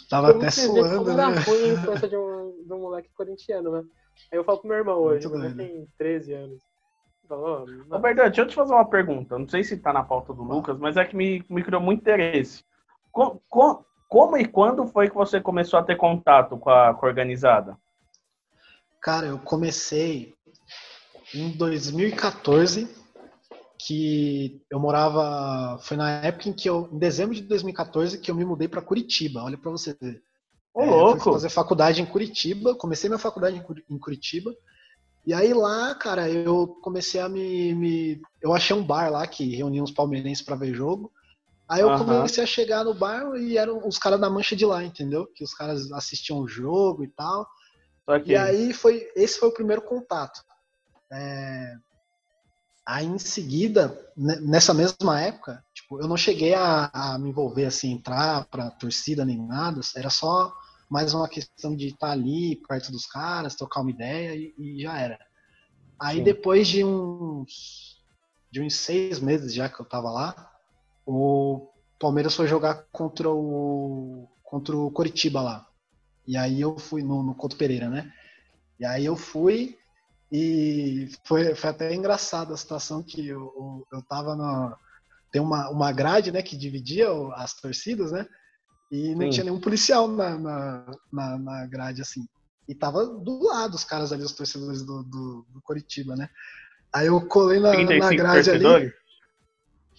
Tava 0.10 0.29
até 0.29 0.49
suando, 0.51 0.97
como 1.05 1.10
era 1.12 1.27
né? 1.29 1.39
ruim 1.45 1.69
a 1.69 1.73
infância 1.73 2.07
de 2.07 2.15
um, 2.17 2.63
de 2.65 2.73
um 2.73 2.79
moleque 2.79 3.10
corintiano, 3.15 3.71
né? 3.71 3.83
Aí 4.31 4.38
eu 4.39 4.43
falo 4.43 4.60
pro 4.60 4.69
meu 4.69 4.77
irmão 4.77 4.99
hoje, 4.99 5.27
Muito 5.27 5.38
meu 5.38 5.49
irmão 5.49 5.57
doido. 5.57 5.73
tem 5.73 5.88
13 5.97 6.33
anos. 6.33 6.63
Falo, 7.27 7.43
"Ó, 7.43 7.63
Ô, 7.63 7.65
não, 7.65 7.99
Bernardo, 7.99 8.29
deixa 8.29 8.41
eu 8.41 8.47
te 8.47 8.55
fazer 8.55 8.73
uma 8.73 8.86
pergunta. 8.89 9.38
Não 9.38 9.47
sei 9.47 9.63
se 9.63 9.77
tá 9.77 9.91
na 9.91 10.03
pauta 10.03 10.33
do 10.33 10.43
Lucas, 10.43 10.77
mas 10.79 10.95
é 10.95 11.03
que 11.05 11.15
me, 11.15 11.43
me 11.49 11.62
criou 11.62 11.81
muito 11.81 11.99
interesse. 12.01 12.63
Co- 13.12 13.41
co- 13.49 13.86
como 14.07 14.38
e 14.38 14.45
quando 14.45 14.88
foi 14.88 15.10
que 15.10 15.15
você 15.15 15.41
começou 15.41 15.77
a 15.77 15.83
ter 15.83 15.97
contato 15.97 16.57
com 16.57 16.69
a, 16.69 16.93
com 16.93 17.05
a 17.05 17.10
organizada? 17.10 17.77
Cara, 19.01 19.27
eu 19.27 19.39
comecei 19.39 20.33
em 21.33 21.49
2014, 21.51 22.88
que 23.79 24.62
eu 24.69 24.79
morava. 24.79 25.77
Foi 25.81 25.95
na 25.97 26.10
época 26.25 26.49
em 26.49 26.53
que 26.53 26.69
eu. 26.69 26.89
Em 26.91 26.97
dezembro 26.97 27.36
de 27.36 27.41
2014, 27.41 28.19
que 28.19 28.31
eu 28.31 28.36
me 28.36 28.45
mudei 28.45 28.67
pra 28.67 28.81
Curitiba. 28.81 29.43
Olha 29.43 29.57
pra 29.57 29.71
você 29.71 29.95
ver. 30.01 30.21
Ô, 30.73 30.81
É, 30.81 30.86
eu 30.86 30.89
fui 30.91 31.19
louco! 31.19 31.31
fazer 31.33 31.49
faculdade 31.49 32.01
em 32.01 32.05
Curitiba, 32.05 32.75
comecei 32.75 33.10
minha 33.10 33.19
faculdade 33.19 33.57
em 33.57 33.63
Curi- 33.63 33.86
em 33.89 33.97
Curitiba. 33.97 34.53
E 35.25 35.33
aí 35.33 35.53
lá, 35.53 35.93
cara, 35.95 36.29
eu 36.29 36.67
comecei 36.81 37.19
a 37.19 37.27
me, 37.27 37.73
me- 37.75 38.21
eu 38.41 38.54
achei 38.54 38.75
um 38.75 38.83
bar 38.83 39.12
lá 39.12 39.27
que 39.27 39.56
reunia 39.56 39.83
uns 39.83 39.91
palmeirenses 39.91 40.43
pra 40.43 40.56
ver 40.56 40.73
jogo. 40.73 41.12
Aí 41.69 41.81
eu 41.81 41.89
Aham. 41.89 42.06
comecei 42.06 42.43
a 42.43 42.48
chegar 42.48 42.85
no 42.85 42.93
bar 42.93 43.35
e 43.35 43.58
eram 43.58 43.85
os 43.87 43.98
caras 43.98 44.19
da 44.21 44.29
mancha 44.29 44.56
de 44.56 44.65
lá, 44.65 44.83
entendeu? 44.83 45.27
Que 45.35 45.43
os 45.43 45.54
caras 45.54 45.91
assistiam 45.91 46.39
o 46.39 46.48
jogo 46.48 47.04
e 47.04 47.10
tal. 47.10 47.45
E 48.25 48.35
aí 48.35 48.73
foi, 48.73 49.10
esse 49.15 49.39
foi 49.39 49.49
o 49.49 49.53
primeiro 49.53 49.81
contato. 49.81 50.43
É, 51.12 51.75
Aí 52.85 53.05
em 53.05 53.19
seguida, 53.19 53.97
ne- 54.15 54.39
nessa 54.39 54.73
mesma 54.73 55.19
época, 55.19 55.63
tipo, 55.73 56.01
eu 56.01 56.08
não 56.08 56.15
cheguei 56.15 56.53
a, 56.53 56.89
a 56.93 57.19
me 57.19 57.29
envolver 57.29 57.65
assim, 57.65 57.91
entrar 57.91 58.45
pra 58.45 58.71
torcida 58.71 59.25
nem 59.25 59.37
nada, 59.45 59.81
era 59.95 60.10
só 60.10 60.53
mais 60.89 61.13
uma 61.13 61.27
questão 61.27 61.75
de 61.75 61.87
estar 61.87 62.12
ali 62.12 62.55
perto 62.67 62.91
dos 62.91 63.05
caras, 63.05 63.55
trocar 63.55 63.81
uma 63.81 63.91
ideia 63.91 64.33
e, 64.35 64.53
e 64.58 64.81
já 64.81 64.97
era. 64.97 65.19
Aí 65.99 66.17
Sim. 66.17 66.23
depois 66.23 66.67
de 66.67 66.83
uns 66.85 67.97
de 68.51 68.62
uns 68.62 68.75
seis 68.75 69.19
meses 69.19 69.53
já 69.53 69.69
que 69.69 69.79
eu 69.81 69.85
tava 69.85 70.10
lá, 70.12 70.51
o 71.05 71.69
Palmeiras 71.99 72.35
foi 72.35 72.47
jogar 72.47 72.85
contra 72.91 73.29
o 73.29 74.29
contra 74.43 74.77
o 74.77 74.91
Coritiba 74.91 75.41
lá. 75.41 75.67
E 76.28 76.36
aí 76.36 76.60
eu 76.60 76.78
fui 76.78 77.02
no, 77.02 77.23
no 77.23 77.34
Couto 77.34 77.56
Pereira, 77.56 77.90
né? 77.90 78.12
E 78.80 78.86
aí 78.86 79.06
eu 79.06 79.15
fui 79.15 79.78
e 80.32 81.10
foi, 81.23 81.56
foi 81.56 81.69
até 81.69 81.94
engraçado 81.94 82.54
a 82.54 82.58
situação 82.58 83.02
que 83.02 83.28
eu, 83.28 83.54
eu, 83.56 83.88
eu 83.94 84.02
tava 84.04 84.36
no. 84.36 84.75
Tem 85.32 85.42
uma, 85.42 85.69
uma 85.69 85.92
grade, 85.92 86.32
né, 86.32 86.42
que 86.42 86.58
dividia 86.58 87.08
as 87.36 87.54
torcidas, 87.54 88.12
né? 88.12 88.28
E 88.92 89.13
não 89.15 89.23
Sim. 89.23 89.30
tinha 89.30 89.44
nenhum 89.46 89.60
policial 89.60 90.08
na, 90.08 90.38
na, 90.38 90.86
na, 91.12 91.38
na, 91.38 91.65
grade, 91.65 92.02
assim. 92.02 92.25
E 92.67 92.75
tava 92.75 93.06
do 93.06 93.44
lado 93.44 93.75
os 93.75 93.84
caras 93.84 94.12
ali, 94.12 94.23
os 94.23 94.32
torcedores 94.34 94.84
do, 94.84 95.04
do, 95.04 95.46
do 95.50 95.62
Coritiba, 95.62 96.15
né? 96.15 96.30
Aí 96.94 97.08
eu 97.08 97.25
colei 97.28 97.60
na, 97.60 97.73
na 97.73 98.13
grade 98.13 98.50
ali. 98.50 98.94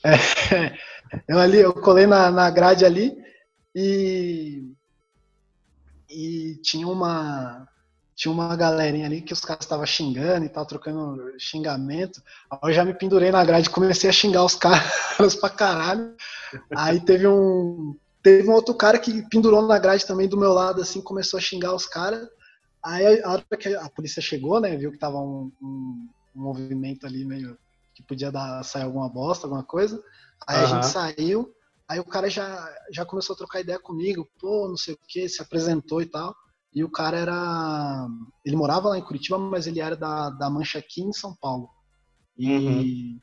É, 0.04 0.12
eu 1.28 1.38
ali, 1.38 1.58
eu 1.58 1.74
colei 1.74 2.06
na, 2.06 2.30
na 2.30 2.50
grade 2.50 2.84
ali 2.84 3.16
e, 3.74 4.74
e 6.08 6.56
tinha 6.62 6.86
uma 6.86 7.68
tinha 8.18 8.32
uma 8.32 8.56
galerinha 8.56 9.06
ali 9.06 9.20
que 9.20 9.32
os 9.32 9.40
caras 9.40 9.64
estavam 9.64 9.86
xingando 9.86 10.44
e 10.44 10.48
tal, 10.48 10.66
trocando 10.66 11.32
xingamento. 11.38 12.20
Aí 12.50 12.58
eu 12.64 12.72
já 12.72 12.84
me 12.84 12.92
pendurei 12.92 13.30
na 13.30 13.44
grade 13.44 13.68
e 13.68 13.72
comecei 13.72 14.10
a 14.10 14.12
xingar 14.12 14.44
os 14.44 14.56
caras 14.58 15.36
pra 15.36 15.48
caralho. 15.48 16.16
Aí 16.76 16.98
teve 16.98 17.28
um. 17.28 17.96
Teve 18.20 18.48
um 18.48 18.52
outro 18.52 18.74
cara 18.74 18.98
que 18.98 19.22
pendurou 19.30 19.62
na 19.62 19.78
grade 19.78 20.04
também 20.04 20.28
do 20.28 20.36
meu 20.36 20.52
lado, 20.52 20.82
assim, 20.82 21.00
começou 21.00 21.38
a 21.38 21.40
xingar 21.40 21.72
os 21.72 21.86
caras. 21.86 22.28
Aí 22.82 23.22
a 23.22 23.30
hora 23.30 23.44
que 23.56 23.72
a 23.76 23.88
polícia 23.88 24.20
chegou, 24.20 24.60
né, 24.60 24.76
viu 24.76 24.90
que 24.90 24.98
tava 24.98 25.18
um, 25.18 25.52
um, 25.62 26.08
um 26.34 26.42
movimento 26.42 27.06
ali 27.06 27.24
meio 27.24 27.56
que 27.94 28.02
podia 28.02 28.32
dar, 28.32 28.64
sair 28.64 28.82
alguma 28.82 29.08
bosta, 29.08 29.46
alguma 29.46 29.62
coisa. 29.62 30.02
Aí 30.44 30.56
uhum. 30.56 30.64
a 30.64 30.66
gente 30.66 30.86
saiu, 30.86 31.54
aí 31.88 31.98
o 31.98 32.04
cara 32.04 32.28
já, 32.28 32.68
já 32.92 33.04
começou 33.04 33.34
a 33.34 33.36
trocar 33.36 33.60
ideia 33.60 33.78
comigo, 33.78 34.28
pô, 34.38 34.68
não 34.68 34.76
sei 34.76 34.94
o 34.94 34.98
que, 35.08 35.28
se 35.28 35.40
apresentou 35.40 36.02
e 36.02 36.06
tal. 36.06 36.34
E 36.74 36.84
o 36.84 36.90
cara 36.90 37.16
era. 37.16 38.06
Ele 38.44 38.54
morava 38.54 38.90
lá 38.90 38.98
em 38.98 39.02
Curitiba, 39.02 39.38
mas 39.38 39.66
ele 39.66 39.80
era 39.80 39.96
da, 39.96 40.28
da 40.30 40.50
Mancha 40.50 40.78
aqui 40.78 41.00
em 41.00 41.12
São 41.12 41.34
Paulo. 41.34 41.70
E, 42.36 42.50
uhum. 42.50 43.20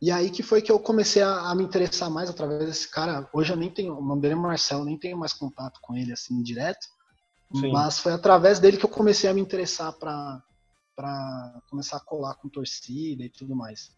e 0.00 0.10
aí 0.10 0.30
que 0.30 0.42
foi 0.42 0.62
que 0.62 0.72
eu 0.72 0.80
comecei 0.80 1.22
a, 1.22 1.50
a, 1.50 1.54
me 1.54 1.62
interessar 1.62 2.10
mais 2.10 2.30
através 2.30 2.64
desse 2.64 2.88
cara. 2.88 3.28
Hoje 3.32 3.52
eu 3.52 3.56
nem 3.56 3.70
tenho. 3.70 3.98
O 3.98 4.04
nome 4.04 4.22
dele 4.22 4.34
é 4.34 4.36
Marcelo, 4.36 4.86
nem 4.86 4.98
tenho 4.98 5.18
mais 5.18 5.34
contato 5.34 5.78
com 5.82 5.94
ele 5.94 6.12
assim 6.12 6.42
direto. 6.42 6.88
Sim. 7.54 7.70
Mas 7.70 7.98
foi 7.98 8.12
através 8.12 8.58
dele 8.58 8.78
que 8.78 8.86
eu 8.86 8.90
comecei 8.90 9.28
a 9.28 9.34
me 9.34 9.40
interessar 9.40 9.92
para 9.92 10.42
começar 11.68 11.98
a 11.98 12.04
colar 12.04 12.34
com 12.36 12.48
torcida 12.48 13.22
e 13.22 13.28
tudo 13.28 13.54
mais. 13.54 13.92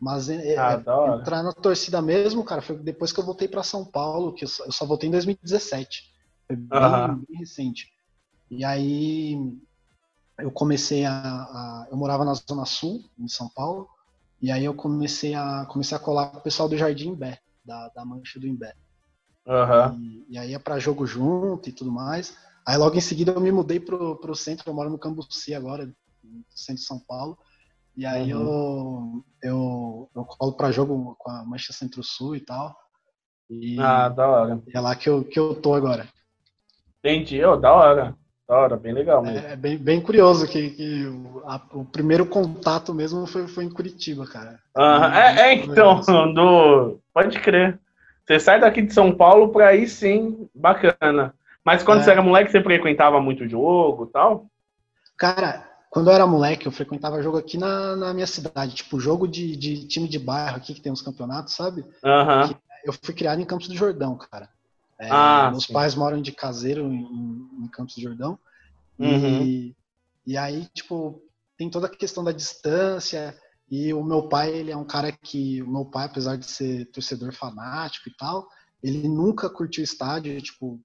Mas 0.00 0.30
é, 0.30 0.54
é 0.54 0.58
ah, 0.58 0.82
é, 0.84 1.20
entrar 1.20 1.42
na 1.42 1.52
torcida 1.52 2.00
mesmo, 2.00 2.42
cara, 2.42 2.62
foi 2.62 2.76
depois 2.78 3.12
que 3.12 3.20
eu 3.20 3.24
voltei 3.24 3.46
para 3.46 3.62
São 3.62 3.84
Paulo, 3.84 4.32
que 4.32 4.44
eu 4.44 4.48
só, 4.48 4.64
eu 4.64 4.72
só 4.72 4.86
voltei 4.86 5.08
em 5.08 5.12
2017. 5.12 6.10
Foi 6.46 6.56
bem, 6.56 6.78
uhum. 6.78 7.24
bem 7.28 7.38
recente. 7.38 7.88
E 8.50 8.64
aí 8.64 9.36
eu 10.38 10.50
comecei 10.50 11.04
a, 11.04 11.12
a, 11.12 11.88
eu 11.90 11.96
morava 11.96 12.24
na 12.24 12.34
zona 12.34 12.64
sul 12.64 13.04
em 13.18 13.28
São 13.28 13.48
Paulo 13.48 13.88
e 14.40 14.50
aí 14.50 14.64
eu 14.64 14.74
comecei 14.74 15.34
a 15.34 15.66
comecei 15.66 15.96
a 15.96 16.00
colar 16.00 16.30
com 16.30 16.38
o 16.38 16.42
pessoal 16.42 16.68
do 16.68 16.76
Jardim 16.76 17.10
Imbé 17.10 17.38
da, 17.64 17.88
da 17.88 18.04
mancha 18.04 18.40
do 18.40 18.46
Imbé 18.46 18.74
uhum. 19.46 20.00
e, 20.00 20.26
e, 20.30 20.38
aí 20.38 20.54
é 20.54 20.58
para 20.58 20.78
jogo 20.78 21.06
junto 21.06 21.68
e 21.68 21.72
tudo 21.72 21.92
mais 21.92 22.34
aí 22.66 22.76
logo 22.76 22.96
em 22.96 23.00
seguida 23.00 23.32
eu 23.32 23.40
me 23.40 23.52
mudei 23.52 23.78
pro, 23.78 24.16
pro 24.16 24.34
centro 24.34 24.68
eu 24.68 24.74
moro 24.74 24.90
no 24.90 24.98
Cambuci 24.98 25.54
agora 25.54 25.86
no 26.24 26.44
centro 26.48 26.80
de 26.80 26.86
São 26.86 26.98
Paulo 26.98 27.38
e 27.96 28.06
aí 28.06 28.32
uhum. 28.32 29.22
eu, 29.42 29.50
eu 29.50 30.10
eu 30.14 30.24
colo 30.24 30.52
para 30.52 30.72
jogo 30.72 31.16
com 31.18 31.30
a 31.30 31.44
mancha 31.44 31.72
Centro 31.72 32.02
Sul 32.02 32.36
e 32.36 32.40
tal 32.40 32.76
e 33.48 33.78
ah 33.80 34.08
da 34.08 34.28
hora 34.28 34.62
é 34.72 34.80
lá 34.80 34.94
que 34.94 35.08
eu 35.08 35.24
que 35.24 35.38
eu 35.38 35.54
tô 35.54 35.74
agora 35.74 36.08
entendi 37.02 37.44
oh, 37.44 37.56
da 37.56 37.72
hora 37.72 38.16
da 38.50 38.56
hora, 38.56 38.76
bem 38.76 38.92
legal 38.92 39.22
mesmo. 39.22 39.46
É, 39.46 39.54
bem, 39.54 39.78
bem 39.78 40.00
curioso 40.00 40.44
que, 40.48 40.70
que 40.70 41.06
o, 41.06 41.40
a, 41.46 41.62
o, 41.72 41.84
primeiro 41.84 42.26
contato 42.26 42.92
mesmo 42.92 43.24
foi, 43.24 43.46
foi 43.46 43.62
em 43.62 43.70
Curitiba, 43.70 44.26
cara. 44.26 44.58
é, 44.76 45.40
é, 45.42 45.54
então, 45.54 46.00
do, 46.34 46.98
pode 47.14 47.38
crer. 47.38 47.78
Você 48.26 48.40
sai 48.40 48.58
daqui 48.58 48.82
de 48.82 48.92
São 48.92 49.12
Paulo 49.12 49.50
pra 49.50 49.76
ir 49.76 49.86
sim, 49.86 50.48
bacana. 50.52 51.32
Mas 51.64 51.84
quando 51.84 52.00
é. 52.00 52.02
você 52.02 52.10
era 52.10 52.22
moleque, 52.22 52.50
você 52.50 52.60
frequentava 52.60 53.20
muito 53.20 53.48
jogo 53.48 54.06
e 54.06 54.12
tal? 54.12 54.46
Cara, 55.16 55.69
quando 55.90 56.08
eu 56.08 56.14
era 56.14 56.26
moleque, 56.26 56.66
eu 56.66 56.72
frequentava 56.72 57.20
jogo 57.20 57.36
aqui 57.36 57.58
na, 57.58 57.96
na 57.96 58.14
minha 58.14 58.26
cidade, 58.26 58.76
tipo 58.76 59.00
jogo 59.00 59.26
de, 59.26 59.56
de 59.56 59.88
time 59.88 60.08
de 60.08 60.20
bairro 60.20 60.56
aqui 60.56 60.72
que 60.72 60.80
tem 60.80 60.92
uns 60.92 61.02
campeonatos, 61.02 61.54
sabe? 61.54 61.82
Uhum. 61.82 62.54
Eu 62.84 62.92
fui 62.92 63.12
criado 63.12 63.40
em 63.40 63.44
Campos 63.44 63.66
do 63.66 63.76
Jordão, 63.76 64.16
cara. 64.16 64.48
É, 65.00 65.08
ah, 65.10 65.50
meus 65.50 65.64
sim. 65.64 65.72
pais 65.72 65.96
moram 65.96 66.22
de 66.22 66.30
caseiro 66.30 66.92
em, 66.92 67.48
em 67.64 67.68
Campos 67.68 67.96
do 67.96 68.02
Jordão. 68.02 68.38
Uhum. 68.98 69.42
E, 69.42 69.76
e 70.24 70.36
aí, 70.36 70.68
tipo, 70.72 71.20
tem 71.56 71.68
toda 71.68 71.88
a 71.88 71.90
questão 71.90 72.22
da 72.22 72.32
distância. 72.32 73.36
E 73.68 73.92
o 73.92 74.04
meu 74.04 74.28
pai, 74.28 74.50
ele 74.50 74.70
é 74.70 74.76
um 74.76 74.84
cara 74.84 75.10
que. 75.10 75.60
O 75.62 75.70
meu 75.70 75.84
pai, 75.84 76.06
apesar 76.06 76.36
de 76.36 76.46
ser 76.46 76.86
torcedor 76.86 77.32
fanático 77.32 78.08
e 78.08 78.16
tal, 78.16 78.46
ele 78.82 79.08
nunca 79.08 79.50
curtiu 79.50 79.82
estádio. 79.82 80.40
Tipo, 80.40 80.80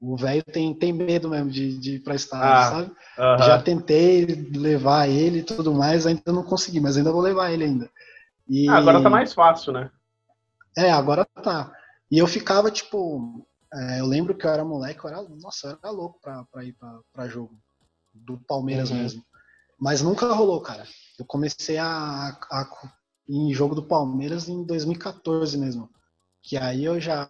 o 0.00 0.16
velho 0.16 0.42
tem, 0.42 0.72
tem 0.74 0.92
medo 0.92 1.28
mesmo 1.28 1.50
de, 1.50 1.78
de 1.78 1.96
ir 1.96 1.98
pra 2.00 2.14
estádio, 2.14 2.48
ah, 2.48 2.70
sabe? 2.70 2.90
Uh 2.90 3.22
-huh. 3.22 3.38
Já 3.38 3.62
tentei 3.62 4.24
levar 4.24 5.08
ele 5.08 5.40
e 5.40 5.42
tudo 5.42 5.74
mais, 5.74 6.06
ainda 6.06 6.22
não 6.32 6.42
consegui, 6.42 6.80
mas 6.80 6.96
ainda 6.96 7.12
vou 7.12 7.20
levar 7.20 7.52
ele 7.52 7.64
ainda. 7.64 7.90
E... 8.48 8.68
Ah, 8.68 8.78
agora 8.78 9.02
tá 9.02 9.10
mais 9.10 9.34
fácil, 9.34 9.72
né? 9.72 9.90
É, 10.76 10.90
agora 10.90 11.26
tá. 11.42 11.70
E 12.10 12.18
eu 12.18 12.26
ficava, 12.26 12.70
tipo, 12.70 13.46
é, 13.72 14.00
eu 14.00 14.06
lembro 14.06 14.34
que 14.34 14.46
eu 14.46 14.50
era 14.50 14.64
moleque, 14.64 15.04
eu 15.04 15.10
era, 15.10 15.22
nossa, 15.22 15.68
eu 15.68 15.78
era 15.82 15.92
louco 15.92 16.18
pra, 16.20 16.44
pra 16.50 16.64
ir 16.64 16.72
pra, 16.72 16.98
pra 17.12 17.28
jogo. 17.28 17.54
Do 18.12 18.38
Palmeiras 18.38 18.90
uhum. 18.90 18.96
mesmo. 18.96 19.22
Mas 19.78 20.02
nunca 20.02 20.32
rolou, 20.32 20.60
cara. 20.60 20.84
Eu 21.18 21.24
comecei 21.24 21.78
a, 21.78 22.36
a, 22.50 22.66
em 23.28 23.52
jogo 23.54 23.74
do 23.74 23.86
Palmeiras 23.86 24.48
em 24.48 24.64
2014 24.64 25.56
mesmo. 25.56 25.88
Que 26.42 26.56
aí 26.56 26.84
eu 26.84 26.98
já 26.98 27.28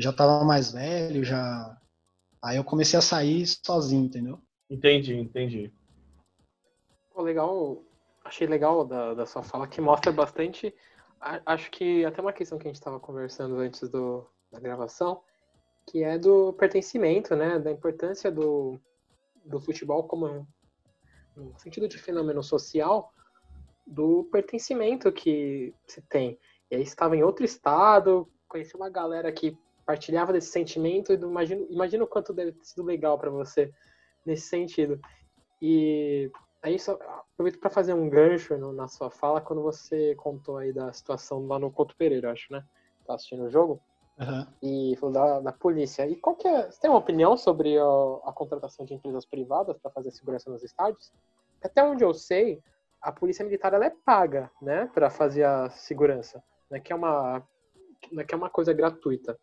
já 0.00 0.12
tava 0.12 0.44
mais 0.44 0.72
velho, 0.72 1.24
já 1.24 1.76
aí 2.42 2.56
eu 2.56 2.64
comecei 2.64 2.98
a 2.98 3.02
sair 3.02 3.46
sozinho, 3.46 4.04
entendeu? 4.04 4.40
Entendi, 4.68 5.14
entendi. 5.14 5.72
Pô, 7.12 7.22
legal. 7.22 7.82
Achei 8.24 8.46
legal 8.46 8.84
da, 8.84 9.14
da 9.14 9.26
sua 9.26 9.42
fala 9.42 9.66
que 9.66 9.80
mostra 9.80 10.12
bastante 10.12 10.74
acho 11.20 11.70
que 11.70 12.04
até 12.04 12.20
uma 12.20 12.32
questão 12.32 12.58
que 12.58 12.66
a 12.66 12.70
gente 12.70 12.78
estava 12.78 12.98
conversando 12.98 13.56
antes 13.56 13.88
do, 13.88 14.26
da 14.50 14.58
gravação, 14.58 15.22
que 15.86 16.02
é 16.02 16.18
do 16.18 16.52
pertencimento, 16.54 17.36
né? 17.36 17.58
Da 17.58 17.70
importância 17.70 18.30
do, 18.30 18.80
do 19.44 19.60
futebol 19.60 20.04
como 20.04 20.46
no 21.36 21.58
sentido 21.58 21.88
de 21.88 21.98
fenômeno 21.98 22.42
social, 22.42 23.12
do 23.86 24.24
pertencimento 24.24 25.12
que 25.12 25.74
se 25.86 26.00
tem. 26.02 26.38
E 26.70 26.76
aí 26.76 26.82
estava 26.82 27.16
em 27.16 27.22
outro 27.22 27.44
estado, 27.44 28.28
conheci 28.48 28.74
uma 28.74 28.88
galera 28.88 29.30
que 29.30 29.56
partilhava 29.90 30.32
desse 30.32 30.52
sentimento, 30.52 31.12
e 31.12 31.16
imagino, 31.16 31.66
imagino 31.68 32.04
o 32.04 32.08
quanto 32.08 32.32
deve 32.32 32.52
ter 32.52 32.64
sido 32.64 32.84
legal 32.84 33.18
para 33.18 33.30
você 33.30 33.72
nesse 34.24 34.46
sentido. 34.46 35.00
E 35.60 36.30
Aí 36.62 36.78
só 36.78 36.92
aproveito 37.32 37.58
para 37.58 37.70
fazer 37.70 37.94
um 37.94 38.08
gancho 38.08 38.56
no, 38.58 38.72
na 38.72 38.86
sua 38.86 39.10
fala 39.10 39.40
quando 39.40 39.62
você 39.62 40.14
contou 40.16 40.58
aí 40.58 40.72
da 40.72 40.92
situação 40.92 41.46
lá 41.46 41.58
no 41.58 41.70
Couto 41.70 41.96
Pereira, 41.96 42.32
acho, 42.32 42.52
né? 42.52 42.62
Tá 43.06 43.14
assistindo 43.14 43.44
o 43.44 43.50
jogo. 43.50 43.80
Uhum. 44.18 44.46
E 44.62 44.96
falou 44.96 45.14
da, 45.14 45.40
da 45.40 45.52
polícia. 45.52 46.06
E 46.06 46.16
qual 46.16 46.36
que 46.36 46.46
é. 46.46 46.70
Você 46.70 46.78
tem 46.78 46.90
uma 46.90 46.98
opinião 46.98 47.34
sobre 47.34 47.78
a, 47.78 47.84
a 48.24 48.32
contratação 48.34 48.84
de 48.84 48.92
empresas 48.92 49.24
privadas 49.24 49.78
para 49.78 49.90
fazer 49.90 50.10
segurança 50.10 50.50
nos 50.50 50.62
estádios? 50.62 51.10
Até 51.64 51.82
onde 51.82 52.04
eu 52.04 52.12
sei, 52.12 52.62
a 53.00 53.10
polícia 53.10 53.44
militar 53.44 53.72
ela 53.72 53.86
é 53.86 53.94
paga, 54.04 54.50
né, 54.60 54.90
para 54.92 55.08
fazer 55.08 55.44
a 55.44 55.70
segurança. 55.70 56.42
Não 56.70 56.76
é 56.76 56.80
que 56.80 56.92
é 56.92 56.96
uma, 56.96 57.42
que 58.00 58.34
é 58.34 58.36
uma 58.36 58.50
coisa 58.50 58.74
gratuita. 58.74 59.38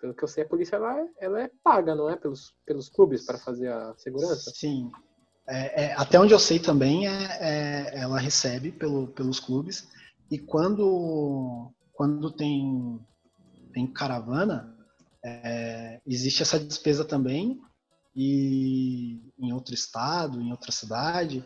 Pelo 0.00 0.14
que 0.14 0.22
eu 0.22 0.28
sei, 0.28 0.44
a 0.44 0.48
polícia 0.48 0.76
ela, 0.76 1.00
é, 1.00 1.08
ela 1.18 1.42
é 1.42 1.50
paga, 1.62 1.94
não 1.94 2.08
é, 2.08 2.16
pelos, 2.16 2.54
pelos 2.64 2.88
clubes 2.88 3.26
para 3.26 3.38
fazer 3.38 3.72
a 3.72 3.94
segurança? 3.96 4.50
Sim, 4.54 4.90
é, 5.48 5.84
é, 5.84 5.94
até 5.94 6.20
onde 6.20 6.34
eu 6.34 6.38
sei 6.38 6.58
também, 6.58 7.08
é, 7.08 7.38
é, 7.40 7.98
ela 8.00 8.18
recebe 8.18 8.70
pelo, 8.70 9.08
pelos 9.08 9.40
clubes. 9.40 9.88
E 10.30 10.38
quando, 10.38 11.72
quando 11.94 12.30
tem, 12.30 13.00
tem 13.72 13.86
caravana, 13.86 14.76
é, 15.24 16.00
existe 16.06 16.42
essa 16.42 16.60
despesa 16.60 17.02
também. 17.02 17.58
E 18.14 19.32
em 19.38 19.52
outro 19.52 19.74
estado, 19.74 20.40
em 20.40 20.50
outra 20.50 20.70
cidade, 20.70 21.42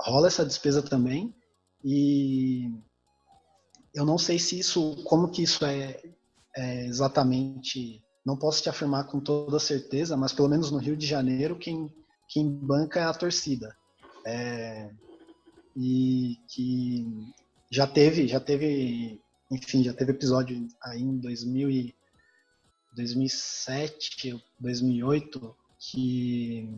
rola 0.00 0.28
essa 0.28 0.46
despesa 0.46 0.82
também. 0.82 1.34
E 1.84 2.72
eu 3.94 4.06
não 4.06 4.16
sei 4.16 4.38
se 4.38 4.58
isso, 4.58 5.02
como 5.04 5.28
que 5.28 5.42
isso 5.42 5.64
é, 5.66 6.00
é 6.56 6.86
exatamente. 6.86 8.02
Não 8.24 8.36
posso 8.36 8.62
te 8.62 8.68
afirmar 8.68 9.04
com 9.04 9.20
toda 9.20 9.58
certeza, 9.58 10.16
mas 10.16 10.32
pelo 10.32 10.48
menos 10.48 10.70
no 10.70 10.78
Rio 10.78 10.96
de 10.96 11.06
Janeiro, 11.06 11.58
quem 11.58 11.92
quem 12.28 12.48
banca 12.48 13.00
é 13.00 13.04
a 13.04 13.12
torcida. 13.12 13.76
É, 14.24 14.90
e 15.76 16.36
que 16.48 17.06
já 17.70 17.86
teve, 17.86 18.26
já 18.26 18.40
teve, 18.40 19.20
enfim, 19.50 19.82
já 19.82 19.92
teve 19.92 20.12
episódio 20.12 20.66
aí 20.82 21.02
em 21.02 21.18
2000 21.18 21.70
e 21.70 21.94
2007, 22.94 24.42
2008 24.58 25.56
que 25.78 26.68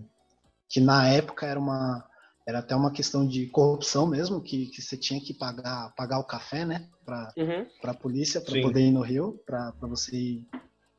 que 0.69 0.81
na 0.81 1.09
época 1.09 1.47
era 1.47 1.59
uma 1.61 2.05
era 2.47 2.59
até 2.59 2.77
uma 2.77 2.93
questão 2.93 3.27
de 3.27 3.47
corrupção 3.47 4.07
mesmo, 4.07 4.41
que, 4.41 4.67
que 4.67 4.83
você 4.83 4.97
tinha 4.97 5.21
que 5.21 5.33
pagar 5.33 5.95
pagar 5.97 6.19
o 6.19 6.25
café, 6.25 6.65
né, 6.65 6.89
para 7.05 7.33
uhum. 7.37 7.67
a 7.83 7.95
polícia 7.95 8.41
para 8.41 8.61
poder 8.61 8.81
ir 8.81 8.93
no 8.93 9.01
Rio, 9.01 9.41
para 9.47 9.73
você 9.83 10.43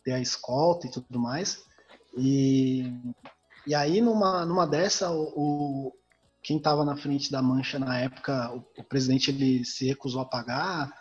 ter 0.04 0.14
a 0.14 0.20
escolta 0.20 0.88
e 0.88 0.92
tudo 0.92 1.20
mais. 1.20 1.64
E, 2.18 2.92
e 3.68 3.76
aí 3.76 4.02
numa 4.02 4.46
numa 4.46 4.66
dessa 4.66 5.12
o, 5.12 5.34
o 5.36 5.94
quem 6.42 6.58
estava 6.58 6.86
na 6.86 6.96
frente 6.96 7.32
da 7.32 7.42
mancha 7.42 7.78
na 7.78 8.00
época, 8.00 8.52
o, 8.54 8.64
o, 8.80 8.84
presidente 8.84 9.32
ele 9.32 9.66
se 9.66 9.88
recusou 9.88 10.22
a 10.22 10.26
pagar 10.26 10.94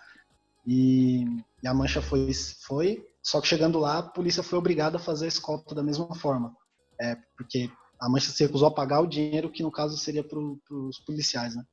e, 0.66 1.24
e 1.62 1.68
a 1.68 1.74
mancha 1.74 2.02
foi 2.02 2.32
foi, 2.62 3.06
só 3.22 3.40
que 3.40 3.46
chegando 3.46 3.78
lá 3.78 3.98
a 3.98 4.02
polícia 4.02 4.42
foi 4.42 4.58
obrigada 4.58 4.96
a 4.96 5.00
fazer 5.00 5.26
a 5.26 5.28
escolta 5.28 5.74
da 5.74 5.82
mesma 5.82 6.14
forma, 6.14 6.54
é 7.00 7.16
porque 7.36 7.70
a 8.04 8.08
Mancha 8.08 8.30
se 8.30 8.44
recusou 8.44 8.68
a 8.68 8.74
pagar 8.74 9.00
o 9.00 9.06
dinheiro 9.06 9.50
que 9.50 9.62
no 9.62 9.72
caso 9.72 9.96
seria 9.96 10.22
para 10.22 10.38
os 10.38 10.98
policiais, 10.98 11.56
né? 11.56 11.64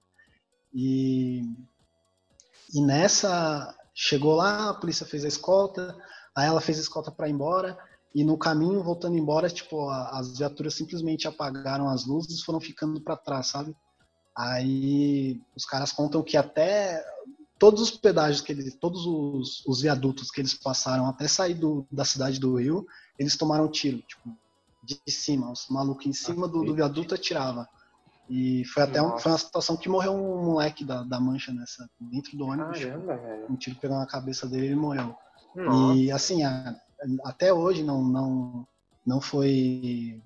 E, 0.74 1.44
e 2.74 2.82
nessa 2.82 3.76
chegou 3.94 4.36
lá, 4.36 4.70
a 4.70 4.74
polícia 4.74 5.06
fez 5.06 5.26
a 5.26 5.28
escolta, 5.28 5.94
aí 6.34 6.48
ela 6.48 6.62
fez 6.62 6.78
a 6.78 6.82
escolta 6.82 7.12
para 7.12 7.28
ir 7.28 7.34
embora 7.34 7.78
e 8.16 8.24
no 8.24 8.38
caminho 8.38 8.82
voltando 8.82 9.18
embora, 9.18 9.50
tipo, 9.50 9.90
as 9.90 10.38
viaturas 10.38 10.74
simplesmente 10.74 11.28
apagaram 11.28 11.90
as 11.90 12.06
luzes 12.06 12.40
e 12.40 12.46
foram 12.46 12.62
ficando 12.62 13.02
para 13.02 13.18
trás, 13.18 13.48
sabe? 13.48 13.76
Aí 14.34 15.42
os 15.54 15.66
caras 15.66 15.92
contam 15.92 16.24
que 16.24 16.38
até 16.38 17.04
todos 17.60 17.82
os 17.82 17.92
pedágios 17.92 18.40
que 18.40 18.54
eles, 18.54 18.74
todos 18.76 19.06
os, 19.06 19.66
os 19.68 19.82
viadutos 19.82 20.32
que 20.32 20.40
eles 20.40 20.54
passaram 20.54 21.08
até 21.08 21.28
sair 21.28 21.56
do, 21.56 21.86
da 21.92 22.06
cidade 22.06 22.40
do 22.40 22.56
Rio, 22.56 22.88
eles 23.20 23.36
tomaram 23.36 23.70
tiro, 23.70 23.98
tipo, 24.00 24.34
de 24.84 25.00
cima, 25.08 25.52
os 25.52 25.68
malucos 25.70 26.06
em 26.06 26.14
cima 26.14 26.48
do, 26.48 26.64
do 26.64 26.74
viaduto 26.74 27.16
atirava. 27.16 27.68
E 28.30 28.64
foi 28.66 28.84
até 28.84 29.02
um, 29.02 29.18
foi 29.18 29.32
uma 29.32 29.38
situação 29.38 29.76
que 29.76 29.90
morreu 29.90 30.14
um 30.14 30.46
moleque 30.46 30.86
da, 30.86 31.04
da 31.04 31.20
mancha 31.20 31.52
nessa, 31.52 31.90
dentro 32.00 32.38
do 32.38 32.46
ônibus. 32.46 32.80
Caramba, 32.80 33.20
um 33.50 33.56
tiro 33.56 33.76
pegou 33.76 33.98
na 33.98 34.06
cabeça 34.06 34.48
dele 34.48 34.64
e 34.64 34.66
ele 34.68 34.76
morreu. 34.76 35.16
Nossa. 35.54 36.00
E 36.00 36.12
assim, 36.12 36.44
a, 36.44 36.76
até 37.26 37.54
hoje 37.54 37.84
não, 37.84 38.04
não, 38.04 38.68
não 39.06 39.20
foi 39.20 40.22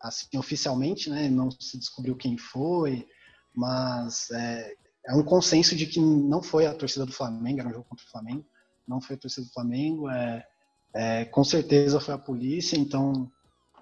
assim 0.00 0.38
oficialmente, 0.38 1.10
né? 1.10 1.28
Não 1.28 1.50
se 1.50 1.76
descobriu 1.76 2.14
quem 2.14 2.38
foi, 2.38 3.06
mas 3.52 4.30
é, 4.30 4.74
é 5.06 5.14
um 5.14 5.24
consenso 5.24 5.74
de 5.74 5.86
que 5.86 6.00
não 6.00 6.42
foi 6.42 6.66
a 6.66 6.74
torcida 6.74 7.04
do 7.04 7.12
Flamengo, 7.12 7.60
era 7.60 7.68
um 7.68 7.72
jogo 7.72 7.86
contra 7.88 8.06
o 8.06 8.10
Flamengo, 8.10 8.44
não 8.86 9.00
foi 9.00 9.16
a 9.16 9.18
torcida 9.18 9.46
do 9.46 9.52
Flamengo, 9.52 10.08
é, 10.08 10.46
é 10.94 11.24
com 11.24 11.42
certeza 11.42 11.98
foi 11.98 12.14
a 12.14 12.18
polícia, 12.18 12.76
então 12.76 13.28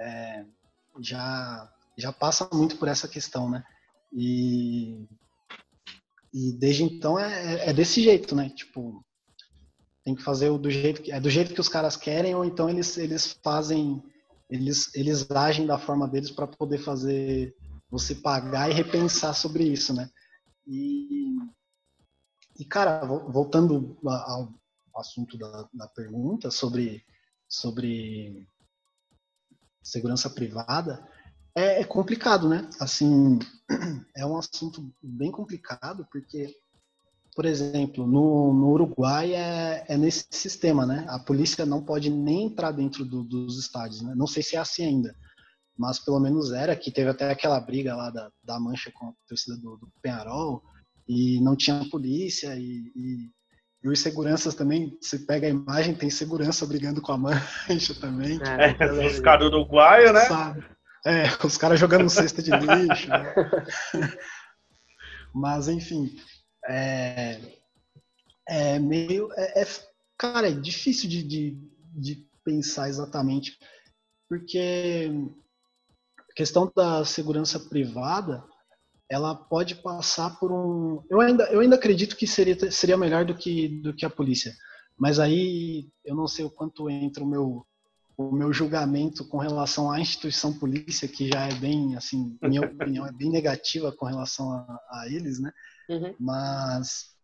é, 0.01 0.45
já, 1.01 1.73
já 1.97 2.13
passa 2.13 2.49
muito 2.53 2.77
por 2.77 2.89
essa 2.89 3.09
questão, 3.09 3.51
né? 3.51 3.65
E, 4.13 5.07
e 6.33 6.53
desde 6.53 6.85
então 6.85 7.19
é, 7.19 7.55
é, 7.55 7.71
é 7.71 7.73
desse 7.73 8.03
jeito, 8.03 8.35
né? 8.35 8.51
Tipo, 8.51 9.05
tem 10.05 10.15
que 10.15 10.23
fazer 10.23 10.57
do 10.59 10.71
jeito 10.71 11.03
que, 11.03 11.13
é 11.13 11.21
do 11.21 11.31
jeito 11.31 11.53
que 11.53 11.61
os 11.61 11.69
caras 11.69 11.97
querem 11.97 12.35
ou 12.35 12.45
então 12.45 12.71
eles, 12.71 12.97
eles 12.97 13.39
fazem 13.43 14.03
eles, 14.49 14.95
eles 14.95 15.29
agem 15.31 15.67
da 15.67 15.79
forma 15.79 16.09
deles 16.09 16.31
para 16.31 16.47
poder 16.47 16.79
fazer 16.79 17.55
você 17.91 18.15
pagar 18.15 18.71
e 18.71 18.75
repensar 18.75 19.35
sobre 19.35 19.65
isso, 19.65 19.93
né? 19.95 20.09
E, 20.67 21.37
e 22.59 22.65
cara, 22.65 23.05
voltando 23.05 23.97
ao 24.05 24.53
assunto 24.97 25.37
da, 25.37 25.69
da 25.73 25.89
pergunta 25.89 26.51
sobre, 26.51 27.05
sobre 27.49 28.47
segurança 29.87 30.29
privada, 30.29 31.07
é, 31.55 31.81
é, 31.81 31.85
complicado, 31.85 32.49
né? 32.49 32.69
Assim, 32.81 33.39
é 34.17 34.27
um 34.27 34.37
assunto 34.37 34.93
bem 35.01 35.31
complicado, 35.31 36.07
porque, 36.11 36.53
por 37.35 37.45
exemplo, 37.45 38.07
no, 38.07 38.53
no 38.53 38.69
Uruguai 38.71 39.33
é, 39.33 39.85
é, 39.89 39.97
nesse 39.97 40.27
sistema, 40.31 40.85
né? 40.85 41.07
A 41.09 41.19
polícia 41.21 41.65
não 41.65 41.83
pode 41.83 42.11
nem 42.11 42.47
entrar 42.47 42.73
dentro 42.73 43.05
do, 43.05 43.23
dos 43.23 43.59
estádios, 43.59 44.03
né? 44.03 44.13
Não 44.17 44.27
sei 44.27 44.43
se 44.43 44.57
é 44.57 44.59
assim 44.59 44.85
ainda, 44.85 45.15
mas 45.79 46.01
pelo 46.01 46.19
menos 46.19 46.53
era, 46.53 46.75
que 46.75 46.91
teve 46.91 47.11
até 47.11 47.31
aquela 47.31 47.61
briga 47.61 47.95
lá 47.95 48.11
da, 48.11 48.31
da 48.43 48.59
Mancha 48.59 48.91
com 48.93 49.07
a 49.07 49.13
torcida 49.29 49.57
do, 49.57 49.77
do 49.77 49.89
Penharol, 50.03 50.63
e 51.09 51.41
não 51.41 51.55
tinha 51.55 51.89
polícia, 51.89 52.57
e, 52.57 52.93
e 52.97 53.31
e 53.83 53.89
os 53.89 54.01
seguranças 54.01 54.55
também, 54.55 54.97
você 55.01 55.19
pega 55.19 55.47
a 55.47 55.51
imagem, 55.51 55.95
tem 55.95 56.11
segurança 56.11 56.67
brigando 56.67 57.01
com 57.01 57.13
a 57.13 57.19
mancha 57.19 57.95
também. 58.01 58.41
É, 58.43 58.77
é 58.85 59.07
os 59.07 59.21
caras 59.21 59.51
do 59.51 59.57
Uruguaio, 59.59 60.13
né? 60.13 60.21
Sabe? 60.21 60.65
É, 61.07 61.25
os 61.45 61.57
caras 61.57 61.79
jogando 61.79 62.11
cesta 62.11 62.43
de 62.43 62.51
lixo. 62.51 63.09
Né? 63.09 63.35
Mas, 65.33 65.69
enfim, 65.69 66.11
é, 66.69 67.39
é 68.49 68.79
meio. 68.79 69.29
É, 69.37 69.63
é, 69.63 69.67
cara, 70.19 70.49
é 70.49 70.53
difícil 70.53 71.09
de, 71.09 71.23
de, 71.23 71.59
de 71.95 72.27
pensar 72.45 72.89
exatamente, 72.89 73.57
porque 74.29 75.11
a 76.19 76.35
questão 76.35 76.73
da 76.75 77.05
segurança 77.05 77.61
privada 77.61 78.43
ela 79.09 79.35
pode 79.35 79.77
passar 79.77 80.39
por 80.39 80.53
um. 80.53 81.03
Eu 81.09 81.21
ainda, 81.21 81.45
eu 81.45 81.61
ainda 81.61 81.77
acredito 81.77 82.17
que 82.17 82.27
seria, 82.27 82.71
seria 82.71 82.97
melhor 82.97 83.25
do 83.25 83.35
que, 83.35 83.69
do 83.81 83.95
que 83.95 84.05
a 84.05 84.11
polícia. 84.11 84.53
Mas 84.99 85.19
aí 85.19 85.89
eu 86.05 86.15
não 86.15 86.27
sei 86.27 86.45
o 86.45 86.51
quanto 86.51 86.91
entra 86.91 87.23
o 87.23 87.27
meu, 87.27 87.67
o 88.17 88.33
meu 88.33 88.53
julgamento 88.53 89.25
com 89.29 89.39
relação 89.39 89.91
à 89.91 90.01
instituição 90.01 90.53
polícia, 90.53 91.07
que 91.07 91.29
já 91.29 91.47
é 91.47 91.55
bem, 91.55 91.95
assim, 91.97 92.37
minha 92.43 92.63
opinião 92.67 93.07
é 93.07 93.13
bem 93.13 93.31
negativa 93.31 93.93
com 93.93 94.07
relação 94.07 94.51
a, 94.51 94.81
a 94.91 95.07
eles, 95.09 95.39
né? 95.39 95.53
Uhum. 95.89 96.15
Mas 96.19 97.15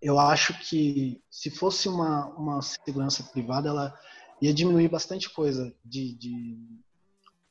eu 0.00 0.18
acho 0.18 0.58
que 0.68 1.22
se 1.30 1.48
fosse 1.48 1.88
uma, 1.88 2.26
uma 2.34 2.60
segurança 2.60 3.22
privada, 3.22 3.68
ela 3.68 3.96
ia 4.40 4.52
diminuir 4.52 4.88
bastante 4.88 5.30
coisa 5.30 5.72
de, 5.84 6.14
de, 6.14 6.58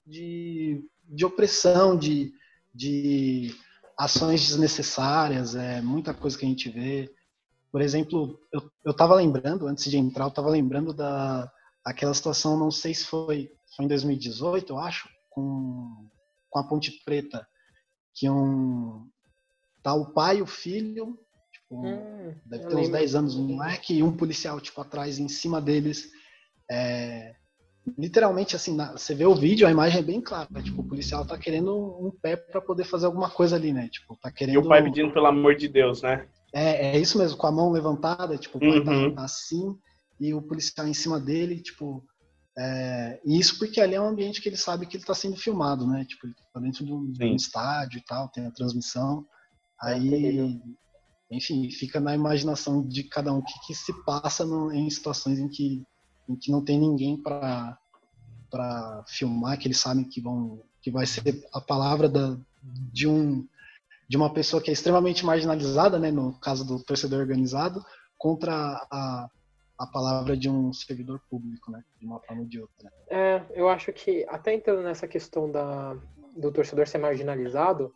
de, 0.06 0.86
de 1.08 1.26
opressão, 1.26 1.96
de, 1.96 2.34
de 2.74 3.54
ações 3.98 4.48
desnecessárias, 4.48 5.56
é 5.56 5.82
muita 5.82 6.14
coisa 6.14 6.38
que 6.38 6.46
a 6.46 6.50
gente 6.50 6.70
vê. 6.70 7.12
Por 7.72 7.82
exemplo, 7.82 8.40
eu, 8.52 8.72
eu 8.84 8.94
tava 8.94 9.16
lembrando, 9.16 9.68
antes 9.68 9.90
de 9.90 9.98
entrar, 9.98 10.26
eu 10.26 10.32
tava 10.32 10.50
lembrando 10.50 10.94
da 10.94 11.52
aquela 11.84 12.14
situação, 12.14 12.58
não 12.58 12.70
sei 12.70 12.94
se 12.94 13.06
foi, 13.06 13.52
foi 13.76 13.86
em 13.86 13.88
2018, 13.88 14.72
eu 14.72 14.78
acho, 14.78 15.10
com, 15.30 16.08
com 16.50 16.60
a 16.60 16.64
Ponte 16.64 16.92
Preta, 17.04 17.48
que 18.14 18.30
um 18.30 19.10
tá 19.82 19.94
o 19.96 20.14
pai 20.14 20.38
e 20.38 20.42
o 20.44 20.48
filho, 20.48 21.18
tipo, 21.52 21.84
hum, 21.84 22.36
deve 22.46 22.68
ter 22.68 22.76
uns 22.76 22.90
10 22.90 23.16
anos 23.16 23.36
um 23.36 23.48
moleque, 23.48 23.96
e 23.96 24.04
um 24.04 24.16
policial, 24.16 24.60
tipo, 24.62 24.80
atrás, 24.80 25.18
em 25.18 25.28
cima 25.28 25.60
deles, 25.60 26.12
é, 26.70 27.36
literalmente 27.98 28.56
assim, 28.56 28.76
na, 28.76 28.92
você 28.92 29.16
vê 29.16 29.26
o 29.26 29.36
vídeo, 29.36 29.68
a 29.68 29.72
imagem 29.72 30.00
é 30.00 30.04
bem 30.04 30.22
clara, 30.22 30.48
né? 30.52 30.62
tipo, 30.62 30.82
o 30.82 30.88
policial 30.88 31.26
tá 31.26 31.38
querendo 31.38 31.76
um 31.76 32.12
pé 32.12 32.36
para 32.36 32.62
poder 32.62 32.84
fazer 32.84 33.08
alguma 33.08 33.30
coisa 33.30 33.56
ali, 33.56 33.74
né? 33.74 33.90
Tipo, 33.90 34.16
tá 34.22 34.32
querendo 34.32 34.56
E 34.56 34.58
o 34.60 34.68
pai 34.68 34.84
pedindo 34.84 35.12
pelo 35.12 35.28
amor 35.28 35.56
de 35.56 35.68
Deus, 35.68 36.02
né? 36.02 36.28
É, 36.54 36.96
é 36.96 37.00
isso 37.00 37.18
mesmo, 37.18 37.38
com 37.38 37.48
a 37.48 37.52
mão 37.52 37.72
levantada, 37.72 38.38
tipo, 38.38 38.58
o 38.58 38.62
pai 38.62 38.84
tá, 38.84 38.92
uhum. 38.92 39.16
tá, 39.16 39.24
assim 39.24 39.76
e 40.22 40.36
o 40.36 40.42
policial 40.42 40.88
em 40.88 40.94
cima 40.94 41.20
dele, 41.20 41.60
tipo, 41.60 42.06
é, 42.56 43.20
e 43.26 43.40
isso 43.40 43.58
porque 43.58 43.82
ali 43.82 43.96
é 43.96 44.02
um 44.02 44.08
ambiente 44.08 44.40
que 44.40 44.48
ele 44.48 44.56
sabe 44.56 44.86
que 44.86 44.96
ele 44.96 45.04
tá 45.04 45.16
sendo 45.16 45.36
filmado, 45.36 45.88
né? 45.88 46.06
Tipo, 46.06 46.28
ele 46.28 46.36
tá 46.54 46.60
dentro 46.60 46.86
de 46.86 46.94
um, 46.94 47.12
de 47.12 47.26
um 47.26 47.36
estádio 47.36 47.98
e 47.98 48.04
tal, 48.04 48.30
tem 48.30 48.46
a 48.46 48.52
transmissão. 48.52 49.26
É 49.84 49.94
Aí, 49.94 50.62
enfim, 51.32 51.72
fica 51.72 52.00
na 52.00 52.14
imaginação 52.14 52.88
de 52.88 53.04
cada 53.06 53.34
um 53.34 53.40
o 53.40 53.44
que, 53.44 53.54
que 53.66 53.74
se 53.74 53.92
passa 54.06 54.46
no, 54.46 54.72
em 54.72 54.88
situações 54.92 55.40
em 55.40 55.48
que 55.48 55.82
em 56.28 56.36
que 56.36 56.52
não 56.52 56.64
tem 56.64 56.80
ninguém 56.80 57.18
para 57.18 57.78
para 58.50 59.04
filmar, 59.08 59.58
que 59.58 59.68
eles 59.68 59.80
sabem 59.80 60.04
que 60.04 60.20
vão 60.20 60.62
que 60.82 60.92
vai 60.92 61.06
ser 61.06 61.48
a 61.54 61.62
palavra 61.62 62.10
da, 62.10 62.38
de 62.62 63.08
um 63.08 63.48
de 64.08 64.18
uma 64.18 64.34
pessoa 64.34 64.62
que 64.62 64.70
é 64.70 64.74
extremamente 64.74 65.26
marginalizada, 65.26 65.98
né, 65.98 66.12
no 66.12 66.38
caso 66.40 66.68
do 66.68 66.84
torcedor 66.84 67.22
organizado, 67.22 67.82
contra 68.18 68.54
a, 68.92 69.30
a 69.78 69.88
palavra 69.88 70.36
de 70.36 70.50
um 70.50 70.74
servidor 70.74 71.22
público, 71.30 71.72
né, 71.72 71.82
de 71.98 72.06
uma 72.06 72.20
forma 72.20 72.42
ou 72.42 72.48
de 72.48 72.60
outra. 72.60 72.92
É, 73.08 73.42
eu 73.54 73.70
acho 73.70 73.94
que 73.94 74.26
até 74.28 74.54
entrando 74.54 74.84
nessa 74.84 75.08
questão 75.08 75.50
da, 75.50 75.96
do 76.36 76.52
torcedor 76.52 76.90
ser 76.90 76.98
marginalizado, 76.98 77.94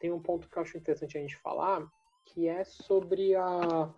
tem 0.00 0.10
um 0.10 0.18
ponto 0.18 0.48
que 0.48 0.58
eu 0.58 0.62
acho 0.62 0.76
interessante 0.76 1.16
a 1.16 1.20
gente 1.20 1.36
falar, 1.36 1.86
que 2.24 2.48
é 2.48 2.64
sobre 2.64 3.36
a 3.36 3.88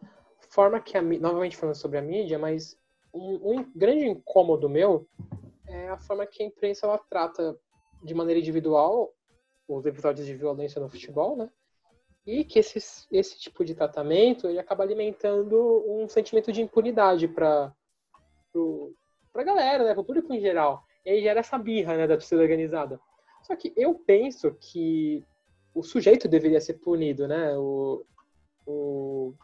forma 0.51 0.79
que 0.81 0.99
a 0.99 1.03
novamente 1.03 1.57
falando 1.57 1.77
sobre 1.77 1.97
a 1.97 2.03
mídia, 2.03 2.39
mas 2.39 2.79
um, 3.15 3.53
um 3.53 3.73
grande 3.75 4.07
incômodo 4.07 4.69
meu 4.69 5.09
é 5.67 5.89
a 5.89 5.97
forma 5.97 6.27
que 6.27 6.43
a 6.43 6.47
imprensa 6.47 6.87
ela 6.87 6.99
trata 6.99 7.57
de 8.03 8.13
maneira 8.13 8.41
individual 8.41 9.15
os 9.67 9.87
episódios 9.87 10.27
de 10.27 10.35
violência 10.35 10.81
no 10.81 10.91
futebol, 10.91 11.37
né? 11.37 11.49
E 12.27 12.45
que 12.45 12.59
esse, 12.59 13.07
esse 13.11 13.39
tipo 13.39 13.65
de 13.65 13.75
tratamento 13.75 14.47
ele 14.47 14.59
acaba 14.59 14.83
alimentando 14.83 15.85
um 15.87 16.09
sentimento 16.09 16.53
de 16.53 16.61
impunidade 16.61 17.29
para 17.29 17.73
a 19.35 19.43
galera, 19.43 19.85
né, 19.85 19.93
para 19.93 20.01
o 20.01 20.05
público 20.05 20.33
em 20.33 20.41
geral. 20.41 20.85
E 21.05 21.11
aí 21.11 21.23
gera 21.23 21.41
essa 21.41 21.57
birra 21.59 21.97
né, 21.97 22.07
da 22.07 22.15
torcida 22.15 22.43
organizada. 22.43 23.01
Só 23.43 23.55
que 23.55 23.73
eu 23.77 23.95
penso 23.95 24.55
que 24.55 25.25
o 25.75 25.83
sujeito 25.83 26.29
deveria 26.29 26.61
ser 26.61 26.75
punido, 26.75 27.29
né? 27.29 27.57
O, 27.59 28.07
o, 28.67 29.35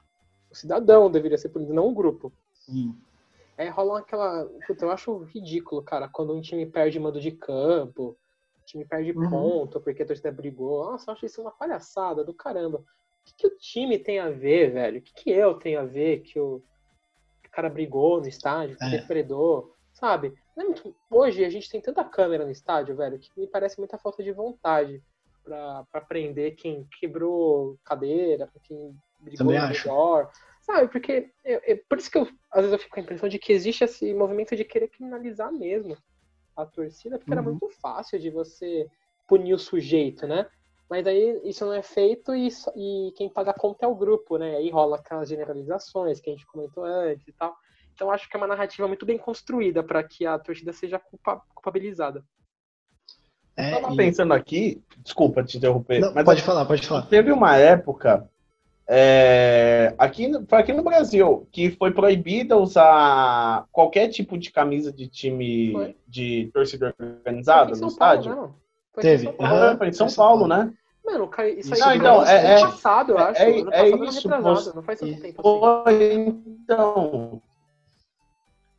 o 0.50 0.54
cidadão 0.54 1.10
deveria 1.10 1.36
ser 1.36 1.50
punido, 1.50 1.74
não 1.74 1.88
o 1.88 1.94
grupo. 1.94 2.32
Sim. 2.52 2.94
Aí 3.60 3.68
rola 3.68 3.98
aquela. 3.98 4.46
Puta, 4.66 4.86
eu 4.86 4.90
acho 4.90 5.18
ridículo, 5.24 5.82
cara, 5.82 6.08
quando 6.08 6.34
um 6.34 6.40
time 6.40 6.64
perde 6.64 6.98
mando 6.98 7.20
de 7.20 7.30
campo, 7.30 8.16
o 8.62 8.64
time 8.64 8.86
perde 8.86 9.12
Uhum. 9.12 9.28
ponto 9.28 9.78
porque 9.82 10.02
a 10.02 10.06
torcida 10.06 10.32
brigou. 10.32 10.90
Nossa, 10.90 11.10
eu 11.10 11.12
acho 11.12 11.26
isso 11.26 11.42
uma 11.42 11.50
palhaçada 11.50 12.24
do 12.24 12.32
caramba. 12.32 12.78
O 12.78 12.84
que, 13.22 13.34
que 13.36 13.46
o 13.46 13.58
time 13.58 13.98
tem 13.98 14.18
a 14.18 14.30
ver, 14.30 14.72
velho? 14.72 14.98
O 14.98 15.02
que, 15.02 15.12
que 15.12 15.30
eu 15.30 15.58
tenho 15.58 15.78
a 15.78 15.84
ver 15.84 16.20
que 16.20 16.40
o, 16.40 16.54
o 16.56 17.50
cara 17.52 17.68
brigou 17.68 18.18
no 18.18 18.26
estádio, 18.26 18.78
que 18.78 18.84
É. 18.86 18.90
depredou, 18.92 19.76
sabe? 19.92 20.32
É 20.56 20.62
Hoje 21.14 21.44
a 21.44 21.50
gente 21.50 21.68
tem 21.68 21.82
tanta 21.82 22.02
câmera 22.02 22.46
no 22.46 22.50
estádio, 22.50 22.96
velho, 22.96 23.18
que 23.18 23.28
me 23.36 23.46
parece 23.46 23.78
muita 23.78 23.98
falta 23.98 24.22
de 24.22 24.32
vontade 24.32 25.02
pra, 25.44 25.84
pra 25.92 26.00
prender 26.00 26.56
quem 26.56 26.88
quebrou 26.98 27.78
cadeira, 27.84 28.46
pra 28.46 28.60
quem 28.62 28.96
brigou 29.18 29.52
redor. 29.52 30.30
Sabe, 30.60 30.88
porque 30.88 31.30
eu- 31.44 31.60
eu- 31.66 31.84
por 31.88 31.98
isso 31.98 32.10
que 32.10 32.18
eu, 32.18 32.28
às 32.50 32.60
vezes 32.60 32.72
eu 32.72 32.78
fico 32.78 32.90
com 32.94 33.00
a 33.00 33.02
impressão 33.02 33.28
de 33.28 33.38
que 33.38 33.52
existe 33.52 33.82
esse 33.84 34.12
movimento 34.14 34.54
de 34.54 34.64
querer 34.64 34.88
criminalizar 34.88 35.50
mesmo 35.52 35.96
a 36.56 36.66
torcida, 36.66 37.18
porque 37.18 37.32
era 37.32 37.40
Uhum. 37.42 37.50
muito 37.50 37.68
fácil 37.80 38.18
de 38.18 38.30
você 38.30 38.86
punir 39.26 39.54
o 39.54 39.58
sujeito, 39.58 40.26
né? 40.26 40.46
Mas 40.88 41.06
aí 41.06 41.40
isso 41.44 41.64
não 41.64 41.72
é 41.72 41.82
feito 41.82 42.34
e, 42.34 42.48
e 42.76 43.12
quem 43.16 43.28
paga 43.32 43.52
a 43.52 43.54
conta 43.58 43.86
é 43.86 43.88
o 43.88 43.94
grupo, 43.94 44.36
né? 44.36 44.56
Aí 44.56 44.70
rola 44.70 44.96
aquelas 44.96 45.28
generalizações 45.28 46.20
que 46.20 46.28
a 46.28 46.32
gente 46.32 46.46
comentou 46.46 46.84
antes 46.84 47.26
e 47.28 47.32
tal. 47.32 47.54
Então 47.94 48.10
acho 48.10 48.28
que 48.28 48.36
é 48.36 48.38
uma 48.40 48.46
narrativa 48.46 48.86
muito 48.88 49.06
bem 49.06 49.16
construída 49.18 49.82
para 49.82 50.02
que 50.02 50.26
a 50.26 50.38
torcida 50.38 50.72
seja 50.72 50.98
culpa- 50.98 51.40
culpabilizada. 51.54 52.24
É, 53.56 53.76
Eu 53.76 53.80
tava 53.82 53.94
e- 53.94 53.96
pensando 53.96 54.32
aqui, 54.34 54.82
desculpa 54.98 55.42
te 55.44 55.58
interromper, 55.58 56.00
Não, 56.00 56.12
mas 56.14 56.24
pode 56.24 56.42
falar, 56.42 56.64
pode 56.66 56.86
falar. 56.86 57.06
teve 57.06 57.30
uma 57.30 57.56
época 57.56 58.28
é, 58.92 59.94
aqui, 59.96 60.26
no- 60.26 60.44
foi 60.48 60.58
aqui 60.58 60.72
no 60.72 60.82
Brasil 60.82 61.46
que 61.52 61.70
foi 61.70 61.92
proibida 61.92 62.56
usar 62.56 63.64
qualquer 63.70 64.08
tipo 64.08 64.36
de 64.36 64.50
camisa 64.50 64.92
de 64.92 65.06
time 65.06 65.72
Foi. 65.72 65.96
de 66.08 66.50
torcida 66.52 66.92
Foi 66.96 67.06
organizada 67.06 67.70
aqui 67.70 67.78
em 67.78 67.82
no 67.82 67.96
Paulo, 67.96 68.20
estádio. 68.20 68.54
Teve. 69.00 69.24
São 69.26 69.32
Paulo. 69.34 69.78
Foi 69.78 69.88
em 69.88 69.92
São 69.92 70.08
Paulo, 70.08 70.48
né? 70.48 70.72
Mano, 71.06 71.28
cara, 71.28 71.48
isso 71.48 71.72
aí 71.72 71.80
Não, 71.80 71.94
então, 71.94 72.20
ano 72.20 72.28
é- 72.28 72.54
é- 72.56 72.60
passado, 72.60 73.12
eu 73.12 73.18
é- 73.18 73.22
acho. 73.22 73.42
é- 73.42 73.44
é 73.70 73.92
ano 73.92 74.04
isso, 74.04 74.28
retrasado, 74.28 74.54
você- 74.56 74.72
não 74.74 74.82
faz 74.82 74.98
tanto 75.00 75.20
tempo 75.20 75.40
assim. 75.40 75.60
Foi, 75.60 76.14
então. 76.62 77.42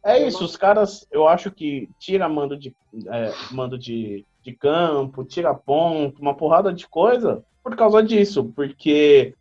É 0.04 0.28
isso, 0.28 0.44
os 0.44 0.58
caras, 0.58 1.06
eu 1.12 1.28
acho 1.28 1.52
que 1.52 1.88
tira 2.00 2.28
mando 2.28 2.58
de, 2.58 2.76
é, 3.08 3.32
mando 3.52 3.78
de, 3.78 4.26
de 4.42 4.52
campo, 4.54 5.24
tira 5.24 5.54
ponto, 5.54 6.22
uma 6.22 6.36
porrada 6.36 6.74
de 6.74 6.88
coisa 6.88 7.44
por 7.64 7.76
causa 7.76 8.02
disso, 8.02 8.52
porque 8.56 9.36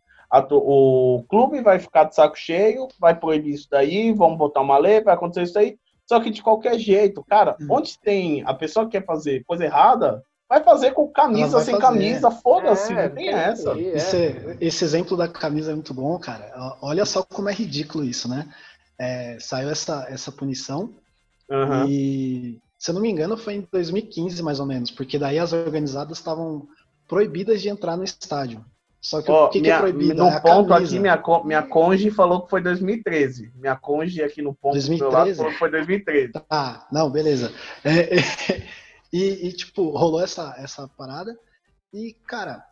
o 0.51 1.23
clube 1.27 1.61
vai 1.61 1.77
ficar 1.79 2.05
de 2.05 2.15
saco 2.15 2.37
cheio, 2.37 2.87
vai 2.99 3.13
proibir 3.19 3.53
isso 3.53 3.67
daí, 3.69 4.13
vão 4.13 4.35
botar 4.37 4.61
uma 4.61 4.77
lei, 4.77 5.01
vai 5.01 5.13
acontecer 5.13 5.43
isso 5.43 5.59
aí, 5.59 5.77
só 6.07 6.19
que 6.19 6.29
de 6.29 6.41
qualquer 6.41 6.77
jeito, 6.79 7.23
cara, 7.27 7.55
Hum. 7.61 7.67
onde 7.71 7.99
tem 7.99 8.43
a 8.45 8.53
pessoa 8.53 8.85
que 8.85 8.91
quer 8.97 9.05
fazer 9.05 9.43
coisa 9.45 9.65
errada, 9.65 10.23
vai 10.49 10.63
fazer 10.63 10.91
com 10.91 11.07
camisa, 11.07 11.59
sem 11.61 11.75
fazer. 11.75 11.85
camisa, 11.85 12.31
foda-se, 12.31 12.93
É, 12.93 13.07
não 13.09 13.15
tem 13.15 13.29
essa. 13.29 13.71
é. 13.71 13.81
Esse, 13.95 14.57
esse 14.59 14.83
exemplo 14.83 15.15
da 15.17 15.27
camisa 15.27 15.71
é 15.71 15.75
muito 15.75 15.93
bom, 15.93 16.17
cara. 16.19 16.77
Olha 16.81 17.05
só 17.05 17.23
como 17.23 17.49
é 17.49 17.53
ridículo 17.53 18.03
isso, 18.03 18.27
né? 18.29 18.49
É, 18.99 19.37
saiu 19.39 19.69
essa, 19.69 20.05
essa 20.09 20.31
punição 20.31 20.93
Aham. 21.49 21.87
e, 21.87 22.59
se 22.77 22.91
eu 22.91 22.95
não 22.95 23.01
me 23.01 23.09
engano, 23.09 23.37
foi 23.37 23.55
em 23.55 23.67
2015 23.71 24.43
mais 24.43 24.59
ou 24.59 24.65
menos, 24.65 24.91
porque 24.91 25.17
daí 25.17 25.39
as 25.39 25.53
organizadas 25.53 26.17
estavam 26.17 26.67
proibidas 27.07 27.61
de 27.61 27.69
entrar 27.69 27.95
no 27.97 28.03
estádio. 28.03 28.63
Só 29.01 29.19
que 29.21 29.31
Ó, 29.31 29.45
o 29.47 29.49
que, 29.49 29.53
que 29.57 29.61
minha- 29.63 29.75
é 29.75 29.79
proibido? 29.79 30.13
No 30.23 30.29
é 30.29 30.39
ponto 30.39 30.69
camisa. 30.69 30.91
aqui, 30.91 30.99
minha, 30.99 31.23
minha 31.43 31.63
conge 31.63 32.11
falou 32.11 32.43
que 32.43 32.49
foi 32.51 32.61
2013. 32.61 33.51
Minha 33.55 33.75
conge 33.75 34.21
aqui 34.21 34.41
no 34.43 34.53
ponto 34.53 34.79
do 34.79 34.89
meu 34.89 35.09
lado 35.09 35.25
2013? 35.25 35.37
falou 35.37 35.51
que 35.53 35.57
foi 35.59 35.71
2013. 35.71 36.31
Ah, 36.49 36.87
não, 36.91 37.09
beleza. 37.09 37.51
É, 37.83 38.17
é, 38.19 38.19
e, 39.11 39.47
e, 39.47 39.53
tipo, 39.53 39.89
rolou 39.97 40.21
essa, 40.21 40.53
essa 40.59 40.87
parada. 40.87 41.35
E, 41.91 42.13
cara, 42.27 42.63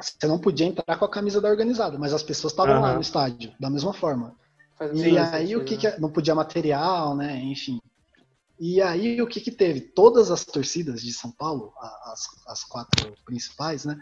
você 0.00 0.26
não 0.28 0.38
podia 0.38 0.66
entrar 0.66 0.96
com 0.96 1.04
a 1.04 1.10
camisa 1.10 1.40
da 1.40 1.48
organizada, 1.48 1.98
mas 1.98 2.14
as 2.14 2.22
pessoas 2.22 2.52
estavam 2.52 2.80
lá 2.80 2.88
Aham. 2.88 2.94
no 2.94 3.00
estádio, 3.00 3.52
da 3.58 3.68
mesma 3.68 3.92
forma. 3.92 4.36
Faz 4.78 4.92
E 4.96 5.18
aí 5.18 5.26
sentido, 5.48 5.60
o 5.60 5.64
que, 5.64 5.76
que 5.76 5.86
é- 5.88 5.98
não 5.98 6.10
podia 6.12 6.34
material, 6.34 7.16
né? 7.16 7.38
Enfim. 7.40 7.80
E 8.60 8.80
aí 8.80 9.20
o 9.20 9.26
que 9.26 9.40
que 9.40 9.50
teve? 9.50 9.80
Todas 9.80 10.30
as 10.30 10.44
torcidas 10.44 11.02
de 11.02 11.12
São 11.12 11.30
Paulo, 11.32 11.72
as, 12.04 12.26
as 12.46 12.64
quatro 12.64 13.12
principais, 13.24 13.84
né? 13.84 13.98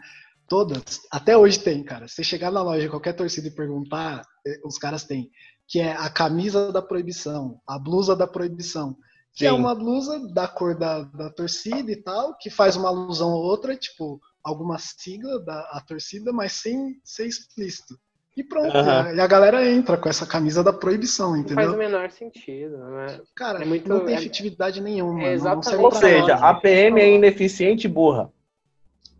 Todas, 0.47 1.01
até 1.11 1.35
hoje 1.35 1.59
tem, 1.59 1.83
cara. 1.83 2.07
Se 2.07 2.15
você 2.15 2.23
chegar 2.23 2.51
na 2.51 2.61
loja 2.61 2.81
de 2.83 2.89
qualquer 2.89 3.13
torcida 3.13 3.47
e 3.47 3.51
perguntar, 3.51 4.21
eh, 4.45 4.59
os 4.63 4.77
caras 4.77 5.03
têm, 5.03 5.29
que 5.67 5.79
é 5.79 5.93
a 5.93 6.09
camisa 6.09 6.71
da 6.71 6.81
proibição, 6.81 7.59
a 7.67 7.79
blusa 7.79 8.15
da 8.15 8.27
proibição, 8.27 8.95
que 9.33 9.45
é 9.45 9.49
Sim. 9.49 9.55
uma 9.57 9.73
blusa 9.73 10.19
da 10.33 10.47
cor 10.47 10.77
da, 10.77 11.01
da 11.01 11.29
torcida 11.31 11.91
e 11.91 11.95
tal, 11.95 12.37
que 12.37 12.49
faz 12.51 12.75
uma 12.75 12.89
alusão 12.89 13.31
ou 13.31 13.43
outra, 13.43 13.75
tipo, 13.75 14.19
alguma 14.43 14.77
sigla 14.77 15.39
da 15.43 15.59
a 15.71 15.81
torcida, 15.85 16.31
mas 16.31 16.51
sem 16.51 16.99
ser 17.03 17.25
explícito. 17.25 17.97
E 18.37 18.43
pronto, 18.43 18.67
e 19.15 19.19
a 19.19 19.27
galera 19.27 19.65
entra 19.65 19.97
com 19.97 20.09
essa 20.09 20.25
camisa 20.27 20.61
da 20.61 20.73
proibição, 20.73 21.29
Não 21.37 21.43
faz 21.43 21.51
entendeu? 21.53 21.73
o 21.73 21.77
menor 21.77 22.11
sentido, 22.11 22.77
né? 22.77 23.19
Cara, 23.33 23.63
É 23.63 23.65
muito- 23.65 23.87
não 23.89 24.05
tem 24.05 24.13
é- 24.13 24.19
efetividade 24.19 24.79
nenhuma. 24.81 25.23
é 25.23 25.37
não- 25.37 25.55
não 25.55 25.61
serve 25.63 25.79
exatamente 25.79 25.85
Ou 25.85 25.91
seja, 25.93 26.35
nada. 26.35 26.49
a 26.49 26.53
PM 26.53 26.99
é 27.01 27.09
ineficiente 27.15 27.87
e 27.87 27.89
burra. 27.89 28.29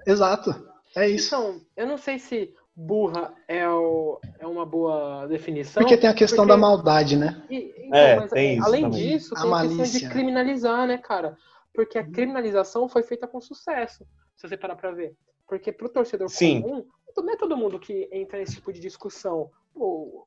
Exato. 0.05 0.53
É 0.95 1.09
isso. 1.09 1.27
Então, 1.35 1.61
eu 1.75 1.85
não 1.87 1.97
sei 1.97 2.17
se 2.19 2.53
burra 2.75 3.33
é, 3.47 3.67
o- 3.69 4.19
é 4.39 4.45
uma 4.47 4.65
boa 4.65 5.27
definição. 5.27 5.81
Porque 5.83 5.97
tem 5.97 6.09
a 6.09 6.13
questão 6.13 6.45
porque- 6.45 6.53
da 6.53 6.57
maldade, 6.57 7.17
né? 7.17 7.43
E- 7.49 7.73
então, 7.87 7.99
É, 7.99 8.15
mas, 8.17 8.31
tem 8.31 8.57
isso 8.57 8.65
além 8.67 8.81
também. 8.83 8.99
disso, 9.09 9.33
A 9.35 9.41
tem 9.41 9.51
a, 9.51 9.59
questão 9.61 9.77
malícia. 9.77 9.99
de 9.99 10.09
criminalizar, 10.09 10.87
né, 10.87 10.97
cara? 10.97 11.37
Porque 11.73 11.97
a 11.97 12.01
Uhum. 12.01 12.11
criminalização 12.11 12.87
foi 12.87 13.03
feita 13.03 13.27
com 13.27 13.39
sucesso, 13.41 14.05
se 14.35 14.47
você 14.47 14.55
parar 14.57 14.75
pra 14.75 14.91
ver. 14.91 15.15
Porque 15.47 15.71
pro 15.71 15.89
torcedor 15.89 16.29
Sim. 16.29 16.61
comum, 16.61 16.85
não 17.17 17.33
é 17.33 17.37
todo 17.37 17.55
mundo 17.57 17.79
que 17.79 18.09
entra 18.11 18.39
nesse 18.39 18.55
tipo 18.55 18.71
de 18.73 18.79
discussão. 18.79 19.49
Pô, 19.73 20.25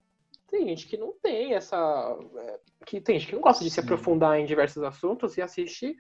tem 0.51 0.67
gente 0.69 0.87
que 0.87 0.97
não 0.97 1.13
tem 1.23 1.55
essa. 1.55 1.77
é, 2.37 2.61
que 2.87 3.01
Tem 3.01 3.19
gente 3.19 3.29
que 3.29 3.35
não 3.35 3.43
gosta 3.43 3.63
de 3.65 3.71
se 3.71 3.77
Sim. 3.77 3.83
aprofundar 3.83 4.39
em 4.39 4.47
diversos 4.47 4.83
assuntos 4.83 5.37
e 5.37 5.43
assiste, 5.43 5.95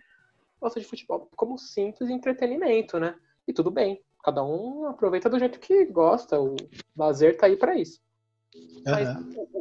gosta 0.61 0.81
de 0.81 0.87
futebol 0.87 1.29
como 1.37 1.59
simples 1.59 2.09
entretenimento, 2.11 2.99
né? 2.99 3.14
E 3.47 3.53
tudo 3.53 3.71
bem. 3.71 4.01
Cada 4.23 4.45
um 4.45 4.87
aproveita 4.87 5.31
do 5.31 5.39
jeito 5.39 5.61
que 5.61 5.85
gosta. 5.87 6.41
O 6.41 6.57
lazer 6.97 7.37
tá 7.37 7.47
aí 7.47 7.57
pra 7.57 7.77
isso. 7.77 8.01
Mas 8.85 9.09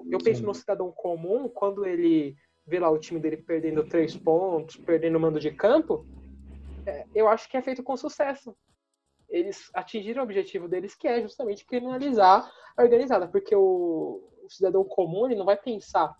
eu 0.10 0.20
penso 0.20 0.44
no 0.44 0.54
cidadão 0.54 0.92
comum, 0.92 1.50
quando 1.50 1.86
ele 1.86 2.36
vê 2.66 2.80
lá 2.80 2.90
o 2.90 3.00
time 3.00 3.20
dele 3.20 3.38
perdendo 3.38 3.88
três 3.88 4.16
pontos, 4.16 4.76
perdendo 4.78 5.18
o 5.18 5.22
mando 5.22 5.40
de 5.40 5.52
campo, 5.52 6.06
é, 6.86 7.06
eu 7.14 7.28
acho 7.28 7.50
que 7.50 7.58
é 7.58 7.62
feito 7.62 7.84
com 7.84 7.96
sucesso. 7.98 8.56
Eles 9.30 9.70
atingiram 9.74 10.22
o 10.22 10.24
objetivo 10.24 10.68
deles, 10.68 10.96
que 10.96 11.08
é 11.08 11.22
justamente 11.22 11.66
criminalizar 11.66 12.50
a 12.78 12.82
organizada, 12.82 13.28
porque 13.28 13.56
o, 13.56 14.24
o 14.44 14.50
cidadão 14.50 14.84
comum 14.84 15.26
ele 15.26 15.36
não 15.36 15.46
vai 15.46 15.58
pensar 15.58 16.16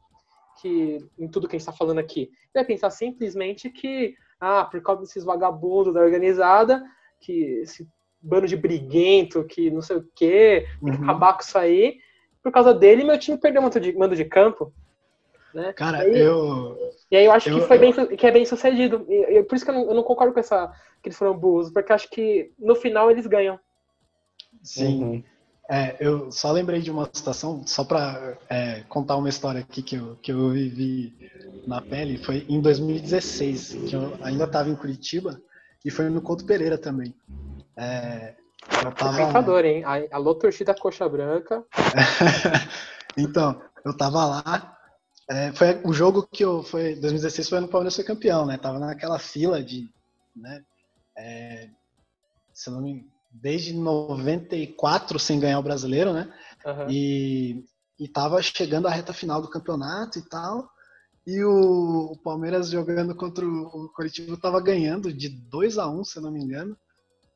que 0.62 0.98
em 1.18 1.28
tudo 1.28 1.48
que 1.48 1.56
a 1.56 1.60
gente 1.60 1.68
está 1.68 1.72
falando 1.72 2.00
aqui, 2.00 2.22
ele 2.22 2.54
vai 2.54 2.66
pensar 2.66 2.90
simplesmente 2.90 3.70
que, 3.70 4.16
ah, 4.40 4.66
por 4.66 4.82
causa 4.82 5.02
desses 5.02 5.24
vagabundos 5.24 5.94
da 5.94 6.02
organizada, 6.02 6.84
que 7.20 7.62
esse 7.62 7.88
bando 8.22 8.48
de 8.48 8.56
briguento, 8.56 9.44
que 9.46 9.70
não 9.72 9.82
sei 9.82 9.98
o 9.98 10.08
quê, 10.16 10.66
tem 10.84 10.92
que 10.92 10.98
Uhum. 10.98 11.04
acabar 11.04 11.34
com 11.34 11.42
isso 11.42 11.58
aí. 11.58 12.00
Por 12.44 12.52
causa 12.52 12.74
dele, 12.74 13.04
meu 13.04 13.18
time 13.20 13.38
perdeu 13.38 13.62
mando 13.62 13.80
de, 13.80 13.94
mando 13.94 14.16
de 14.16 14.26
campo. 14.26 14.72
Né? 15.54 15.74
Cara, 15.74 16.00
Aí- 16.00 16.18
eu. 16.20 16.78
E 17.10 17.16
aí 17.16 17.26
eu 17.26 17.32
acho 17.32 17.50
que, 17.50 17.58
Eu- 17.60 17.68
foi 17.68 17.78
bem, 17.78 17.94
su- 17.94 18.08
que 18.08 18.28
é 18.28 18.32
bem 18.32 18.46
sucedido. 18.46 19.06
E, 19.10 19.38
e 19.40 19.44
por 19.44 19.56
isso 19.56 19.64
que 19.66 19.72
eu 19.72 19.76
não, 19.76 19.88
eu 19.90 19.94
não 19.96 20.04
concordo 20.04 20.34
com 20.34 20.40
essa 20.40 20.68
que 21.02 21.10
eles 21.10 21.18
foram 21.18 21.38
burros, 21.38 21.72
porque 21.72 21.92
eu 21.92 21.96
acho 21.96 22.10
que 22.10 22.52
no 22.60 22.76
final 22.76 23.10
eles 23.10 23.26
ganham. 23.28 23.60
Sim. 24.62 25.04
Uhum. 25.04 25.24
É, 25.70 25.98
eu 26.00 26.32
só 26.32 26.52
lembrei 26.52 26.80
de 26.82 26.90
uma 26.90 27.10
situação, 27.12 27.62
só 27.66 27.84
pra 27.84 28.38
é, 28.50 28.84
contar 28.88 29.18
uma 29.18 29.28
história 29.30 29.60
aqui 29.62 29.82
que 29.82 29.96
eu, 29.98 30.16
que 30.22 30.32
eu 30.32 30.50
vivi 30.50 31.14
na 31.66 31.82
pele. 31.82 32.18
Foi 32.18 32.46
em 32.48 32.62
2016, 32.62 33.74
que 33.90 33.94
eu 33.96 34.14
ainda 34.22 34.48
tava 34.48 34.70
em 34.70 34.76
Curitiba, 34.76 35.42
e 35.84 35.92
foi 35.92 36.10
no 36.10 36.22
Couto 36.22 36.46
Pereira 36.46 36.78
também. 36.78 37.14
É, 37.78 38.36
eu 38.84 38.92
tava. 38.94 39.18
Tentador, 39.18 39.64
hein? 39.64 39.84
A- 39.86 40.16
Alô, 40.16 40.36
torcida 40.36 40.74
coxa 40.74 41.08
branca. 41.08 41.64
então, 43.18 43.62
eu 43.86 43.96
tava 43.96 44.26
lá. 44.26 44.78
é, 45.30 45.52
foi 45.54 45.80
o 45.86 45.94
jogo 45.94 46.28
que 46.28 46.44
eu. 46.44 46.64
Foi 46.64 46.96
2016 46.96 47.48
foi 47.50 47.58
ano 47.60 47.68
que 47.68 47.72
o 47.72 47.72
Palmeiras 47.72 47.96
foi 47.96 48.04
campeão, 48.04 48.46
né? 48.46 48.58
Tava 48.58 48.80
naquela 48.80 49.20
fila 49.20 49.64
de. 49.64 49.90
Né, 50.36 50.64
é, 51.18 51.70
se 52.54 52.70
eu 52.70 52.74
não 52.74 52.82
me 52.82 53.08
desde 53.32 53.74
94 53.74 55.20
sem 55.20 55.40
ganhar 55.40 55.60
o 55.60 55.64
brasileiro, 55.64 56.14
né? 56.14 56.34
Aham. 56.66 56.88
E, 56.90 57.64
e 58.00 58.08
tava 58.08 58.42
chegando 58.42 58.88
a 58.88 58.92
reta 58.92 59.14
final 59.14 59.42
do 59.42 59.50
campeonato 59.50 60.18
e 60.18 60.24
tal. 60.24 60.70
E 61.26 61.44
o, 61.44 62.14
o 62.14 62.18
Palmeiras 62.24 62.70
jogando 62.70 63.16
contra 63.16 63.46
o, 63.46 63.86
o 63.86 63.90
Coritiba 63.90 64.38
tava 64.38 64.62
ganhando 64.62 65.14
de 65.14 65.30
2 65.30 65.78
a 65.78 65.88
1 65.88 66.04
se 66.04 66.18
eu 66.18 66.24
não 66.24 66.32
me 66.32 66.42
engano. 66.42 66.76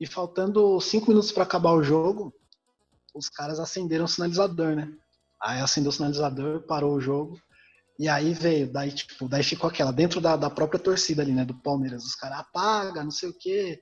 E 0.02 0.08
faltando 0.08 0.82
5 0.82 1.10
minutos 1.10 1.32
para 1.32 1.44
acabar 1.44 1.74
o 1.74 1.84
jogo, 1.84 2.34
os 3.14 3.30
caras 3.30 3.60
acenderam 3.60 4.06
o 4.06 4.08
sinalizador, 4.08 4.76
né? 4.76 4.92
Aí 5.40 5.62
acendeu 5.62 5.90
o 5.90 5.94
sinalizador, 5.94 6.64
parou 6.66 6.96
o 6.96 7.00
jogo. 7.00 7.40
E 8.00 8.10
aí 8.10 8.34
veio, 8.34 8.72
daí, 8.74 8.92
tipo, 8.92 9.30
daí 9.30 9.44
ficou 9.44 9.70
aquela, 9.70 9.92
dentro 9.94 10.20
da, 10.20 10.36
da 10.36 10.50
própria 10.50 10.80
torcida 10.80 11.22
ali, 11.22 11.32
né, 11.34 11.46
do 11.46 11.54
Palmeiras. 11.54 12.04
Os 12.04 12.16
caras 12.16 12.40
apaga, 12.40 13.04
não 13.04 13.12
sei 13.12 13.30
o 13.30 13.38
quê. 13.38 13.80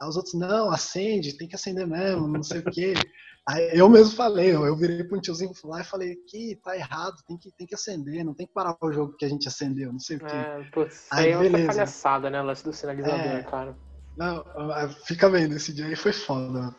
Aí 0.00 0.08
os 0.08 0.16
outros, 0.16 0.34
não, 0.34 0.70
acende, 0.70 1.36
tem 1.36 1.48
que 1.48 1.56
acender 1.56 1.84
mesmo, 1.84 2.28
não 2.28 2.44
sei 2.44 2.60
o 2.60 2.64
quê. 2.70 2.94
Aí 3.48 3.70
eu 3.78 3.88
mesmo 3.88 4.14
falei, 4.14 4.54
eu, 4.54 4.66
eu 4.66 4.76
virei 4.76 5.04
pra 5.04 5.18
um 5.18 5.20
tiozinho 5.20 5.52
lá 5.64 5.80
e 5.80 5.84
falei, 5.84 6.16
que 6.28 6.60
tá 6.64 6.76
errado, 6.76 7.16
tem 7.26 7.36
que, 7.38 7.50
tem 7.52 7.66
que 7.66 7.76
acender, 7.76 8.24
não 8.24 8.34
tem 8.34 8.44
que 8.46 8.52
parar 8.52 8.76
o 8.80 8.92
jogo 8.92 9.16
que 9.16 9.24
a 9.24 9.28
gente 9.28 9.46
acendeu, 9.46 9.92
não 9.92 10.00
sei 10.00 10.16
o 10.16 10.20
quê. 10.20 10.34
É, 10.34 10.64
putz, 10.72 11.06
Aí, 11.12 11.26
aí 11.26 11.30
é 11.30 11.36
outra 11.36 11.50
beleza. 11.52 11.72
palhaçada, 11.72 12.28
né? 12.30 12.40
O 12.40 12.44
lance 12.44 12.64
do 12.64 12.72
sinalizador, 12.72 13.20
É. 13.20 13.42
cara. 13.44 13.76
Não, 14.16 14.44
ah, 14.72 14.88
fica 15.04 15.28
bem, 15.28 15.50
esse 15.52 15.72
dia 15.72 15.86
aí 15.86 15.96
foi 15.96 16.12
foda. 16.12 16.74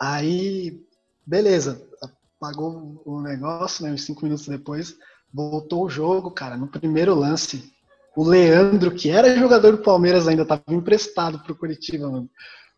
Aí, 0.00 0.82
beleza, 1.26 1.86
apagou 2.40 3.02
o 3.04 3.20
negócio, 3.20 3.84
né? 3.84 3.92
Uns 3.92 4.04
cinco 4.04 4.24
minutos 4.24 4.48
depois, 4.48 4.96
voltou 5.32 5.84
o 5.84 5.90
jogo, 5.90 6.30
cara. 6.30 6.56
No 6.56 6.68
primeiro 6.68 7.14
lance, 7.14 7.70
o 8.16 8.24
Leandro, 8.24 8.94
que 8.94 9.10
era 9.10 9.36
jogador 9.36 9.72
do 9.72 9.82
Palmeiras 9.82 10.26
ainda, 10.26 10.44
tava 10.46 10.62
emprestado 10.68 11.38
pro 11.40 11.54
Curitiba, 11.54 12.10
mano. 12.10 12.30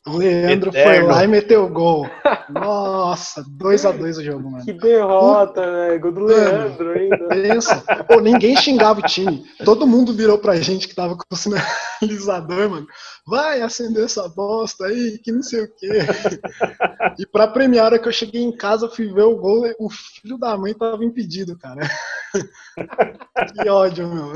O 0.05 0.17
Leandro 0.17 0.71
Eterno. 0.71 1.07
foi 1.07 1.15
lá 1.15 1.23
e 1.23 1.29
meteu 1.29 1.65
o 1.65 1.69
gol. 1.69 2.09
Nossa, 2.51 3.45
2 3.49 3.87
a 3.87 3.93
2 3.93 4.19
o 4.19 4.25
jogo, 4.25 4.51
mano. 4.51 4.65
Que 4.65 4.73
derrota, 4.73 5.61
velho. 5.61 6.01
Gol 6.01 6.13
do 6.13 6.25
Leandro 6.25 6.91
ainda. 6.91 7.29
Pensa. 7.29 7.81
Pô, 8.09 8.19
ninguém 8.21 8.57
xingava 8.57 8.99
o 8.99 9.05
time. 9.05 9.45
Todo 9.65 9.87
mundo 9.87 10.13
virou 10.13 10.39
pra 10.39 10.57
gente 10.57 10.89
que 10.89 10.95
tava 10.95 11.17
com 11.17 11.23
o 11.31 11.37
sinalizador, 11.37 12.69
mano. 12.69 12.87
Vai 13.25 13.63
acender 13.63 14.05
essa 14.05 14.29
bosta 14.29 14.87
aí, 14.87 15.19
que 15.23 15.31
não 15.31 15.43
sei 15.43 15.63
o 15.63 15.73
quê. 15.73 15.89
E 17.19 17.25
pra 17.25 17.47
premiar, 17.47 17.85
a 17.85 17.87
hora 17.87 17.99
que 18.01 18.09
eu 18.09 18.13
cheguei 18.13 18.43
em 18.43 18.57
casa, 18.57 18.89
fui 18.89 19.07
ver 19.13 19.23
o 19.23 19.37
gol, 19.37 19.65
o 19.79 19.89
filho 19.89 20.37
da 20.37 20.57
mãe 20.57 20.75
tava 20.75 21.05
impedido, 21.05 21.57
cara. 21.57 21.89
Que 23.55 23.69
ódio, 23.69 24.09
meu. 24.09 24.33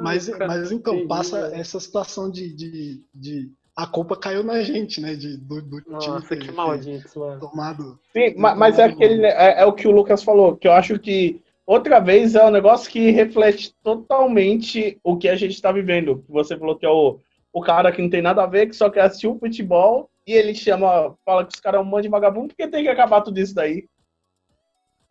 Mas, 0.00 0.28
Ai, 0.28 0.38
cara, 0.38 0.46
mas 0.48 0.72
então, 0.72 1.06
passa 1.06 1.50
essa 1.54 1.78
situação 1.78 2.30
de, 2.30 2.54
de, 2.54 3.04
de. 3.14 3.52
A 3.76 3.86
culpa 3.86 4.16
caiu 4.16 4.42
na 4.44 4.62
gente, 4.62 5.00
né? 5.00 5.14
De, 5.14 5.36
do, 5.36 5.60
do 5.60 5.80
time 5.80 5.92
Nossa, 5.92 6.28
ter- 6.28 6.38
que 6.38 6.46
ter 6.46 6.52
malditos, 6.52 7.14
mano. 7.16 7.40
tomado. 7.40 7.98
Sim, 8.12 8.34
ma- 8.36 8.54
mas 8.54 8.78
é 8.78 8.84
aquele, 8.84 9.16
né, 9.18 9.28
é, 9.30 9.62
é 9.62 9.64
o 9.66 9.72
que 9.72 9.86
o 9.88 9.90
Lucas 9.90 10.22
falou, 10.22 10.56
que 10.56 10.68
eu 10.68 10.72
acho 10.72 10.98
que 10.98 11.42
outra 11.66 11.98
vez 11.98 12.34
é 12.34 12.44
um 12.44 12.50
negócio 12.50 12.90
que 12.90 13.10
reflete 13.10 13.74
totalmente 13.82 14.98
o 15.02 15.16
que 15.16 15.28
a 15.28 15.36
gente 15.36 15.52
está 15.52 15.72
vivendo. 15.72 16.24
Você 16.28 16.56
falou 16.56 16.76
que 16.78 16.86
é 16.86 16.90
o, 16.90 17.18
o 17.52 17.60
cara 17.60 17.90
que 17.92 18.00
não 18.00 18.08
tem 18.08 18.22
nada 18.22 18.42
a 18.44 18.46
ver, 18.46 18.68
que 18.68 18.76
só 18.76 18.88
quer 18.88 19.02
assistir 19.02 19.26
o 19.26 19.38
futebol, 19.38 20.08
e 20.26 20.32
ele 20.32 20.54
chama, 20.54 21.14
fala 21.24 21.44
que 21.44 21.54
os 21.54 21.60
caras 21.60 21.80
é 21.80 21.82
um 21.82 21.86
monte 21.86 22.04
de 22.04 22.08
vagabundo, 22.08 22.48
porque 22.48 22.68
tem 22.68 22.84
que 22.84 22.88
acabar 22.88 23.20
tudo 23.22 23.38
isso 23.38 23.54
daí. 23.54 23.86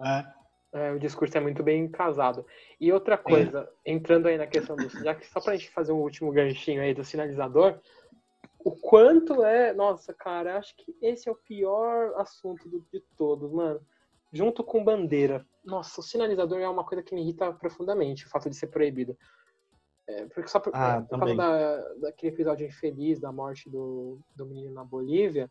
É, 0.01 0.25
É, 0.73 0.91
o 0.91 0.99
discurso 0.99 1.37
é 1.37 1.41
muito 1.41 1.61
bem 1.61 1.87
casado. 1.87 2.45
E 2.79 2.91
outra 2.91 3.15
coisa, 3.17 3.69
entrando 3.85 4.27
aí 4.27 4.37
na 4.37 4.47
questão 4.47 4.75
do. 4.75 4.89
Já 4.89 5.13
que 5.13 5.25
só 5.27 5.39
pra 5.39 5.55
gente 5.55 5.69
fazer 5.69 5.91
um 5.91 6.01
último 6.01 6.31
ganchinho 6.31 6.81
aí 6.81 6.93
do 6.95 7.03
sinalizador, 7.03 7.79
o 8.59 8.71
quanto 8.71 9.43
é. 9.43 9.71
Nossa, 9.73 10.13
cara, 10.13 10.57
acho 10.57 10.75
que 10.75 10.95
esse 10.99 11.29
é 11.29 11.31
o 11.31 11.35
pior 11.35 12.13
assunto 12.15 12.67
do- 12.67 12.85
de 12.91 13.01
todos, 13.15 13.51
mano. 13.51 13.79
Junto 14.31 14.63
com 14.63 14.83
bandeira. 14.83 15.45
Nossa, 15.63 16.01
o 16.01 16.03
sinalizador 16.03 16.59
é 16.59 16.67
uma 16.67 16.83
coisa 16.83 17.03
que 17.03 17.13
me 17.13 17.21
irrita 17.21 17.53
profundamente, 17.53 18.25
o 18.25 18.29
fato 18.29 18.49
de 18.49 18.55
ser 18.55 18.67
proibido. 18.67 19.15
É, 20.09 20.25
porque 20.25 20.47
só 20.49 20.59
por, 20.59 20.71
Ah, 20.75 20.97
é, 20.97 21.01
por 21.07 21.19
causa 21.19 21.35
da, 21.35 21.77
daquele 21.99 22.33
episódio 22.33 22.65
infeliz 22.67 23.19
da 23.19 23.31
morte 23.31 23.69
do, 23.69 24.19
do 24.35 24.45
menino 24.45 24.73
na 24.73 24.83
Bolívia, 24.83 25.49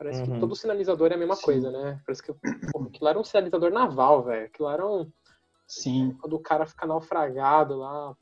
parece 0.00 0.22
que 0.22 0.30
Uhum. 0.30 0.40
todo 0.40 0.56
sinalizador 0.56 1.12
é 1.12 1.14
a 1.14 1.18
mesma 1.18 1.36
Sim. 1.36 1.42
coisa, 1.42 1.70
né? 1.70 2.00
Parece 2.06 2.22
que 2.22 2.32
porra, 2.72 2.86
aquilo 2.88 3.08
era 3.08 3.18
um 3.18 3.22
sinalizador 3.24 3.70
naval, 3.70 4.24
velho. 4.24 4.46
Aquilo 4.46 4.70
era 4.70 4.86
um. 4.86 5.12
sim. 5.66 6.16
Quando 6.18 6.32
o 6.36 6.40
cara 6.40 6.64
fica 6.64 6.86
naufragado 6.86 7.76
lá, 7.76 8.16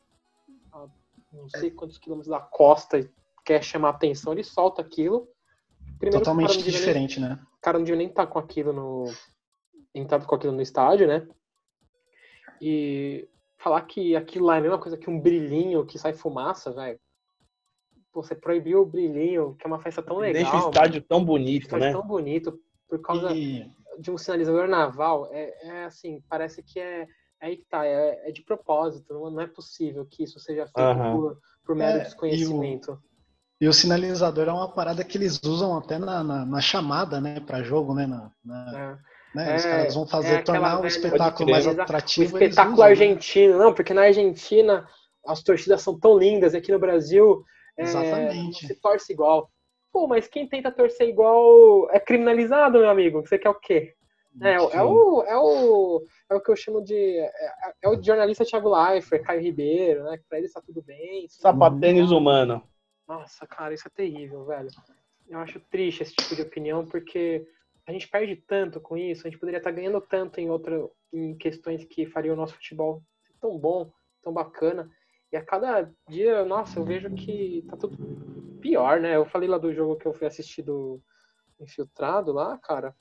a 0.73 0.87
não 1.33 1.49
sei 1.49 1.71
quantos 1.71 1.97
quilômetros 1.97 2.29
da 2.31 2.41
costa 2.41 2.99
e 2.99 3.09
quer 3.45 3.63
chamar 3.63 3.91
atenção, 3.91 4.33
ele 4.33 4.43
solta 4.43 4.83
aquilo. 4.83 5.29
Primeiro, 6.01 6.19
que 6.19 6.25
Totalmente 6.25 6.57
devia 6.59 6.65
nem- 6.73 6.81
diferente, 6.81 7.21
né? 7.21 7.39
o 7.57 7.61
cara 7.61 7.79
não 7.79 7.85
devia 7.85 7.99
nem 7.99 8.09
estar 8.09 8.27
com 8.27 8.39
aquilo 8.41 8.73
no. 8.73 9.05
entrado 9.95 10.27
com 10.27 10.35
aquilo 10.35 10.53
no 10.53 10.61
estádio, 10.63 11.07
né? 11.07 11.29
E 12.61 13.29
falar 13.57 13.83
que 13.83 14.17
aquilo 14.17 14.47
lá 14.47 14.57
é 14.57 14.59
a 14.59 14.63
mesma 14.63 14.79
coisa 14.79 14.97
que 14.99 15.09
um 15.09 15.21
brilhinho 15.21 15.87
que 15.87 15.97
sai 15.99 16.13
fumaça, 16.13 16.73
velho. 16.73 16.99
Pô, 18.13 18.23
Você 18.23 18.35
proibiu 18.35 18.83
o 18.83 18.87
brilhinho, 18.87 19.55
que 19.57 19.67
é 19.67 19.69
uma 19.69 19.81
festa 19.81 20.03
tão 20.03 20.19
legal. 20.19 20.43
Deixa 20.43 20.57
o 20.57 20.69
estádio 20.71 21.03
tão 21.03 21.19
Um 21.21 21.25
bonito, 21.25 21.65
estádio 21.65 21.87
né? 21.87 21.93
tão 21.93 22.07
bonito, 22.07 22.59
por 22.89 23.01
causa 23.01 23.33
E, 23.35 23.71
de 23.99 24.11
um 24.11 24.19
sinalizador 24.19 24.67
naval, 24.69 25.29
é, 25.33 25.55
é 25.67 25.85
assim, 25.85 26.23
parece 26.29 26.63
que 26.63 26.81
é. 26.81 27.03
é 27.03 27.07
Aí 27.41 27.57
que 27.57 27.65
tá, 27.67 27.85
é, 27.87 28.29
é 28.29 28.33
de 28.33 28.43
propósito, 28.43 29.13
não, 29.15 29.31
não 29.31 29.41
é 29.41 29.47
possível 29.47 30.05
que 30.07 30.25
isso 30.25 30.41
seja 30.41 30.67
feito 30.67 30.81
Aham. 30.81 31.13
por, 31.13 31.39
por 31.65 31.77
mero 31.77 31.99
É, 31.99 32.01
e 32.01 32.03
o- 32.03 32.05
desconhecimento. 32.05 32.99
e 33.61 33.69
o 33.69 33.73
sinalizador 33.73 34.49
é 34.49 34.53
uma 34.53 34.73
parada 34.73 35.05
que 35.05 35.19
eles 35.19 35.39
usam 35.45 35.77
até 35.77 35.99
na, 35.99 36.25
na, 36.25 36.47
na 36.47 36.61
chamada, 36.61 37.21
né? 37.21 37.39
Pra 37.41 37.63
jogo, 37.63 37.95
né? 37.95 38.07
Na, 38.07 38.31
na- 38.45 38.79
É. 38.79 38.99
né, 39.35 39.55
Os 39.57 39.65
É, 39.65 39.71
caras 39.71 39.95
vão 39.95 40.07
fazer 40.07 40.35
é 40.35 40.43
tornar 40.43 40.81
o 40.81 40.87
espetáculo 40.87 41.51
mais. 41.51 41.67
O 41.67 41.71
atrativo. 41.71 42.39
eles 42.39 42.55
espetáculo 42.55 42.73
usam, 42.75 42.87
né? 42.87 42.91
argentino, 42.93 43.59
não, 43.59 43.75
porque 43.75 43.95
na 43.95 44.03
Argentina 44.03 44.89
as 45.27 45.43
torcidas 45.43 45.83
são 45.83 45.99
tão 45.99 46.17
lindas, 46.19 46.55
e 46.55 46.57
aqui 46.57 46.73
no 46.73 46.79
Brasil 46.79 47.45
é, 47.79 47.83
Exatamente. 47.83 48.67
se 48.67 48.75
torce 48.75 49.13
igual. 49.13 49.51
Pô, 49.93 50.07
mas 50.07 50.27
quem 50.27 50.47
tenta 50.47 50.71
torcer 50.71 51.09
igual 51.09 51.89
é 51.91 51.99
criminalizado, 51.99 52.81
meu 52.81 52.91
amigo. 52.91 53.23
Você 53.23 53.39
quer 53.39 53.49
o 53.49 53.55
quê? 53.55 53.95
É, 54.41 54.53
é, 54.53 54.61
o, 54.61 55.23
é, 55.23 55.37
o, 55.37 56.05
é 56.31 56.35
o 56.35 56.41
que 56.41 56.51
eu 56.51 56.57
chamo 56.57 56.83
de. 56.83 57.19
É, 57.19 57.53
é 57.83 57.89
o 57.89 58.01
jornalista 58.01 58.45
Thiago 58.45 58.69
Leifert, 58.69 59.25
Caio 59.25 59.41
Ribeiro, 59.41 60.05
né? 60.05 60.19
Que 60.19 60.25
pra 60.29 60.39
eles 60.39 60.53
tá 60.53 60.61
tudo 60.61 60.83
bem. 60.83 61.27
Sapatênis 61.29 62.11
humano. 62.11 62.63
Nossa, 63.07 63.47
cara, 63.47 63.73
isso 63.73 63.89
é 63.89 63.91
terrível, 63.91 64.45
velho. 64.45 64.69
Eu 65.29 65.39
acho 65.39 65.59
triste 65.61 66.03
esse 66.03 66.15
tipo 66.15 66.37
de 66.37 66.43
opinião, 66.43 66.87
porque 66.87 67.47
a 67.87 67.93
gente 67.93 68.09
perde 68.09 68.37
tanto 68.37 68.81
com 68.81 68.97
isso, 68.97 69.27
a 69.27 69.31
gente 69.31 69.41
poderia 69.41 69.59
estar 69.59 69.71
ganhando 69.71 70.01
tanto 70.01 70.39
em 70.39 70.51
outra, 70.51 70.89
em 71.13 71.35
questões 71.37 71.85
que 71.85 72.07
fariam 72.07 72.35
o 72.35 72.37
nosso 72.37 72.55
futebol 72.55 73.03
tão 73.41 73.59
bom, 73.59 73.91
tão 74.23 74.33
bacana. 74.33 74.91
E 75.31 75.37
a 75.37 75.45
cada 75.45 75.91
dia, 76.09 76.45
nossa, 76.45 76.79
eu 76.79 76.85
vejo 76.85 77.11
que 77.11 77.65
tá 77.69 77.77
tudo 77.77 77.97
pior, 78.61 79.01
né? 79.01 79.17
Eu 79.17 79.27
falei 79.27 79.49
lá 79.49 79.59
do 79.59 79.73
jogo 79.73 79.97
que 79.97 80.07
eu 80.07 80.15
fui 80.15 80.27
assistir 80.27 80.63
do 80.63 81.01
Infiltrado 81.61 82.33
lá, 82.33 82.57
cara. 82.59 82.95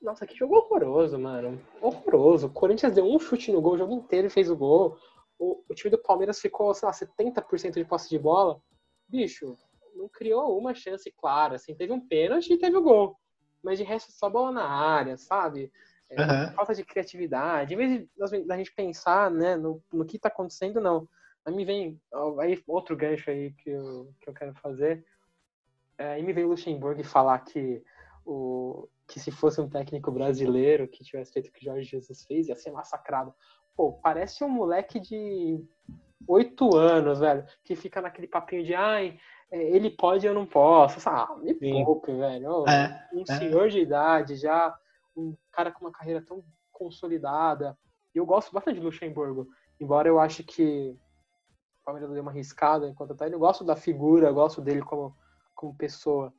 Nossa, 0.00 0.26
que 0.26 0.36
jogo 0.36 0.56
horroroso, 0.56 1.18
mano. 1.18 1.60
Horroroso. 1.80 2.46
O 2.46 2.50
Corinthians 2.50 2.94
deu 2.94 3.04
um 3.04 3.18
chute 3.18 3.50
no 3.50 3.60
gol 3.60 3.74
o 3.74 3.78
jogo 3.78 3.92
inteiro 3.92 4.26
e 4.26 4.30
fez 4.30 4.50
o 4.50 4.56
gol. 4.56 4.98
O, 5.38 5.62
o 5.68 5.74
time 5.74 5.90
do 5.90 5.98
Palmeiras 5.98 6.40
ficou, 6.40 6.72
sei 6.74 6.86
lá, 6.86 6.92
70% 6.92 7.74
de 7.74 7.84
posse 7.84 8.08
de 8.08 8.18
bola. 8.18 8.60
Bicho, 9.08 9.56
não 9.94 10.08
criou 10.08 10.58
uma 10.58 10.74
chance 10.74 11.10
clara. 11.12 11.56
Assim, 11.56 11.74
teve 11.74 11.92
um 11.92 12.00
pênalti 12.00 12.52
e 12.52 12.58
teve 12.58 12.76
o 12.76 12.82
gol. 12.82 13.18
Mas 13.62 13.78
de 13.78 13.84
resto, 13.84 14.12
só 14.12 14.28
bola 14.28 14.52
na 14.52 14.66
área, 14.66 15.16
sabe? 15.16 15.72
É, 16.10 16.20
Aham. 16.20 16.52
Falta 16.54 16.74
de 16.74 16.84
criatividade. 16.84 17.74
Em 17.74 17.76
vez 17.76 18.08
da 18.46 18.56
gente 18.56 18.74
pensar 18.74 19.30
né, 19.30 19.56
no, 19.56 19.82
no 19.92 20.04
que 20.04 20.18
tá 20.18 20.28
acontecendo, 20.28 20.80
não. 20.80 21.08
Aí 21.44 21.54
me 21.54 21.64
vem 21.64 22.00
aí, 22.40 22.62
outro 22.66 22.96
gancho 22.96 23.30
aí 23.30 23.52
que 23.52 23.70
eu, 23.70 24.12
que 24.20 24.28
eu 24.28 24.34
quero 24.34 24.54
fazer. 24.54 25.04
É, 25.98 26.14
aí 26.14 26.22
me 26.22 26.32
vem 26.32 26.44
o 26.44 26.48
Luxemburgo 26.48 27.04
falar 27.04 27.38
que, 27.40 27.82
o, 28.24 28.88
que 29.06 29.20
se 29.20 29.30
fosse 29.30 29.60
um 29.60 29.68
técnico 29.68 30.10
brasileiro 30.10 30.88
que 30.88 31.04
tivesse 31.04 31.32
feito 31.32 31.48
o 31.48 31.52
que 31.52 31.60
o 31.60 31.64
Jorge 31.64 31.88
Jesus 31.88 32.24
fez, 32.24 32.48
ia 32.48 32.56
ser 32.56 32.72
massacrado. 32.72 33.34
Pô, 33.76 33.92
parece 33.92 34.42
um 34.42 34.48
moleque 34.48 34.98
de 34.98 35.62
oito 36.26 36.76
anos, 36.76 37.20
velho, 37.20 37.44
que 37.62 37.76
fica 37.76 38.00
naquele 38.00 38.26
papinho 38.26 38.64
de 38.64 38.74
ai, 38.74 39.18
é, 39.50 39.62
ele 39.62 39.90
pode 39.90 40.26
e 40.26 40.28
eu 40.28 40.34
não 40.34 40.46
posso. 40.46 41.06
Ah, 41.08 41.36
me 41.40 41.54
Sim. 41.54 41.84
poupe, 41.84 42.12
velho. 42.12 42.66
É, 42.68 43.08
um 43.12 43.22
é. 43.22 43.38
senhor 43.38 43.68
de 43.68 43.80
idade, 43.80 44.36
já 44.36 44.74
um 45.16 45.36
cara 45.52 45.70
com 45.70 45.84
uma 45.84 45.92
carreira 45.92 46.22
tão 46.22 46.42
consolidada. 46.72 47.76
E 48.14 48.18
eu 48.18 48.26
gosto 48.26 48.52
bastante 48.52 48.80
do 48.80 48.86
Luxemburgo, 48.86 49.48
embora 49.78 50.08
eu 50.08 50.18
ache 50.18 50.42
que 50.42 50.96
o 51.84 51.92
Palmeiras 51.92 52.10
deu 52.10 52.22
uma 52.22 52.30
arriscada 52.30 52.88
enquanto 52.88 53.14
tá 53.14 53.26
ele. 53.26 53.34
Eu 53.34 53.38
gosto 53.38 53.62
da 53.62 53.76
figura, 53.76 54.28
eu 54.28 54.34
gosto 54.34 54.62
dele 54.62 54.80
como, 54.82 55.14
como 55.54 55.74
pessoa. 55.76 56.32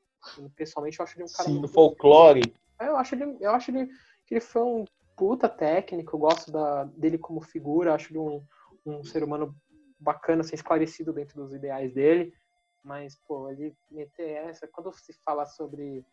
Pessoalmente, 0.55 0.99
eu 0.99 1.03
acho 1.03 1.15
ele 1.17 1.23
um 1.25 1.31
cara 1.31 1.47
Sim, 1.49 1.61
Do 1.61 1.67
folclore. 1.67 2.51
é, 2.79 2.87
Eu 2.87 2.97
acho 2.97 3.13
ele, 3.13 3.37
eu 3.39 3.51
acho 3.51 3.69
ele 3.69 3.87
que 4.25 4.33
ele 4.33 4.41
foi 4.41 4.63
um 4.63 4.85
puta 5.15 5.47
técnico, 5.47 6.15
eu 6.15 6.19
gosto 6.19 6.51
da, 6.51 6.85
dele 6.85 7.19
como 7.19 7.39
figura, 7.41 7.93
acho 7.93 8.11
ele 8.11 8.17
um, 8.17 8.43
um 8.85 9.03
ser 9.03 9.23
humano 9.23 9.55
bacana, 9.99 10.41
assim, 10.41 10.55
esclarecido 10.55 11.13
dentro 11.13 11.35
dos 11.39 11.53
ideais 11.53 11.93
dele. 11.93 12.33
Mas, 12.83 13.15
pô, 13.27 13.49
ele 13.51 13.75
meter 13.91 14.27
essa. 14.47 14.67
Quando 14.67 14.91
se 14.93 15.13
fala 15.23 15.45
sobre. 15.45 16.03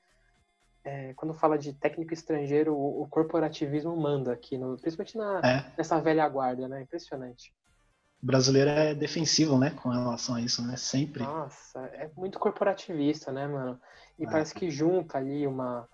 é, 0.85 1.15
quando 1.15 1.33
fala 1.33 1.57
de 1.59 1.73
técnico 1.73 2.13
estrangeiro, 2.13 2.75
o, 2.75 3.03
o 3.03 3.09
corporativismo 3.09 3.97
manda 3.97 4.31
aqui, 4.33 4.59
no- 4.59 4.77
principalmente 4.79 5.17
na, 5.17 5.39
É, 5.41 5.73
nessa 5.79 5.99
velha 6.01 6.29
guarda, 6.29 6.69
né? 6.69 6.83
Impressionante. 6.83 7.55
Brasileiro 8.23 8.71
é 8.71 8.95
defensivo, 8.95 9.59
né, 9.59 9.71
com 9.71 9.89
relação 9.89 10.35
a 10.37 10.41
isso, 10.41 10.67
né? 10.67 10.77
Sempre. 10.77 11.25
Nossa, 11.25 11.81
é 11.87 12.11
muito 12.17 12.39
corporativista, 12.39 13.33
né, 13.33 13.47
mano? 13.47 13.81
E 14.19 14.25
É. 14.25 14.27
parece 14.27 14.55
que 14.55 14.71
junta 14.71 15.19
ali 15.19 15.47
uma. 15.47 15.89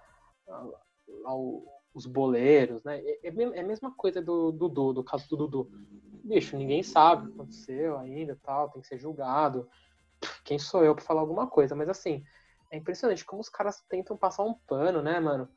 ao- 1.24 1.62
os 1.94 2.06
boleiros, 2.06 2.84
né? 2.84 2.98
É, 3.00 3.28
é 3.28 3.34
é 3.56 3.60
a 3.60 3.66
mesma 3.66 3.92
coisa 3.92 4.22
do 4.22 4.52
Dudu, 4.52 4.92
do 4.92 5.02
caso 5.02 5.28
do 5.28 5.36
Dudu. 5.36 5.70
Bicho, 6.22 6.56
ninguém 6.56 6.82
sabe 6.82 7.24
o 7.24 7.26
que 7.28 7.32
aconteceu 7.34 7.98
ainda 7.98 8.38
tal, 8.42 8.70
tem 8.70 8.80
que 8.82 8.86
ser 8.88 8.98
julgado. 8.98 9.68
Quem 10.44 10.58
sou 10.58 10.84
eu 10.84 10.94
pra 10.94 11.04
falar 11.04 11.20
alguma 11.22 11.46
coisa? 11.48 11.74
Mas 11.74 11.88
assim, 11.88 12.22
é 12.70 12.76
impressionante 12.76 13.24
como 13.24 13.40
os 13.40 13.48
caras 13.48 13.82
tentam 13.88 14.16
passar 14.16 14.44
um 14.44 14.54
pano, 14.54 15.02
né, 15.02 15.18
mano? 15.18 15.48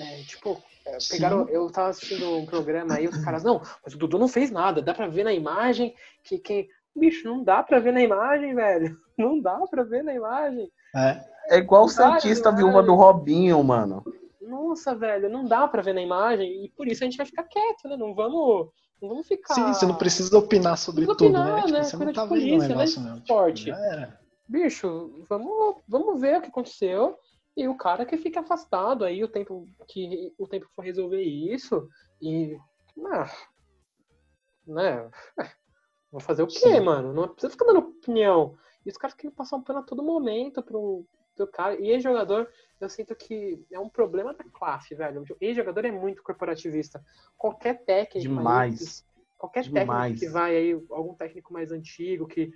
É, 0.00 0.22
tipo, 0.22 0.62
é, 0.86 0.98
Sim. 1.00 1.14
pegaram. 1.14 1.48
Eu 1.48 1.70
tava 1.70 1.88
assistindo 1.90 2.38
um 2.38 2.46
programa 2.46 2.94
aí, 2.94 3.06
os 3.06 3.16
caras, 3.18 3.42
não, 3.44 3.60
mas 3.84 3.94
o 3.94 3.98
Dudu 3.98 4.18
não 4.18 4.28
fez 4.28 4.50
nada, 4.50 4.80
dá 4.80 4.94
pra 4.94 5.06
ver 5.08 5.24
na 5.24 5.32
imagem 5.32 5.94
que 6.24 6.38
quem. 6.38 6.68
Bicho, 6.94 7.26
não 7.26 7.42
dá 7.42 7.62
pra 7.62 7.78
ver 7.78 7.92
na 7.92 8.02
imagem, 8.02 8.54
velho. 8.54 8.96
Não 9.18 9.38
dá 9.40 9.58
pra 9.70 9.82
ver 9.82 10.02
na 10.02 10.14
imagem. 10.14 10.70
É, 10.96 11.22
É 11.54 11.58
igual 11.58 11.84
o 11.84 11.88
Santista 11.88 12.50
vários. 12.50 12.64
viúva 12.64 12.82
do 12.82 12.94
Robinho, 12.94 13.62
mano. 13.62 14.02
Nossa, 14.40 14.94
velho, 14.94 15.28
não 15.30 15.44
dá 15.46 15.68
pra 15.68 15.82
ver 15.82 15.92
na 15.94 16.00
imagem. 16.02 16.64
E 16.64 16.70
por 16.70 16.88
isso 16.88 17.02
a 17.02 17.06
gente 17.06 17.16
vai 17.18 17.26
ficar 17.26 17.44
quieto, 17.44 17.88
né? 17.88 17.96
Não 17.96 18.14
vamos, 18.14 18.70
não 19.00 19.10
vamos 19.10 19.26
ficar. 19.28 19.54
Sim, 19.54 19.66
você 19.72 19.86
não 19.86 19.94
precisa 19.96 20.36
opinar 20.36 20.76
sobre 20.78 21.06
tudo, 21.06 21.24
opinar, 21.26 21.44
né? 21.56 21.62
Tipo, 21.62 21.72
né? 21.72 21.82
você 21.84 21.96
Coisa 21.96 22.04
não 22.06 22.12
de 22.12 22.14
tá 22.16 22.24
vendo 22.24 22.32
o 22.32 22.38
polícia, 22.40 22.58
né? 22.68 22.74
negócio, 22.74 23.00
não. 23.02 23.10
Tipo, 23.20 23.20
Esporte. 23.20 23.70
era. 23.70 24.20
Bicho, 24.48 25.24
vamos, 25.28 25.76
vamos 25.86 26.20
ver 26.20 26.38
o 26.38 26.42
que 26.42 26.48
aconteceu. 26.48 27.16
E 27.56 27.68
o 27.68 27.76
cara 27.76 28.06
que 28.06 28.16
fica 28.16 28.40
afastado 28.40 29.04
aí 29.04 29.22
o 29.22 29.28
tempo 29.28 29.68
que 29.86 30.32
o 30.38 30.46
tempo 30.46 30.68
for 30.74 30.82
resolver 30.82 31.22
isso. 31.22 31.88
E. 32.20 32.56
Ah, 33.06 33.30
né? 34.66 35.10
Vou 36.10 36.20
fazer 36.20 36.42
o 36.42 36.46
quê, 36.46 36.58
Sim. 36.58 36.80
mano? 36.80 37.12
Não 37.12 37.28
precisa 37.28 37.50
ficar 37.50 37.64
dando 37.64 37.78
opinião. 37.78 38.56
E 38.84 38.90
os 38.90 38.96
caras 38.96 39.16
querem 39.16 39.34
passar 39.34 39.56
um 39.56 39.62
pano 39.62 39.78
a 39.78 39.82
todo 39.82 40.02
momento 40.02 40.62
pro, 40.62 41.06
pro 41.34 41.46
cara. 41.46 41.80
E 41.80 41.90
ex-jogador, 41.90 42.48
eu 42.80 42.88
sinto 42.88 43.14
que 43.14 43.64
é 43.70 43.78
um 43.78 43.88
problema 43.88 44.34
da 44.34 44.44
classe, 44.44 44.94
velho. 44.94 45.24
Ex-jogador 45.40 45.84
é 45.84 45.90
muito 45.90 46.22
corporativista. 46.22 47.02
Qualquer 47.36 47.84
técnico. 47.84 48.18
aí, 48.18 48.36
Demais. 48.36 49.06
qualquer 49.38 49.62
Demais. 49.64 49.86
técnico 49.86 50.20
que 50.20 50.28
vai 50.28 50.56
aí, 50.56 50.72
algum 50.90 51.14
técnico 51.14 51.52
mais 51.52 51.72
antigo, 51.72 52.26
que 52.26 52.52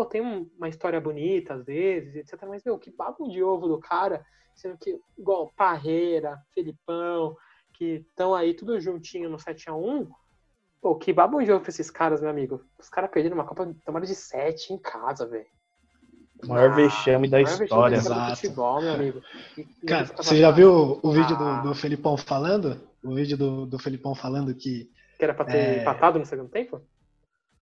pô, 0.00 0.06
tem 0.06 0.22
um- 0.22 0.48
uma 0.56 0.68
história 0.68 0.98
bonita 1.00 1.54
às 1.54 1.64
vezes, 1.64 2.14
etc. 2.16 2.42
Mas, 2.48 2.64
meu, 2.64 2.78
que 2.78 2.90
babo 2.90 3.28
de 3.28 3.42
ovo 3.42 3.68
do 3.68 3.78
cara, 3.78 4.24
sendo 4.54 4.78
que, 4.78 4.98
igual 5.18 5.50
Parreira, 5.56 6.38
Felipão, 6.54 7.36
que 7.74 8.04
estão 8.08 8.34
aí 8.34 8.54
tudo 8.54 8.80
juntinho 8.80 9.28
no 9.28 9.38
7x1. 9.38 10.08
Pô, 10.80 10.94
que 10.96 11.12
babo 11.12 11.42
de 11.42 11.52
ovo 11.52 11.60
pra 11.60 11.68
esses 11.70 11.90
caras, 11.90 12.20
meu 12.22 12.30
amigo. 12.30 12.62
Os 12.78 12.88
caras 12.88 13.10
perderam 13.10 13.36
uma 13.36 13.44
Copa 13.44 13.70
tomaram 13.84 14.06
de 14.06 14.14
7 14.14 14.72
em 14.72 14.78
casa, 14.78 15.26
velho. 15.26 15.44
O 16.42 16.48
maior 16.48 16.70
Ah, 16.70 16.74
vexame 16.74 17.28
da 17.28 17.36
maior 17.36 17.44
vexame 17.48 17.64
história. 17.66 17.98
do 17.98 18.02
Exato. 18.06 18.36
futebol, 18.36 18.80
meu 18.80 18.94
amigo. 18.94 19.22
E- 19.58 19.60
e 19.82 19.86
Cara, 19.86 20.06
você 20.06 20.36
já 20.38 20.50
viu 20.50 20.98
o 21.02 21.12
vídeo 21.12 21.36
Ah. 21.38 21.60
do, 21.60 21.68
do 21.68 21.74
Felipão 21.74 22.16
falando? 22.16 22.80
O 23.04 23.14
vídeo 23.14 23.36
do, 23.36 23.66
do 23.66 23.78
Felipão 23.78 24.14
falando 24.14 24.54
que, 24.54 24.90
Que 25.18 25.24
era 25.24 25.34
pra 25.34 25.44
ter 25.44 25.56
É. 25.58 25.80
empatado 25.82 26.18
no 26.18 26.24
segundo 26.24 26.48
tempo? 26.48 26.80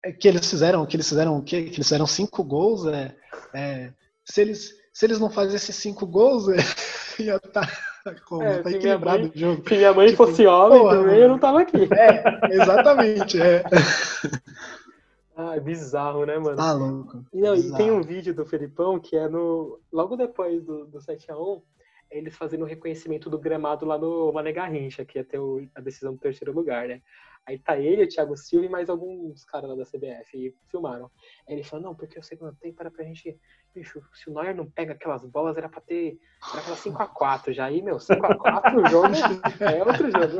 É 0.04 0.12
que 0.12 0.26
eles 0.28 0.48
fizeram, 0.48 0.84
que 0.86 0.96
eles 0.96 1.08
fizeram 1.08 1.36
o 1.38 1.42
quê? 1.42 1.62
Que 1.64 1.76
eles 1.76 1.86
fizeram 1.88 2.06
cinco 2.06 2.42
gols. 2.44 2.86
É, 2.86 3.14
é, 3.54 3.92
se, 4.24 4.40
eles, 4.40 4.74
se 4.92 5.06
eles 5.06 5.18
não 5.20 5.30
fazem 5.30 5.56
esses 5.56 5.76
cinco 5.76 6.06
gols, 6.06 6.48
é, 6.48 6.56
ia 7.22 7.36
estar 7.36 7.68
como? 8.26 8.42
É, 8.42 8.62
tá 8.62 8.70
equilibrado 8.70 9.20
mãe- 9.20 9.32
o 9.34 9.38
jogo. 9.38 9.68
Se 9.68 9.76
minha 9.76 9.92
mãe 9.94 10.06
Tipo, 10.08 10.26
fosse 10.26 10.46
homem 10.46 10.78
porra, 10.80 10.96
também, 10.96 11.18
eu 11.20 11.28
não 11.28 11.38
tava 11.38 11.60
aqui. 11.62 11.88
É, 11.92 12.54
exatamente. 12.54 13.40
É. 13.40 13.62
Ah, 15.34 15.56
é 15.56 15.60
bizarro, 15.60 16.26
né, 16.26 16.38
mano? 16.38 16.56
Tá 16.56 16.72
louco. 16.72 17.24
E, 17.32 17.40
não, 17.40 17.54
e 17.56 17.72
tem 17.72 17.90
um 17.90 18.02
vídeo 18.02 18.34
do 18.34 18.44
Felipão 18.44 19.00
que 19.00 19.16
é 19.16 19.28
no. 19.28 19.80
Logo 19.90 20.14
depois 20.14 20.62
do, 20.62 20.84
do 20.86 20.98
7x1, 20.98 21.62
é 22.10 22.18
eles 22.18 22.36
fazendo 22.36 22.62
o 22.62 22.66
reconhecimento 22.68 23.30
do 23.30 23.38
gramado 23.38 23.86
lá 23.86 23.96
no 23.96 24.30
Mané 24.30 24.52
Garrincha, 24.52 25.06
que 25.06 25.18
ia 25.18 25.24
ter 25.24 25.38
o- 25.38 25.66
a 25.74 25.80
decisão 25.80 26.12
do 26.12 26.18
terceiro 26.18 26.52
lugar, 26.52 26.86
né? 26.86 27.00
Aí 27.46 27.58
tá 27.58 27.76
ele, 27.76 28.04
o 28.04 28.08
Thiago 28.08 28.36
Silva 28.36 28.66
e 28.66 28.68
mais 28.68 28.88
alguns 28.88 29.44
caras 29.44 29.68
lá 29.68 29.74
da 29.74 29.84
CBF 29.84 30.36
e 30.36 30.54
filmaram. 30.70 31.10
Aí 31.48 31.54
ele 31.54 31.64
falou, 31.64 31.86
não, 31.86 31.94
porque 31.94 32.18
o 32.18 32.22
segundo 32.22 32.54
tempo 32.56 32.80
era 32.80 32.90
pra 32.90 33.04
gente. 33.04 33.36
Bicho, 33.74 34.00
se 34.14 34.30
o 34.30 34.34
Neuer 34.34 34.54
não 34.54 34.70
pega 34.70 34.92
aquelas 34.92 35.24
bolas, 35.24 35.56
era 35.56 35.68
pra 35.68 35.80
ter. 35.80 36.18
Era 36.52 36.62
pra 36.62 36.76
5x4 36.76 37.52
já. 37.52 37.64
Aí, 37.64 37.82
meu, 37.82 37.96
5x4 37.96 38.76
o 38.76 38.88
jogo 38.88 39.08
é 39.60 39.82
outro 39.82 40.10
jogo. 40.10 40.38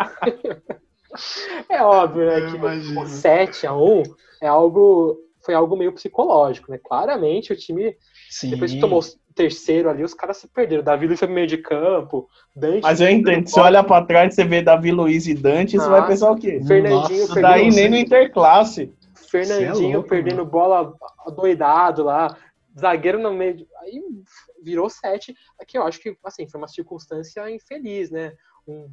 É 1.69 1.83
óbvio, 1.83 2.27
né? 2.27 2.51
Que 2.51 2.57
imagino. 2.57 3.01
o 3.01 3.05
7x1 3.05 4.15
é 4.41 4.47
algo. 4.47 5.19
Foi 5.45 5.55
algo 5.55 5.77
meio 5.77 5.93
psicológico, 5.93 6.71
né? 6.71 6.79
Claramente 6.79 7.53
o 7.53 7.57
time, 7.57 7.97
Sim. 8.31 8.51
depois 8.51 8.73
que 8.73 8.79
tomou 8.79 9.01
terceiro 9.33 9.89
ali, 9.91 10.03
os 10.05 10.15
caras 10.15 10.37
se 10.37 10.49
perderam. 10.49 10.83
Davi 10.83 11.07
Luiz 11.07 11.19
foi 11.19 11.29
meio 11.29 11.47
de 11.47 11.59
campo, 11.59 12.29
Dante. 12.55 12.83
Mas 12.83 13.01
eu 13.01 13.09
entendo, 13.09 13.47
se 13.47 13.55
você 13.55 13.61
olha 13.61 13.83
pra 13.83 14.05
trás 14.05 14.33
e 14.33 14.37
você 14.37 14.45
vê 14.45 14.63
Davi 14.63 14.91
Luiz 14.93 15.27
e 15.27 15.35
Dante, 15.35 15.79
você 15.79 15.89
vai 15.89 16.01
Nossa. 16.01 16.13
pensar 16.13 16.31
o 16.31 16.37
quê? 16.37 16.61
Fernandinho 16.67 17.21
Nossa, 17.29 17.41
daí 17.41 17.71
nem 17.71 17.89
no 17.89 17.97
Interclasse. 17.97 18.93
Fernandinho 19.31 19.93
é 19.93 19.95
louco, 19.95 20.09
perdendo 20.09 20.45
bola 20.45 20.95
doidado 21.35 22.05
lá, 22.05 22.37
zagueiro 22.79 23.19
no 23.19 23.33
meio. 23.33 23.57
de- 23.57 23.69
Aí 23.81 24.03
virou 24.63 24.89
sete. 24.91 25.35
Aqui 25.61 25.77
eu 25.79 25.83
acho 25.85 25.99
que 26.01 26.17
assim, 26.25 26.47
foi 26.49 26.61
uma 26.61 26.69
circunstância 26.69 27.51
infeliz, 27.51 28.11
né? 28.11 28.33
Um, 28.69 28.91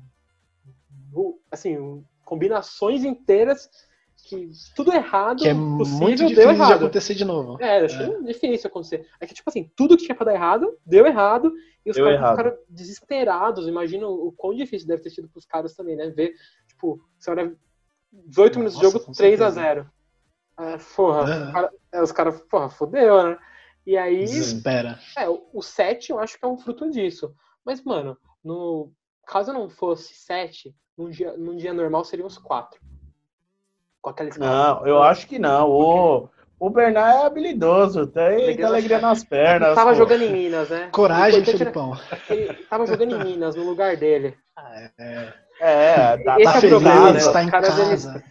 um- 1.13 1.37
assim, 1.51 1.77
um- 1.77 2.03
combinações 2.23 3.03
inteiras 3.03 3.69
que 4.25 4.49
tudo 4.75 4.93
errado 4.93 5.41
Que 5.43 5.49
é 5.49 5.53
possível 5.53 5.99
muito 5.99 6.17
deu 6.19 6.27
difícil 6.27 6.53
de 6.53 6.55
errado. 6.61 6.73
acontecer 6.73 7.15
de 7.15 7.25
novo. 7.25 7.57
É, 7.61 7.79
achei 7.85 8.23
difícil 8.23 8.67
acontecer. 8.67 9.07
É 9.19 9.25
que, 9.25 9.33
tipo 9.33 9.49
assim, 9.49 9.71
tudo 9.75 9.97
que 9.97 10.05
tinha 10.05 10.15
pra 10.15 10.25
dar 10.25 10.33
errado, 10.33 10.77
deu 10.85 11.05
errado, 11.05 11.51
e 11.85 11.89
os 11.89 11.95
Deu 11.95 12.05
caras 12.05 12.19
errado. 12.19 12.37
ficaram 12.37 12.57
desesperados. 12.69 13.67
Imagina 13.67 14.07
o 14.07 14.31
quão 14.31 14.53
difícil 14.53 14.87
deve 14.87 15.01
ter 15.01 15.09
sido 15.09 15.27
pros 15.29 15.45
caras 15.45 15.75
também, 15.75 15.95
né? 15.95 16.09
Ver, 16.09 16.33
tipo, 16.67 17.01
você 17.17 17.31
olha 17.31 17.55
18 18.11 18.59
minutos 18.59 18.77
de 18.79 18.85
jogo, 18.85 18.99
com 18.99 19.11
3 19.11 19.41
a 19.41 19.51
certeza. 19.51 19.61
0 19.61 19.91
é, 20.59 20.77
porra, 20.95 21.21
o 21.49 21.53
cara- 21.53 21.71
é, 21.93 22.01
os 22.03 22.11
caras, 22.11 22.41
porra, 22.41 22.69
fodeu, 22.69 23.23
né? 23.23 23.37
E 23.87 23.97
aí, 23.97 24.19
Desespera. 24.25 24.99
é, 25.17 25.27
o- 25.29 25.47
o 25.53 25.61
7 25.61 26.11
eu 26.11 26.19
acho 26.19 26.37
que 26.37 26.45
é 26.45 26.47
um 26.47 26.57
fruto 26.57 26.89
disso. 26.91 27.33
Mas, 27.65 27.81
mano, 27.83 28.17
no, 28.43 28.91
caso 29.25 29.53
não 29.53 29.69
fosse 29.69 30.13
7, 30.13 30.75
num 30.97 31.09
dia, 31.09 31.35
num 31.37 31.55
dia 31.55 31.73
normal 31.73 32.03
seriam 32.03 32.27
uns 32.27 32.37
4. 32.37 32.79
Com 34.01 34.09
aquela 34.11 34.29
escala. 34.29 34.51
Não, 34.79 34.87
eu 34.87 35.01
acho 35.03 35.27
que 35.27 35.37
não. 35.39 35.69
O, 35.69 36.29
o 36.59 36.69
Bernard 36.69 37.17
é 37.23 37.25
habilidoso, 37.25 38.07
tem 38.07 38.23
Alegria 38.43 38.67
alegria 38.67 38.99
nas- 38.99 39.19
nas 39.19 39.23
pernas. 39.23 39.75
tava 39.75 39.91
pô. 39.91 39.95
jogando 39.97 40.21
em 40.23 40.31
Minas, 40.31 40.69
né? 40.69 40.89
Coragem, 40.91 41.39
O 41.39 41.41
importante 41.43 41.61
era- 41.61 41.71
Felipão. 41.71 41.97
Ele 42.29 42.53
tava 42.65 42.85
jogando 42.85 43.15
em 43.15 43.23
Minas, 43.23 43.55
no 43.55 43.63
lugar 43.63 43.97
dele. 43.97 44.35
É, 44.89 45.33
É, 45.61 46.17
tá, 46.23 46.35
Esse 46.39 46.43
tá 46.51 46.57
é 46.57 46.61
feliz, 46.61 46.69
problema, 46.69 47.11
né? 47.11 47.19
né? 47.25 47.31
tá 47.33 47.43
em 47.43 47.49
caras, 47.49 47.69
casa. 47.77 48.23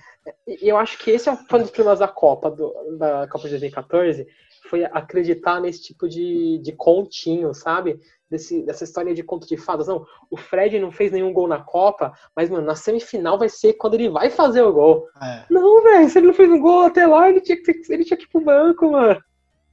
E 0.47 0.69
eu 0.69 0.77
acho 0.79 0.99
que 0.99 1.11
esse 1.11 1.29
é 1.29 1.33
um 1.33 1.37
dos 1.59 1.71
problemas 1.71 1.99
da 1.99 2.09
Copa, 2.09 2.51
do- 2.51 2.75
da 2.99 3.27
Copa 3.29 3.45
de 3.45 3.51
2014, 3.51 4.27
foi 4.71 4.85
acreditar 4.85 5.61
nesse 5.61 5.83
tipo 5.83 6.09
de, 6.09 6.59
de 6.59 6.73
continho, 6.73 7.53
sabe? 7.55 7.99
Desse, 8.31 8.61
dessa 8.63 8.85
história 8.85 9.15
de 9.15 9.23
conto 9.23 9.47
de 9.49 9.57
fadas. 9.57 9.87
Não, 9.89 10.05
o 10.31 10.37
Fred 10.37 10.79
não 10.79 10.93
fez 10.93 11.11
nenhum 11.11 11.33
gol 11.33 11.49
na 11.49 11.61
Copa, 11.63 12.13
mas, 12.37 12.51
mano, 12.51 12.67
na 12.67 12.75
semifinal 12.75 13.39
vai 13.39 13.49
ser 13.49 13.73
quando 13.73 13.95
ele 13.95 14.11
vai 14.11 14.29
fazer 14.29 14.61
o 14.63 14.73
gol. 14.73 15.07
É. 15.23 15.45
Não, 15.49 15.83
velho, 15.83 16.09
se 16.11 16.19
ele 16.19 16.27
não 16.27 16.35
fez 16.35 16.51
um 16.51 16.61
gol 16.61 16.83
até 16.83 17.07
lá, 17.07 17.31
ele 17.31 17.41
tinha 17.41 17.57
que, 17.57 17.73
ele 17.89 18.05
tinha 18.05 18.19
que 18.19 18.25
ir 18.25 18.29
pro 18.29 18.43
banco, 18.43 18.91
mano. 18.91 19.19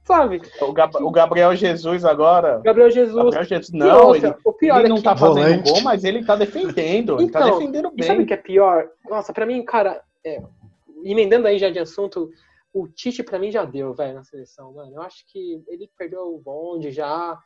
Sabe? 0.04 0.40
O, 0.62 0.72
Gab- 0.72 0.96
o 1.02 1.10
Gabriel 1.10 1.54
Jesus 1.54 2.02
agora. 2.04 2.60
Gabriel 2.64 2.90
Jesus. 2.90 3.16
Gabriel 3.34 3.44
Jesus, 3.44 3.70
não, 3.72 4.06
outra, 4.06 4.28
ele, 4.28 4.36
o 4.44 4.52
pior 4.52 4.76
ele 4.78 4.86
é 4.86 4.88
não 4.88 4.96
que 4.96 5.02
tá 5.02 5.16
fazendo 5.16 5.42
Volante. 5.44 5.70
gol, 5.72 5.80
mas 5.82 6.04
ele 6.04 6.24
tá 6.24 6.36
defendendo. 6.36 7.20
ele 7.20 7.28
tá 7.30 7.40
Então, 7.40 7.58
defendendo 7.58 7.92
E 7.94 8.02
sabe 8.04 8.14
o 8.14 8.18
bem. 8.18 8.26
que 8.26 8.32
é 8.34 8.36
pior? 8.38 8.88
Nossa, 9.10 9.32
pra 9.34 9.44
mim, 9.44 9.62
cara, 9.64 10.00
é, 10.24 10.40
emendando 11.04 11.46
aí 11.46 11.58
já 11.58 11.68
de 11.70 11.78
assunto, 11.80 12.30
o 12.72 12.86
Tite 12.88 13.22
pra 13.22 13.38
mim 13.38 13.50
já 13.50 13.64
deu, 13.64 13.92
velho, 13.94 14.14
na 14.14 14.22
seleção, 14.24 14.72
mano. 14.72 14.92
Eu 14.94 15.02
acho 15.02 15.26
que 15.26 15.62
ele 15.68 15.90
perdeu 15.98 16.22
o 16.34 16.38
bonde 16.38 16.90
já, 16.92 17.36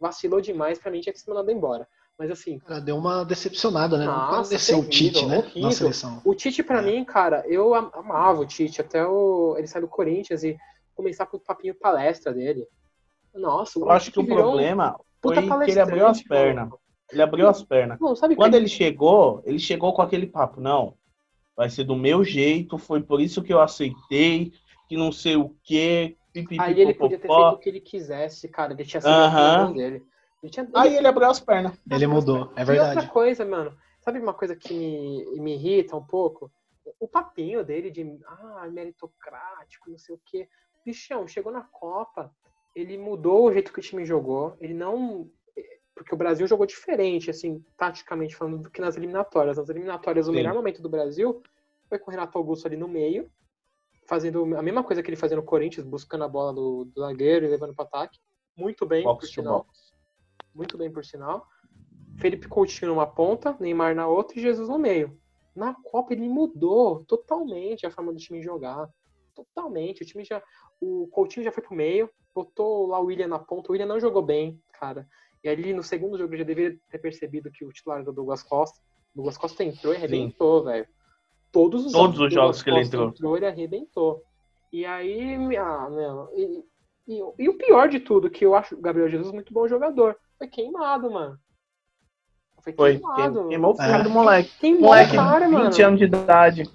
vacilou 0.00 0.40
demais, 0.40 0.78
pra 0.78 0.90
mim 0.90 1.00
tinha 1.00 1.12
que 1.12 1.20
ser 1.20 1.30
mandado 1.30 1.50
embora. 1.50 1.86
Mas 2.18 2.30
assim, 2.32 2.58
Cara, 2.58 2.80
deu 2.80 2.96
uma 2.96 3.24
decepcionada, 3.24 3.96
né? 3.96 4.04
Nossa, 4.06 4.72
não 4.72 4.80
o 4.80 4.88
Tite, 4.88 5.24
né? 5.24 5.38
horrível. 5.38 5.62
Na 5.62 5.70
seleção. 5.70 6.20
o 6.24 6.34
Tite 6.34 6.62
pra 6.64 6.80
É. 6.80 6.82
mim, 6.84 7.04
cara, 7.04 7.44
eu 7.46 7.74
am- 7.74 7.90
amava 7.94 8.40
o 8.40 8.46
Tite, 8.46 8.80
até 8.80 9.06
o, 9.06 9.54
ele 9.56 9.68
sair 9.68 9.82
do 9.82 9.88
Corinthians 9.88 10.42
e 10.42 10.56
começar 10.96 11.26
com 11.26 11.36
o 11.36 11.40
papinho 11.40 11.76
palestra 11.76 12.32
dele. 12.34 12.66
Nossa, 13.34 13.78
Eu 13.78 13.88
acho 13.90 14.10
que 14.10 14.18
o 14.18 14.22
um 14.22 14.26
problema 14.26 14.98
puta 15.20 15.40
foi 15.42 15.64
que 15.64 15.70
ele 15.70 15.80
abriu 15.80 16.06
as 16.06 16.20
pernas. 16.22 16.70
Ele 17.12 17.22
abriu 17.22 17.48
as 17.48 17.62
pernas. 17.62 17.98
Não, 18.00 18.16
sabe 18.16 18.34
Quando 18.34 18.50
que- 18.52 18.56
ele 18.58 18.68
chegou, 18.68 19.40
ele 19.46 19.58
chegou 19.60 19.92
com 19.92 20.02
aquele 20.02 20.26
papo, 20.26 20.60
não, 20.60 20.94
vai 21.56 21.70
ser 21.70 21.84
do 21.84 21.94
meu 21.94 22.24
jeito, 22.24 22.76
foi 22.78 23.00
por 23.00 23.20
isso 23.20 23.42
que 23.42 23.52
eu 23.52 23.60
aceitei, 23.60 24.52
que 24.88 24.96
não 24.96 25.12
sei 25.12 25.36
o 25.36 25.54
quê. 25.62 26.16
Pipipi, 26.32 26.60
Aí 26.60 26.80
ele 26.80 26.94
podia 26.94 27.18
ter 27.18 27.28
feito 27.28 27.54
o 27.54 27.58
que 27.58 27.68
ele 27.68 27.80
quisesse, 27.80 28.48
cara. 28.48 28.72
Ele 28.72 28.84
tinha 28.84 29.00
sido 29.00 29.12
Aham. 29.12 29.72
dele. 29.72 30.02
Ele 30.42 30.52
tinha... 30.52 30.68
Aí 30.74 30.96
ele 30.96 31.06
abriu 31.06 31.28
as 31.28 31.40
pernas. 31.40 31.78
Ele 31.90 32.06
mudou, 32.06 32.52
é 32.56 32.62
E 32.62 32.64
verdade. 32.64 32.96
outra 32.96 33.10
coisa, 33.12 33.44
mano, 33.44 33.76
sabe 34.00 34.18
uma 34.18 34.34
coisa 34.34 34.54
que 34.54 34.72
me, 34.72 35.40
me 35.40 35.54
irrita 35.54 35.96
um 35.96 36.04
pouco? 36.04 36.50
O 36.98 37.08
papinho 37.08 37.64
dele 37.64 37.90
de 37.90 38.18
ah, 38.26 38.68
meritocrático, 38.70 39.90
não 39.90 39.98
sei 39.98 40.14
o 40.14 40.20
quê. 40.24 40.48
Bichão, 40.84 41.26
chegou 41.26 41.52
na 41.52 41.62
Copa, 41.62 42.32
ele 42.74 42.96
mudou 42.96 43.44
o 43.44 43.52
jeito 43.52 43.72
que 43.72 43.78
o 43.78 43.82
time 43.82 44.04
jogou, 44.04 44.56
ele 44.60 44.74
não. 44.74 45.28
Porque 45.94 46.14
o 46.14 46.18
Brasil 46.18 46.46
jogou 46.46 46.64
diferente, 46.64 47.28
assim, 47.28 47.62
taticamente 47.76 48.36
falando, 48.36 48.62
do 48.62 48.70
que 48.70 48.80
nas 48.80 48.96
eliminatórias. 48.96 49.58
Nas 49.58 49.68
eliminatórias, 49.68 50.28
o 50.28 50.30
Sim. 50.30 50.36
melhor 50.36 50.54
momento 50.54 50.80
do 50.80 50.88
Brasil 50.88 51.42
foi 51.88 51.98
com 51.98 52.10
o 52.10 52.12
Renato 52.12 52.38
Augusto 52.38 52.66
ali 52.66 52.76
no 52.76 52.86
meio, 52.86 53.28
fazendo 54.08 54.56
a 54.56 54.62
mesma 54.62 54.82
coisa 54.82 55.02
que 55.02 55.10
ele 55.10 55.16
fazia 55.16 55.36
no 55.36 55.42
Corinthians, 55.42 55.86
buscando 55.86 56.24
a 56.24 56.28
bola 56.28 56.52
do, 56.52 56.86
do 56.86 57.00
zagueiro 57.00 57.44
e 57.44 57.48
levando 57.48 57.74
para 57.74 57.84
ataque. 57.84 58.18
Muito 58.56 58.86
bem, 58.86 59.02
por 59.02 59.12
Box 59.12 59.28
to 59.28 59.34
sinal 59.34 59.58
box. 59.58 59.92
muito 60.54 60.78
bem 60.78 60.90
por 60.90 61.04
sinal. 61.04 61.46
Felipe 62.16 62.48
Coutinho 62.48 62.90
numa 62.90 63.06
ponta, 63.06 63.56
Neymar 63.60 63.94
na 63.94 64.08
outra 64.08 64.38
e 64.38 64.42
Jesus 64.42 64.68
no 64.68 64.78
meio. 64.78 65.16
Na 65.54 65.74
Copa 65.74 66.12
ele 66.12 66.28
mudou 66.28 67.04
totalmente 67.04 67.86
a 67.86 67.90
forma 67.90 68.12
do 68.12 68.18
time 68.18 68.42
jogar. 68.42 68.88
Totalmente. 69.34 70.02
O 70.02 70.06
time 70.06 70.24
já. 70.24 70.42
O 70.80 71.06
Coutinho 71.08 71.44
já 71.44 71.52
foi 71.52 71.62
pro 71.62 71.74
meio, 71.74 72.10
botou 72.34 72.86
lá 72.86 72.98
o 72.98 73.04
William 73.04 73.28
na 73.28 73.38
ponta. 73.38 73.68
O 73.68 73.72
William 73.72 73.86
não 73.86 74.00
jogou 74.00 74.22
bem, 74.22 74.60
cara. 74.72 75.06
E 75.44 75.48
ali 75.48 75.72
no 75.72 75.82
segundo 75.82 76.16
jogo 76.18 76.32
ele 76.32 76.42
já 76.42 76.46
deveria 76.46 76.78
ter 76.90 76.98
percebido 76.98 77.50
que 77.50 77.64
o 77.64 77.72
titular 77.72 78.00
era 78.00 78.10
o 78.10 78.12
Douglas 78.12 78.42
Costa. 78.42 78.80
O 79.12 79.16
Douglas 79.16 79.36
Costa 79.36 79.62
entrou 79.62 79.92
e 79.92 79.96
arrebentou, 79.96 80.64
velho. 80.64 80.88
Todos 81.52 81.86
os 81.86 81.92
Todos 81.92 82.18
os 82.20 82.26
o 82.26 82.30
jogos 82.30 82.62
que 82.62 82.70
ele 82.70 82.80
Costa 82.80 82.96
entrou. 82.96 83.36
ele 83.36 83.46
arrebentou. 83.46 84.22
E 84.72 84.84
aí, 84.84 85.56
ah, 85.56 85.88
meu, 85.90 86.28
e, 86.36 86.64
e, 87.08 87.22
e 87.38 87.48
o 87.48 87.54
pior 87.56 87.88
de 87.88 88.00
tudo, 88.00 88.28
que 88.30 88.44
eu 88.44 88.54
acho 88.54 88.74
o 88.74 88.80
Gabriel 88.80 89.08
Jesus 89.08 89.32
muito 89.32 89.52
bom 89.52 89.66
jogador, 89.66 90.16
foi 90.36 90.46
queimado, 90.46 91.10
mano. 91.10 91.38
Foi 92.62 92.72
Foi. 92.74 92.98
queimado. 92.98 93.48
Queimou 93.48 93.74
o 93.74 93.80
É. 93.82 93.86
filho 93.90 94.04
do 94.04 94.10
moleque. 94.10 94.50
Queimou 94.58 94.82
Moleque, 94.82 95.12
o 95.12 95.16
cara, 95.16 95.48
mano. 95.48 95.64
20 95.70 95.82
anos 95.82 95.98
de 95.98 96.04
idade. 96.04 96.70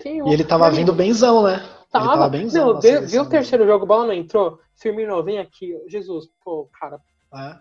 Queimou 0.00 0.28
E 0.30 0.32
ele 0.34 0.44
tava 0.44 0.64
cara. 0.64 0.76
vindo 0.76 0.92
benzão, 0.94 1.42
né? 1.42 1.56
Ele 1.56 1.90
Tava. 1.90 2.06
tava 2.08 2.28
benzão. 2.28 2.72
Não, 2.74 2.80
seleção, 2.80 3.24
o 3.24 3.28
terceiro 3.28 3.66
jogo, 3.66 3.86
bola 3.86 4.06
não 4.06 4.12
entrou. 4.14 4.58
Firmino, 4.76 5.22
vem 5.22 5.38
aqui. 5.38 5.74
Jesus, 5.88 6.26
pô, 6.44 6.68
cara, 6.78 6.98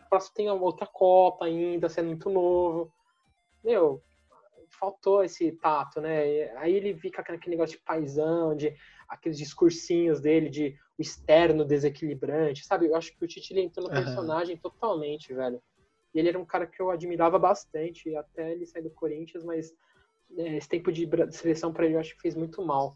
próximo 0.10 0.36
tem 0.36 0.50
uma 0.50 0.62
outra 0.64 0.86
Copa 0.88 1.46
ainda, 1.46 1.90
sendo 1.90 2.08
muito 2.08 2.30
novo. 2.30 2.92
Meu, 3.64 4.02
faltou 4.76 5.24
esse 5.24 5.52
tato, 5.54 6.00
né? 6.02 6.28
E 6.28 6.50
Aí 6.58 6.74
ele 6.74 6.96
fica 6.96 7.24
com 7.24 7.34
aquele 7.34 7.56
negócio 7.56 7.78
de 7.78 7.84
paisão, 7.84 8.56
de 8.56 8.76
aqueles 9.08 9.38
discursinhos 9.38 10.20
dele 10.20 10.50
de 10.50 10.78
o 10.98 11.02
externo 11.02 11.66
desequilibrante, 11.66 12.66
sabe? 12.66 12.88
Eu 12.88 12.96
acho 12.96 13.16
que 13.16 13.24
o 13.24 13.28
Tite 13.28 13.54
ele 13.54 13.62
entrou 13.62 13.88
no 13.88 13.94
personagem 13.94 14.58
totalmente, 14.58 15.34
velho. 15.34 15.62
E 16.14 16.20
ele 16.20 16.30
era 16.30 16.40
um 16.40 16.46
cara 16.46 16.66
que 16.66 16.82
eu 16.82 16.90
admirava 16.90 17.38
bastante, 17.38 18.16
até 18.16 18.54
ele 18.54 18.66
sair 18.66 18.84
do 18.84 18.90
Corinthians, 18.90 19.44
mas 19.44 19.74
né, 20.30 20.58
esse 20.58 20.70
tempo 20.70 20.92
de 20.92 21.08
seleção 21.32 21.74
pra 21.74 21.86
ele 21.86 21.96
eu 21.96 22.00
acho 22.00 22.16
que 22.16 22.22
fez 22.22 22.36
muito 22.36 22.66
mal. 22.66 22.94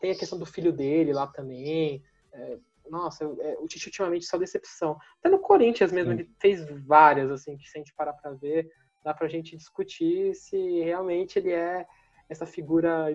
Tem 0.00 0.12
a 0.12 0.18
questão 0.18 0.38
do 0.38 0.46
filho 0.46 0.72
dele 0.72 1.12
lá 1.12 1.26
também. 1.26 2.02
é, 2.32 2.58
nossa, 2.88 3.24
é, 3.24 3.56
o 3.58 3.66
Tite 3.66 3.86
ultimamente 3.86 4.26
só 4.26 4.36
decepção. 4.36 4.98
Até 5.18 5.28
no 5.28 5.38
Corinthians 5.38 5.92
mesmo, 5.92 6.12
Sim. 6.12 6.18
ele 6.18 6.30
fez 6.40 6.64
várias, 6.86 7.30
assim, 7.30 7.56
que 7.56 7.68
se 7.68 7.78
a 7.78 7.80
gente 7.80 7.94
parar 7.94 8.12
pra 8.14 8.32
ver, 8.32 8.68
dá 9.02 9.14
pra 9.14 9.28
gente 9.28 9.56
discutir 9.56 10.34
se 10.34 10.80
realmente 10.80 11.38
ele 11.38 11.52
é 11.52 11.86
essa 12.28 12.46
figura 12.46 13.06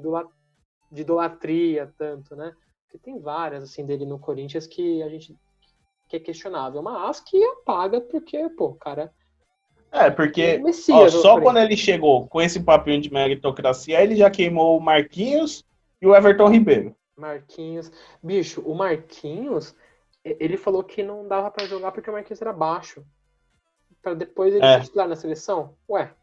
de 0.91 1.01
idolatria 1.01 1.93
tanto, 1.97 2.35
né? 2.35 2.53
Porque 2.83 2.97
tem 2.97 3.19
várias, 3.19 3.63
assim, 3.63 3.85
dele 3.85 4.05
no 4.05 4.19
Corinthians 4.19 4.67
que 4.67 5.01
a 5.03 5.09
gente 5.09 5.35
que 6.07 6.17
é 6.17 6.19
questionável, 6.19 6.83
mas 6.83 7.19
que 7.19 7.43
apaga 7.43 7.99
porque, 7.99 8.47
pô, 8.49 8.75
cara 8.75 9.11
É, 9.91 10.07
é 10.07 10.11
porque 10.11 10.61
o 10.63 10.93
ó, 10.93 11.09
só 11.09 11.41
quando 11.41 11.57
ele 11.57 11.75
chegou 11.75 12.27
com 12.27 12.41
esse 12.41 12.61
papinho 12.61 13.01
de 13.01 13.11
meritocracia, 13.11 14.03
ele 14.03 14.15
já 14.15 14.29
queimou 14.29 14.77
o 14.77 14.81
Marquinhos 14.81 15.63
e 16.01 16.05
o 16.05 16.15
Everton 16.15 16.49
Ribeiro. 16.49 16.95
Marquinhos. 17.17 17.91
Bicho, 18.21 18.61
o 18.61 18.75
Marquinhos, 18.75 19.75
ele 20.23 20.57
falou 20.57 20.83
que 20.83 21.01
não 21.01 21.27
dava 21.27 21.49
pra 21.49 21.65
jogar 21.65 21.91
porque 21.91 22.09
o 22.09 22.13
Marquinhos 22.13 22.41
era 22.41 22.53
baixo. 22.53 23.03
Pra 24.05 24.13
depois 24.13 24.53
ele 24.53 24.63
É. 24.63 24.79
titular 24.81 25.07
na 25.07 25.15
seleção. 25.15 25.75
Ué, 25.89 26.13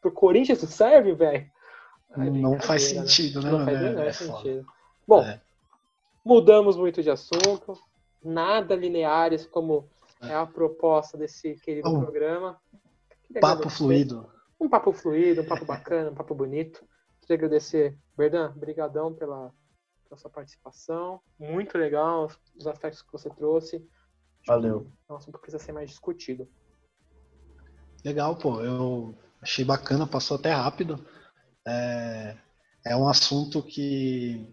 pro 0.00 0.12
Corinthians 0.12 0.62
isso 0.62 0.72
serve, 0.72 1.12
velho? 1.12 1.50
Não 2.16 2.60
faz 2.60 2.92
né? 2.92 3.00
sentido, 3.04 3.42
né? 3.42 3.50
Não 3.50 3.64
faz 3.64 3.82
É 3.82 4.12
foda. 4.12 4.12
sentido. 4.12 4.66
Bom, 5.04 5.22
É. 5.24 5.40
mudamos 6.24 6.76
muito 6.76 7.02
de 7.02 7.10
assunto. 7.10 7.76
Nada 8.22 8.76
lineares 8.76 9.44
como 9.44 9.88
é 10.22 10.36
a 10.36 10.46
proposta 10.46 11.18
desse 11.18 11.56
querido 11.56 11.88
Um 11.88 12.00
programa. 12.00 12.60
Queria 13.24 13.40
Papo 13.40 13.54
agradecer. 13.54 13.76
fluido. 13.76 14.30
Um 14.60 14.68
papo 14.68 14.92
fluido, 14.92 15.42
um 15.42 15.46
papo 15.46 15.64
bacana, 15.64 16.10
um 16.10 16.14
papo 16.14 16.32
bonito. 16.32 16.84
Queria 17.22 17.34
agradecer, 17.34 17.98
Berdan, 18.16 18.52
brigadão 18.56 19.12
pela, 19.12 19.52
pela 20.08 20.16
sua 20.16 20.30
participação. 20.30 21.20
Muito 21.40 21.76
legal 21.76 22.26
os- 22.26 22.38
os 22.56 22.68
aspectos 22.68 23.02
que 23.02 23.10
você 23.10 23.28
trouxe. 23.30 23.84
Valeu. 24.46 24.86
que 25.08 25.16
assunto 25.16 25.34
que 25.38 25.40
precisa 25.42 25.58
ser 25.62 25.72
mais 25.72 25.90
discutido. 25.90 26.48
Legal, 28.06 28.36
pô. 28.36 28.60
Eu 28.60 29.18
achei 29.42 29.64
bacana, 29.64 30.06
passou 30.06 30.36
até 30.36 30.52
rápido. 30.52 31.04
É, 31.66 32.36
é 32.86 32.96
um 32.96 33.08
assunto 33.08 33.60
que 33.60 34.48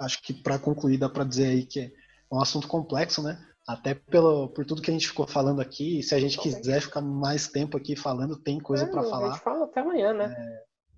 acho 0.00 0.20
que 0.22 0.34
para 0.34 0.58
concluir 0.58 0.98
dá 0.98 1.08
para 1.08 1.22
dizer 1.22 1.46
aí 1.46 1.64
que 1.64 1.80
é 1.80 1.92
um 2.32 2.40
assunto 2.40 2.66
complexo, 2.66 3.22
né? 3.22 3.40
Até 3.64 3.94
pelo, 3.94 4.48
por 4.48 4.64
tudo 4.66 4.82
que 4.82 4.90
a 4.90 4.92
gente 4.92 5.06
ficou 5.06 5.24
falando 5.24 5.60
aqui, 5.60 6.02
se 6.02 6.16
a 6.16 6.18
gente 6.18 6.36
quiser 6.36 6.80
ficar 6.80 7.00
mais 7.00 7.46
tempo 7.46 7.76
aqui 7.76 7.94
falando, 7.94 8.36
tem 8.36 8.58
coisa 8.58 8.84
É, 8.84 8.86
para 8.88 9.00
A 9.02 9.04
falar. 9.04 9.32
gente 9.32 9.44
fala 9.44 9.64
até 9.66 9.80
amanhã, 9.80 10.12
né? 10.12 10.34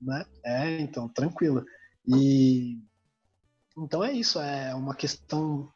né? 0.01 0.25
É, 0.43 0.81
então, 0.81 1.11
tranquilo. 1.11 1.63
E 2.07 2.79
então 3.77 4.03
é 4.03 4.13
isso, 4.13 4.41
é 4.41 4.75
uma 4.75 4.95
questão 4.95 5.71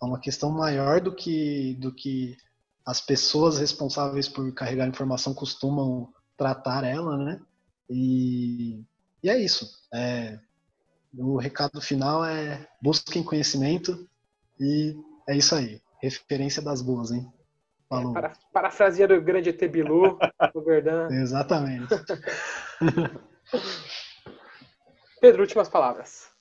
é 0.00 0.04
uma 0.04 0.20
questão 0.20 0.48
maior 0.52 1.00
do 1.00 1.12
que 1.12 1.74
do 1.80 1.92
que 1.92 2.36
as 2.84 3.00
pessoas 3.00 3.58
responsáveis 3.58 4.28
por 4.28 4.52
carregar 4.52 4.84
a 4.84 4.88
informação 4.88 5.34
costumam 5.34 6.12
tratar 6.36 6.84
ela, 6.84 7.16
né? 7.16 7.40
E, 7.88 8.82
e 9.22 9.30
é 9.30 9.38
isso. 9.38 9.68
É, 9.94 10.38
o 11.16 11.36
recado 11.36 11.80
final 11.80 12.24
é 12.24 12.66
busquem 12.80 13.22
conhecimento 13.22 14.08
e 14.58 14.96
é 15.28 15.36
isso 15.36 15.54
aí. 15.54 15.80
Referência 16.00 16.60
das 16.60 16.82
boas, 16.82 17.12
hein? 17.12 17.32
Falou. 17.88 18.12
Para, 18.12 18.32
parafraseando 18.52 19.14
o 19.14 19.22
grande 19.22 19.50
ET 19.50 19.70
Bilu, 19.70 20.18
o 20.54 20.60
Berdan. 20.60 21.08
Exatamente. 21.10 21.94
Pedro, 25.20 25.42
últimas 25.42 25.68
palavras. 25.68 26.31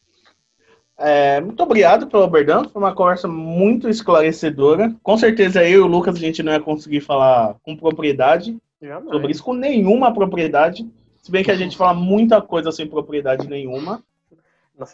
É, 1.01 1.41
muito 1.41 1.61
obrigado 1.63 2.05
pelo 2.05 2.27
Berdão, 2.27 2.69
foi 2.69 2.79
uma 2.79 2.93
conversa 2.93 3.27
muito 3.27 3.89
esclarecedora. 3.89 4.95
Com 5.01 5.17
certeza 5.17 5.63
eu 5.63 5.79
e 5.79 5.83
o 5.83 5.87
Lucas 5.87 6.15
a 6.15 6.19
gente 6.19 6.43
não 6.43 6.53
ia 6.53 6.59
conseguir 6.59 7.01
falar 7.01 7.55
com 7.63 7.75
propriedade 7.75 8.55
Jamais. 8.79 9.09
sobre 9.09 9.31
isso, 9.31 9.43
com 9.43 9.53
nenhuma 9.53 10.13
propriedade. 10.13 10.87
Se 11.21 11.31
bem 11.31 11.43
que 11.43 11.49
a 11.49 11.55
gente 11.55 11.75
fala 11.75 11.95
muita 11.95 12.39
coisa 12.39 12.71
sem 12.71 12.87
propriedade 12.87 13.47
nenhuma. 13.47 14.03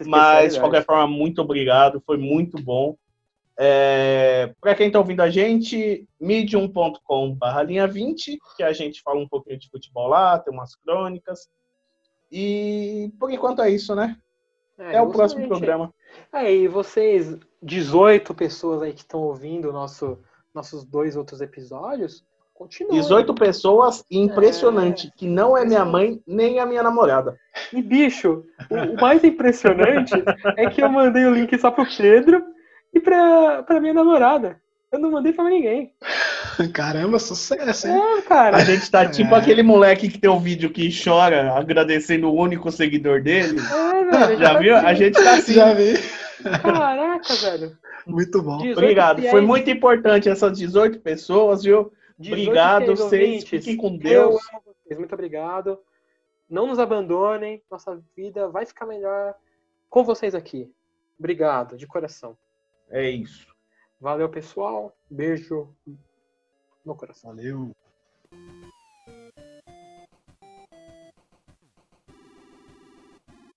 Mas, 0.06 0.54
de 0.54 0.60
qualquer 0.60 0.86
forma, 0.86 1.08
muito 1.08 1.42
obrigado, 1.42 2.02
foi 2.06 2.18
muito 2.18 2.62
bom. 2.62 2.96
É, 3.60 4.54
para 4.62 4.76
quem 4.76 4.88
está 4.88 5.00
ouvindo 5.00 5.22
a 5.22 5.30
gente, 5.30 6.08
medium.com.br 6.20 7.62
linha 7.66 7.88
20, 7.88 8.38
que 8.56 8.64
a 8.64 8.72
gente 8.72 9.02
fala 9.02 9.20
um 9.20 9.28
pouquinho 9.28 9.58
de 9.58 9.70
futebol 9.70 10.08
lá, 10.08 10.40
tem 10.40 10.54
umas 10.54 10.76
crônicas. 10.76 11.50
E 12.32 13.12
por 13.20 13.32
enquanto 13.32 13.62
é 13.62 13.70
isso, 13.70 13.96
né? 13.96 14.18
É, 14.80 15.02
o 15.02 15.10
próximo 15.10 15.48
programa. 15.48 15.94
É, 16.32 16.54
e 16.54 16.68
vocês, 16.68 17.36
18 17.62 18.34
pessoas 18.34 18.82
aí 18.82 18.94
que 18.94 19.02
estão 19.02 19.22
ouvindo 19.22 19.74
nosso, 19.74 20.20
nossos 20.54 20.84
dois 20.86 21.16
outros 21.16 21.42
episódios, 21.42 22.24
continuem. 22.54 23.00
18 23.00 23.34
pessoas, 23.34 24.04
e 24.10 24.20
impressionante, 24.20 25.12
que 25.16 25.28
não 25.28 25.58
é 25.58 25.66
minha 25.66 25.84
mãe 25.84 26.22
nem 26.28 26.60
a 26.60 26.66
minha 26.66 26.84
namorada. 26.84 27.38
E, 27.74 27.82
bicho, 27.82 28.44
o, 28.70 29.02
mais 29.02 29.24
impressionante 29.24 30.14
é 30.58 30.70
que 30.70 30.82
eu 30.82 30.90
mandei 30.90 31.26
o 31.26 31.34
link 31.34 31.58
só 31.58 31.72
pro 31.72 31.86
Pedro 31.98 32.44
e 32.94 33.00
pra, 33.00 33.64
pra 33.64 33.80
minha 33.80 33.94
namorada. 33.94 34.62
Eu 34.92 35.00
não 35.00 35.12
mandei 35.12 35.34
pra 35.34 35.46
ninguém. 35.46 35.94
Caramba, 36.74 37.20
sucesso, 37.20 37.88
hein? 37.88 37.94
É, 38.18 38.22
cara. 38.22 38.58
A 38.58 38.64
gente 38.64 38.90
tá 38.90 39.06
tipo 39.10 39.34
É. 39.36 39.38
aquele 39.40 39.64
moleque 39.64 40.10
que 40.10 40.18
tem 40.18 40.30
um 40.30 40.40
vídeo 40.40 40.70
que 40.72 40.90
chora 41.04 41.54
agradecendo 41.54 42.30
o 42.30 42.36
único 42.36 42.72
seguidor 42.72 43.22
dele. 43.22 43.60
É, 43.60 44.04
velho. 44.06 44.40
Já 44.40 44.60
viu? 44.60 44.76
A 44.76 44.94
gente 44.94 45.22
tá 45.22 45.36
assim. 45.36 45.54
Já 45.54 45.74
vi. 45.74 45.94
Caraca, 46.62 47.34
velho. 47.36 47.78
Muito 48.06 48.42
bom. 48.42 48.58
18 48.58 48.78
Obrigado. 48.78 49.22
Foi 49.24 49.42
muito 49.42 49.70
importante 49.70 50.30
essas 50.30 50.58
18 50.58 51.00
pessoas, 51.02 51.64
viu? 51.64 51.92
18 52.20 52.42
Obrigado, 52.42 52.96
vocês. 52.96 53.44
Fiquem 53.44 53.76
com 53.78 53.88
Eu 53.94 53.98
Deus. 54.00 54.36
amo 54.54 54.62
vocês. 54.66 54.98
Muito 54.98 55.14
obrigado. 55.14 55.78
Não 56.50 56.66
nos 56.68 56.80
abandonem. 56.80 57.62
Nossa 57.70 58.02
vida 58.16 58.48
vai 58.48 58.66
ficar 58.66 58.86
melhor 58.86 59.36
com 59.90 60.04
vocês 60.04 60.34
aqui. 60.34 60.72
Obrigado, 61.20 61.76
de 61.76 61.86
coração. 61.86 62.38
É 62.90 63.10
isso. 63.10 63.48
Valeu, 64.00 64.30
pessoal. 64.30 64.96
Beijo 65.10 65.70
no 66.88 66.96
coração. 66.96 67.30
Valeu. 67.30 67.76